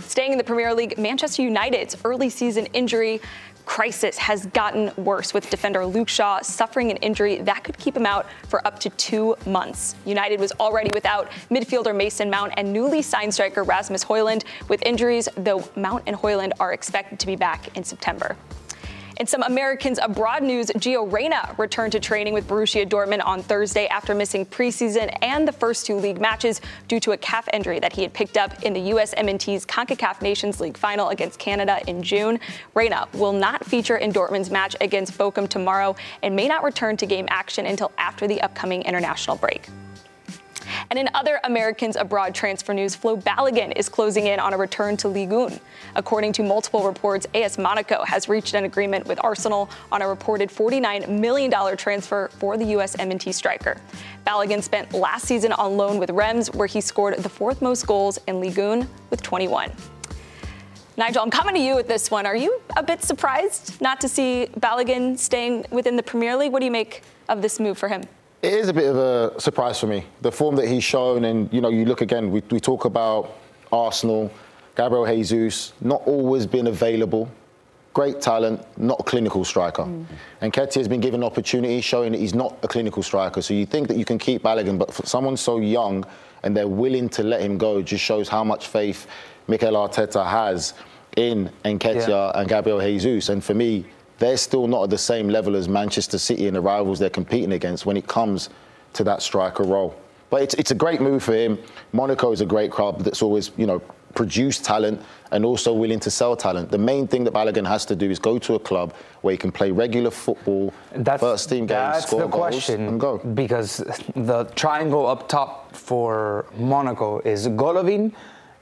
Staying 0.00 0.32
in 0.32 0.38
the 0.38 0.44
Premier 0.44 0.74
League, 0.74 0.98
Manchester 0.98 1.42
United's 1.42 1.96
early 2.04 2.30
season 2.30 2.66
injury 2.66 3.20
crisis 3.66 4.16
has 4.16 4.46
gotten 4.46 4.90
worse 4.96 5.34
with 5.34 5.50
defender 5.50 5.84
Luke 5.84 6.08
Shaw 6.08 6.40
suffering 6.40 6.90
an 6.90 6.96
injury 6.98 7.42
that 7.42 7.62
could 7.62 7.76
keep 7.76 7.94
him 7.94 8.06
out 8.06 8.26
for 8.48 8.66
up 8.66 8.78
to 8.80 8.90
two 8.90 9.36
months. 9.44 9.94
United 10.06 10.40
was 10.40 10.52
already 10.52 10.90
without 10.94 11.28
midfielder 11.50 11.94
Mason 11.94 12.30
Mount 12.30 12.54
and 12.56 12.72
newly 12.72 13.02
signed 13.02 13.34
striker 13.34 13.64
Rasmus 13.64 14.04
Højlund 14.04 14.44
with 14.68 14.82
injuries, 14.82 15.28
though 15.36 15.68
Mount 15.76 16.04
and 16.06 16.16
Højlund 16.16 16.52
are 16.58 16.72
expected 16.72 17.18
to 17.18 17.26
be 17.26 17.36
back 17.36 17.76
in 17.76 17.84
September. 17.84 18.36
In 19.18 19.26
some 19.26 19.42
Americans 19.44 19.98
abroad 20.02 20.42
news, 20.42 20.66
Gio 20.76 21.10
Reyna 21.10 21.54
returned 21.56 21.92
to 21.92 22.00
training 22.00 22.34
with 22.34 22.46
Borussia 22.46 22.86
Dortmund 22.86 23.24
on 23.24 23.42
Thursday 23.42 23.86
after 23.86 24.14
missing 24.14 24.44
preseason 24.44 25.10
and 25.22 25.48
the 25.48 25.52
first 25.52 25.86
two 25.86 25.96
league 25.96 26.20
matches 26.20 26.60
due 26.86 27.00
to 27.00 27.12
a 27.12 27.16
calf 27.16 27.48
injury 27.54 27.80
that 27.80 27.94
he 27.94 28.02
had 28.02 28.12
picked 28.12 28.36
up 28.36 28.62
in 28.62 28.74
the 28.74 28.90
USMNT's 28.90 29.64
CONCACAF 29.64 30.20
Nations 30.20 30.60
League 30.60 30.76
final 30.76 31.08
against 31.08 31.38
Canada 31.38 31.80
in 31.86 32.02
June. 32.02 32.38
Reyna 32.74 33.08
will 33.14 33.32
not 33.32 33.64
feature 33.64 33.96
in 33.96 34.12
Dortmund's 34.12 34.50
match 34.50 34.76
against 34.82 35.16
Bochum 35.16 35.48
tomorrow 35.48 35.96
and 36.22 36.36
may 36.36 36.46
not 36.46 36.62
return 36.62 36.98
to 36.98 37.06
game 37.06 37.26
action 37.30 37.64
until 37.64 37.92
after 37.96 38.28
the 38.28 38.42
upcoming 38.42 38.82
international 38.82 39.36
break. 39.36 39.66
Mm-hmm. 40.76 40.86
And 40.90 40.98
in 40.98 41.10
other 41.14 41.40
Americans 41.44 41.96
abroad 41.96 42.34
transfer 42.34 42.74
news, 42.74 42.94
Flo 42.94 43.16
Balogun 43.16 43.72
is 43.76 43.88
closing 43.88 44.26
in 44.26 44.38
on 44.38 44.52
a 44.52 44.56
return 44.56 44.96
to 44.98 45.08
Ligue 45.08 45.30
1. 45.30 45.60
According 45.94 46.32
to 46.34 46.42
multiple 46.42 46.84
reports, 46.84 47.26
AS 47.34 47.58
Monaco 47.58 48.04
has 48.04 48.28
reached 48.28 48.54
an 48.54 48.64
agreement 48.64 49.06
with 49.06 49.22
Arsenal 49.24 49.70
on 49.90 50.02
a 50.02 50.08
reported 50.08 50.50
$49 50.50 51.08
million 51.08 51.76
transfer 51.76 52.28
for 52.38 52.56
the 52.56 52.64
USMNT 52.64 53.32
striker. 53.32 53.76
Balogun 54.26 54.62
spent 54.62 54.92
last 54.92 55.26
season 55.26 55.52
on 55.52 55.76
loan 55.76 55.98
with 55.98 56.10
Reims, 56.10 56.52
where 56.52 56.66
he 56.66 56.80
scored 56.80 57.16
the 57.18 57.28
fourth 57.28 57.62
most 57.62 57.86
goals 57.86 58.18
in 58.26 58.40
Ligue 58.40 58.58
1 58.58 58.88
with 59.10 59.22
21. 59.22 59.72
Nigel, 60.98 61.22
I'm 61.22 61.30
coming 61.30 61.54
to 61.54 61.60
you 61.60 61.74
with 61.74 61.88
this 61.88 62.10
one. 62.10 62.24
Are 62.24 62.36
you 62.36 62.58
a 62.74 62.82
bit 62.82 63.02
surprised 63.02 63.80
not 63.82 64.00
to 64.00 64.08
see 64.08 64.48
Balogun 64.58 65.18
staying 65.18 65.66
within 65.70 65.96
the 65.96 66.02
Premier 66.02 66.36
League? 66.36 66.52
What 66.52 66.60
do 66.60 66.64
you 66.64 66.70
make 66.70 67.02
of 67.28 67.42
this 67.42 67.60
move 67.60 67.76
for 67.76 67.88
him? 67.88 68.02
It 68.42 68.52
is 68.52 68.68
a 68.68 68.72
bit 68.72 68.86
of 68.86 68.96
a 68.96 69.40
surprise 69.40 69.80
for 69.80 69.86
me. 69.86 70.04
The 70.20 70.30
form 70.30 70.56
that 70.56 70.68
he's 70.68 70.84
shown, 70.84 71.24
and 71.24 71.52
you 71.52 71.60
know, 71.60 71.70
you 71.70 71.84
look 71.84 72.00
again. 72.00 72.30
We, 72.30 72.42
we 72.50 72.60
talk 72.60 72.84
about 72.84 73.34
Arsenal, 73.72 74.30
Gabriel 74.76 75.06
Jesus, 75.06 75.72
not 75.80 76.02
always 76.06 76.46
been 76.46 76.66
available. 76.66 77.30
Great 77.94 78.20
talent, 78.20 78.60
not 78.76 79.00
a 79.00 79.02
clinical 79.02 79.42
striker. 79.42 79.84
Mm. 79.84 80.04
And 80.42 80.52
Nketiah 80.52 80.74
has 80.74 80.88
been 80.88 81.00
given 81.00 81.24
opportunity, 81.24 81.80
showing 81.80 82.12
that 82.12 82.18
he's 82.18 82.34
not 82.34 82.58
a 82.62 82.68
clinical 82.68 83.02
striker. 83.02 83.40
So 83.40 83.54
you 83.54 83.64
think 83.64 83.88
that 83.88 83.96
you 83.96 84.04
can 84.04 84.18
keep 84.18 84.42
Balogun, 84.42 84.78
but 84.78 84.92
for 84.92 85.06
someone 85.06 85.38
so 85.38 85.58
young 85.58 86.04
and 86.42 86.54
they're 86.54 86.68
willing 86.68 87.08
to 87.08 87.22
let 87.22 87.40
him 87.40 87.56
go, 87.56 87.80
just 87.80 88.04
shows 88.04 88.28
how 88.28 88.44
much 88.44 88.68
faith 88.68 89.06
Mikel 89.48 89.72
Arteta 89.72 90.26
has 90.26 90.74
in 91.16 91.50
Nketiah 91.64 92.08
yeah. 92.08 92.32
and 92.34 92.48
Gabriel 92.48 92.80
Jesus. 92.80 93.30
And 93.30 93.42
for 93.42 93.54
me, 93.54 93.86
they're 94.18 94.36
still 94.36 94.66
not 94.66 94.84
at 94.84 94.90
the 94.90 94.98
same 94.98 95.28
level 95.28 95.56
as 95.56 95.68
Manchester 95.68 96.18
City 96.18 96.46
and 96.46 96.56
the 96.56 96.60
rivals 96.60 96.98
they're 96.98 97.10
competing 97.10 97.52
against 97.52 97.86
when 97.86 97.96
it 97.96 98.06
comes 98.06 98.50
to 98.94 99.04
that 99.04 99.22
striker 99.22 99.62
role. 99.62 99.94
But 100.30 100.42
it's, 100.42 100.54
it's 100.54 100.70
a 100.70 100.74
great 100.74 101.00
move 101.00 101.22
for 101.22 101.34
him. 101.34 101.58
Monaco 101.92 102.32
is 102.32 102.40
a 102.40 102.46
great 102.46 102.70
club 102.70 103.02
that's 103.04 103.22
always, 103.22 103.52
you 103.56 103.66
know, 103.66 103.80
produced 104.14 104.64
talent 104.64 105.00
and 105.30 105.44
also 105.44 105.72
willing 105.72 106.00
to 106.00 106.10
sell 106.10 106.34
talent. 106.34 106.70
The 106.70 106.78
main 106.78 107.06
thing 107.06 107.22
that 107.24 107.34
Balogun 107.34 107.66
has 107.66 107.84
to 107.86 107.94
do 107.94 108.10
is 108.10 108.18
go 108.18 108.38
to 108.38 108.54
a 108.54 108.58
club 108.58 108.94
where 109.20 109.32
he 109.32 109.38
can 109.38 109.52
play 109.52 109.70
regular 109.70 110.10
football, 110.10 110.72
that's, 110.94 111.20
first 111.20 111.50
team 111.50 111.66
games, 111.66 112.04
score 112.06 112.22
the 112.22 112.26
goals, 112.26 112.54
question, 112.54 112.88
and 112.88 112.98
go. 112.98 113.18
Because 113.18 113.84
the 114.16 114.44
triangle 114.56 115.06
up 115.06 115.28
top 115.28 115.76
for 115.76 116.46
Monaco 116.56 117.20
is 117.20 117.46
Golovin, 117.48 118.12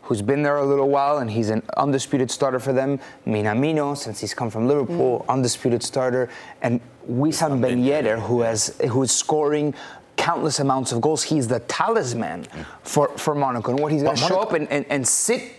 who's 0.05 0.23
been 0.23 0.43
there 0.43 0.59
a 0.59 0.67
little 0.67 0.89
while 0.89 1.19
and 1.19 1.31
he's 1.31 1.51
an 1.51 1.63
undisputed 1.77 2.31
starter 2.31 2.59
for 2.59 2.73
them. 2.73 3.01
Minamino, 3.27 3.97
since 3.97 4.21
he's 4.21 4.35
come 4.35 4.51
from 4.51 4.69
Liverpool, 4.69 5.21
mm. 5.21 5.33
undisputed 5.33 5.83
starter, 5.83 6.29
and 6.63 6.81
Wissam 7.11 7.61
Ben 7.61 7.83
Yedder, 7.83 8.21
who 8.21 8.43
has 8.43 8.77
who 8.91 9.03
is 9.03 9.11
scoring 9.13 9.75
countless 10.17 10.61
amounts 10.61 10.93
of 10.93 11.01
goals. 11.01 11.23
He's 11.23 11.49
the 11.49 11.61
talisman 11.61 12.45
mm. 12.45 12.67
for, 12.83 13.09
for 13.19 13.35
Monaco. 13.35 13.73
And 13.73 13.81
what 13.81 13.93
he's 13.93 14.03
going 14.03 14.17
to 14.17 14.23
show 14.23 14.41
up 14.41 14.53
and, 14.53 14.71
and, 14.71 14.87
and 14.89 15.07
sit 15.07 15.53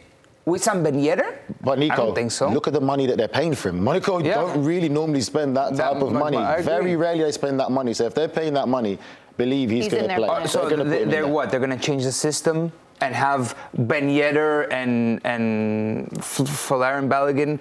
Wissam 0.48 0.84
Ben 0.84 0.96
Yedder? 0.96 1.38
But 1.62 1.80
Nico, 1.80 1.94
I 1.94 1.96
don't 1.98 2.16
think 2.16 2.32
so. 2.32 2.50
Look 2.50 2.68
at 2.68 2.74
the 2.74 2.82
money 2.82 3.06
that 3.08 3.18
they're 3.18 3.28
paying 3.28 3.56
for 3.56 3.70
him. 3.70 3.84
Monaco 3.84 4.20
yeah. 4.20 4.36
don't 4.36 4.64
really 4.64 4.90
normally 4.90 5.22
spend 5.22 5.58
that 5.58 5.76
type 5.76 6.00
that, 6.00 6.04
of 6.04 6.14
money. 6.14 6.38
Very 6.64 6.96
rarely 6.96 7.24
they 7.24 7.32
spend 7.32 7.60
that 7.60 7.72
money. 7.72 7.94
So 7.94 8.06
if 8.06 8.14
they're 8.14 8.28
paying 8.28 8.54
that 8.54 8.68
money, 8.68 8.98
believe 9.38 9.70
he's, 9.70 9.86
he's 9.86 9.94
going 9.94 10.08
to 10.08 10.16
play. 10.16 10.48
So 10.48 10.70
they're, 10.70 11.06
they're 11.06 11.28
what? 11.28 11.52
They're 11.52 11.60
going 11.60 11.78
to 11.78 11.84
change 11.84 12.04
the 12.04 12.12
system 12.12 12.72
and 13.02 13.14
have 13.14 13.58
Ben 13.78 14.10
Yedder 14.10 14.72
and 14.72 15.22
and 15.26 16.10
Folarin 16.12 17.10
Balogun 17.10 17.60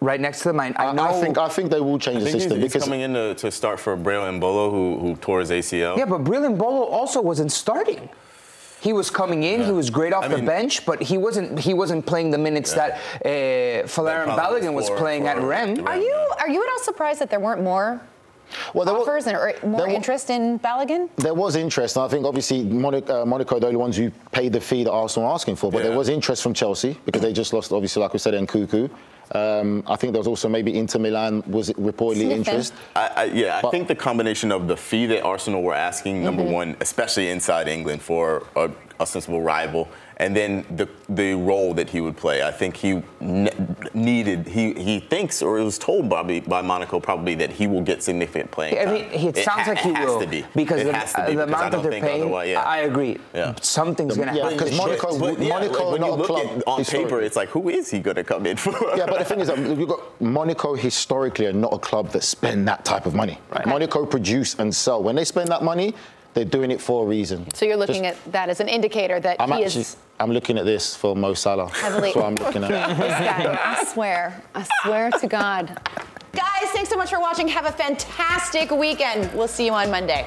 right 0.00 0.20
next 0.20 0.40
to 0.40 0.48
them. 0.48 0.60
I, 0.60 0.74
I, 0.76 0.92
know. 0.92 1.04
I 1.04 1.20
think 1.20 1.38
I 1.38 1.48
think 1.48 1.70
they 1.70 1.80
will 1.80 1.98
change 1.98 2.22
the 2.22 2.30
system 2.30 2.60
he's, 2.60 2.72
he's 2.72 2.82
coming 2.82 3.00
in 3.00 3.14
to, 3.14 3.34
to 3.34 3.50
start 3.50 3.80
for 3.80 3.96
Breel 3.96 4.24
Embolo, 4.30 4.70
who 4.70 4.98
who 4.98 5.16
tore 5.16 5.40
his 5.40 5.50
ACL. 5.50 5.96
Yeah, 5.96 6.04
but 6.04 6.20
Embolo 6.22 6.90
also 6.90 7.20
wasn't 7.20 7.52
starting. 7.52 8.08
He 8.80 8.92
was 8.92 9.10
coming 9.10 9.42
in. 9.42 9.60
Yeah. 9.60 9.66
He 9.66 9.72
was 9.72 9.88
great 9.88 10.12
off 10.12 10.24
I 10.24 10.28
the 10.28 10.36
mean, 10.36 10.44
bench, 10.44 10.84
but 10.84 11.02
he 11.02 11.16
wasn't. 11.16 11.58
He 11.58 11.74
wasn't 11.74 12.04
playing 12.06 12.30
the 12.30 12.38
minutes 12.38 12.74
yeah. 12.76 12.88
that 12.88 12.92
uh, 13.24 13.86
Folarin 13.86 14.36
Balogun 14.36 14.74
was 14.74 14.90
playing 14.90 15.22
for, 15.22 15.30
at 15.30 15.42
Rennes. 15.42 15.80
Are 15.80 15.96
you 15.96 16.32
are 16.38 16.48
you 16.48 16.62
at 16.62 16.68
all 16.68 16.78
surprised 16.80 17.20
that 17.20 17.30
there 17.30 17.40
weren't 17.40 17.62
more 17.62 18.00
well, 18.74 18.88
offers 18.88 19.26
was, 19.26 19.26
and 19.26 19.72
more 19.72 19.88
interest 19.88 20.30
in 20.30 20.58
Balogun? 20.58 21.08
There 21.16 21.34
was 21.34 21.56
interest. 21.56 21.96
I 21.96 22.08
think 22.08 22.24
obviously 22.24 22.64
Monaco, 22.64 23.22
uh, 23.22 23.26
Monaco 23.26 23.56
are 23.56 23.60
the 23.60 23.66
only 23.66 23.78
ones 23.78 23.96
who 23.96 24.10
paid 24.32 24.52
the 24.52 24.60
fee 24.60 24.84
that 24.84 24.92
Arsenal 24.92 25.28
were 25.28 25.34
asking 25.34 25.56
for. 25.56 25.70
But 25.70 25.78
yeah. 25.78 25.88
there 25.88 25.98
was 25.98 26.08
interest 26.08 26.42
from 26.42 26.54
Chelsea 26.54 26.98
because 27.04 27.22
they 27.22 27.32
just 27.32 27.52
lost, 27.52 27.72
obviously, 27.72 28.02
like 28.02 28.12
we 28.12 28.18
said, 28.18 28.34
Nkunku. 28.34 28.90
Um, 29.32 29.82
I 29.88 29.96
think 29.96 30.12
there 30.12 30.20
was 30.20 30.28
also 30.28 30.48
maybe 30.48 30.78
Inter 30.78 31.00
Milan 31.00 31.42
was 31.46 31.70
reportedly 31.70 32.26
Sniffing. 32.26 32.36
interest. 32.38 32.74
I, 32.94 33.10
I, 33.16 33.24
yeah, 33.24 33.60
but 33.60 33.68
I 33.68 33.70
think 33.72 33.88
the 33.88 33.94
combination 33.94 34.52
of 34.52 34.68
the 34.68 34.76
fee 34.76 35.06
that 35.06 35.22
Arsenal 35.22 35.62
were 35.62 35.74
asking, 35.74 36.22
number 36.22 36.42
mm-hmm. 36.42 36.52
one, 36.52 36.76
especially 36.80 37.30
inside 37.30 37.66
England 37.66 38.02
for 38.02 38.46
a, 38.54 38.70
a 39.00 39.06
sensible 39.06 39.42
rival, 39.42 39.88
and 40.18 40.34
then 40.34 40.64
the 40.76 40.88
the 41.10 41.34
role 41.34 41.74
that 41.74 41.90
he 41.90 42.00
would 42.00 42.16
play. 42.16 42.42
I 42.42 42.50
think 42.50 42.76
he 42.76 43.02
ne- 43.20 43.52
needed. 43.92 44.46
He 44.46 44.72
he 44.72 45.00
thinks 45.00 45.42
or 45.42 45.58
it 45.58 45.64
was 45.64 45.78
told 45.78 46.08
by 46.08 46.40
by 46.40 46.62
Monaco 46.62 47.00
probably 47.00 47.34
that 47.36 47.50
he 47.50 47.66
will 47.66 47.82
get 47.82 48.02
significant 48.02 48.50
playing. 48.50 48.78
I 48.78 48.86
mean, 48.86 49.04
it, 49.12 49.36
it 49.36 49.44
sounds 49.44 49.62
ha- 49.62 49.72
like 49.72 49.78
he 49.78 49.92
will 49.92 50.26
be. 50.26 50.44
because 50.54 50.80
it 50.80 50.84
the, 50.86 51.20
uh, 51.20 51.26
the 51.26 51.42
amount 51.44 51.72
that 51.72 51.82
they're 51.82 52.00
paying. 52.00 52.30
Yeah. 52.48 52.62
I 52.62 52.78
agree. 52.78 53.18
Yeah. 53.34 53.54
Something's 53.60 54.16
going 54.16 54.28
to 54.28 54.34
happen. 54.34 54.56
Because 54.56 54.76
Monaco, 54.76 55.18
but, 55.18 55.38
yeah, 55.38 55.48
Monaco, 55.50 55.90
like 55.90 56.00
when 56.00 56.02
you 56.02 56.14
look 56.14 56.30
at 56.30 56.66
on 56.66 56.84
paper, 56.84 57.20
it's 57.20 57.36
like 57.36 57.50
who 57.50 57.68
is 57.68 57.90
he 57.90 57.98
going 57.98 58.16
to 58.16 58.24
come 58.24 58.46
in 58.46 58.56
for? 58.56 58.72
yeah, 58.96 59.06
but 59.06 59.18
the 59.18 59.24
thing 59.24 59.40
is, 59.40 59.48
that 59.48 59.58
you've 59.58 59.88
got 59.88 60.20
Monaco 60.20 60.74
historically 60.74 61.46
are 61.46 61.52
not 61.52 61.74
a 61.74 61.78
club 61.78 62.10
that 62.10 62.24
spend 62.24 62.66
that 62.68 62.84
type 62.84 63.04
of 63.04 63.14
money. 63.14 63.38
Right. 63.50 63.66
Monaco 63.66 64.06
produce 64.06 64.58
and 64.58 64.74
sell. 64.74 65.02
When 65.02 65.16
they 65.16 65.24
spend 65.24 65.48
that 65.48 65.62
money, 65.62 65.94
they're 66.36 66.44
doing 66.44 66.70
it 66.70 66.82
for 66.82 67.02
a 67.02 67.08
reason. 67.08 67.50
So 67.54 67.64
you're 67.64 67.78
looking 67.78 68.02
Just, 68.02 68.26
at 68.26 68.32
that 68.32 68.48
as 68.50 68.60
an 68.60 68.68
indicator 68.68 69.18
that 69.20 69.40
I'm 69.40 69.50
he 69.52 69.64
actually, 69.64 69.80
is. 69.80 69.96
I'm 70.20 70.30
looking 70.30 70.58
at 70.58 70.66
this 70.66 70.94
for 70.94 71.16
Mo 71.16 71.32
Salah. 71.32 71.70
Heavily. 71.70 72.12
That's 72.12 72.16
what 72.16 72.24
I'm 72.26 72.34
looking 72.34 72.62
at. 72.62 72.68
this 72.98 73.08
guy, 73.08 73.58
I 73.58 73.84
swear, 73.84 74.42
I 74.54 74.66
swear 74.82 75.10
to 75.12 75.26
God. 75.26 75.80
Guys, 76.32 76.70
thanks 76.74 76.90
so 76.90 76.96
much 76.98 77.08
for 77.08 77.18
watching. 77.18 77.48
Have 77.48 77.64
a 77.64 77.72
fantastic 77.72 78.70
weekend. 78.70 79.32
We'll 79.32 79.48
see 79.48 79.64
you 79.64 79.72
on 79.72 79.90
Monday. 79.90 80.26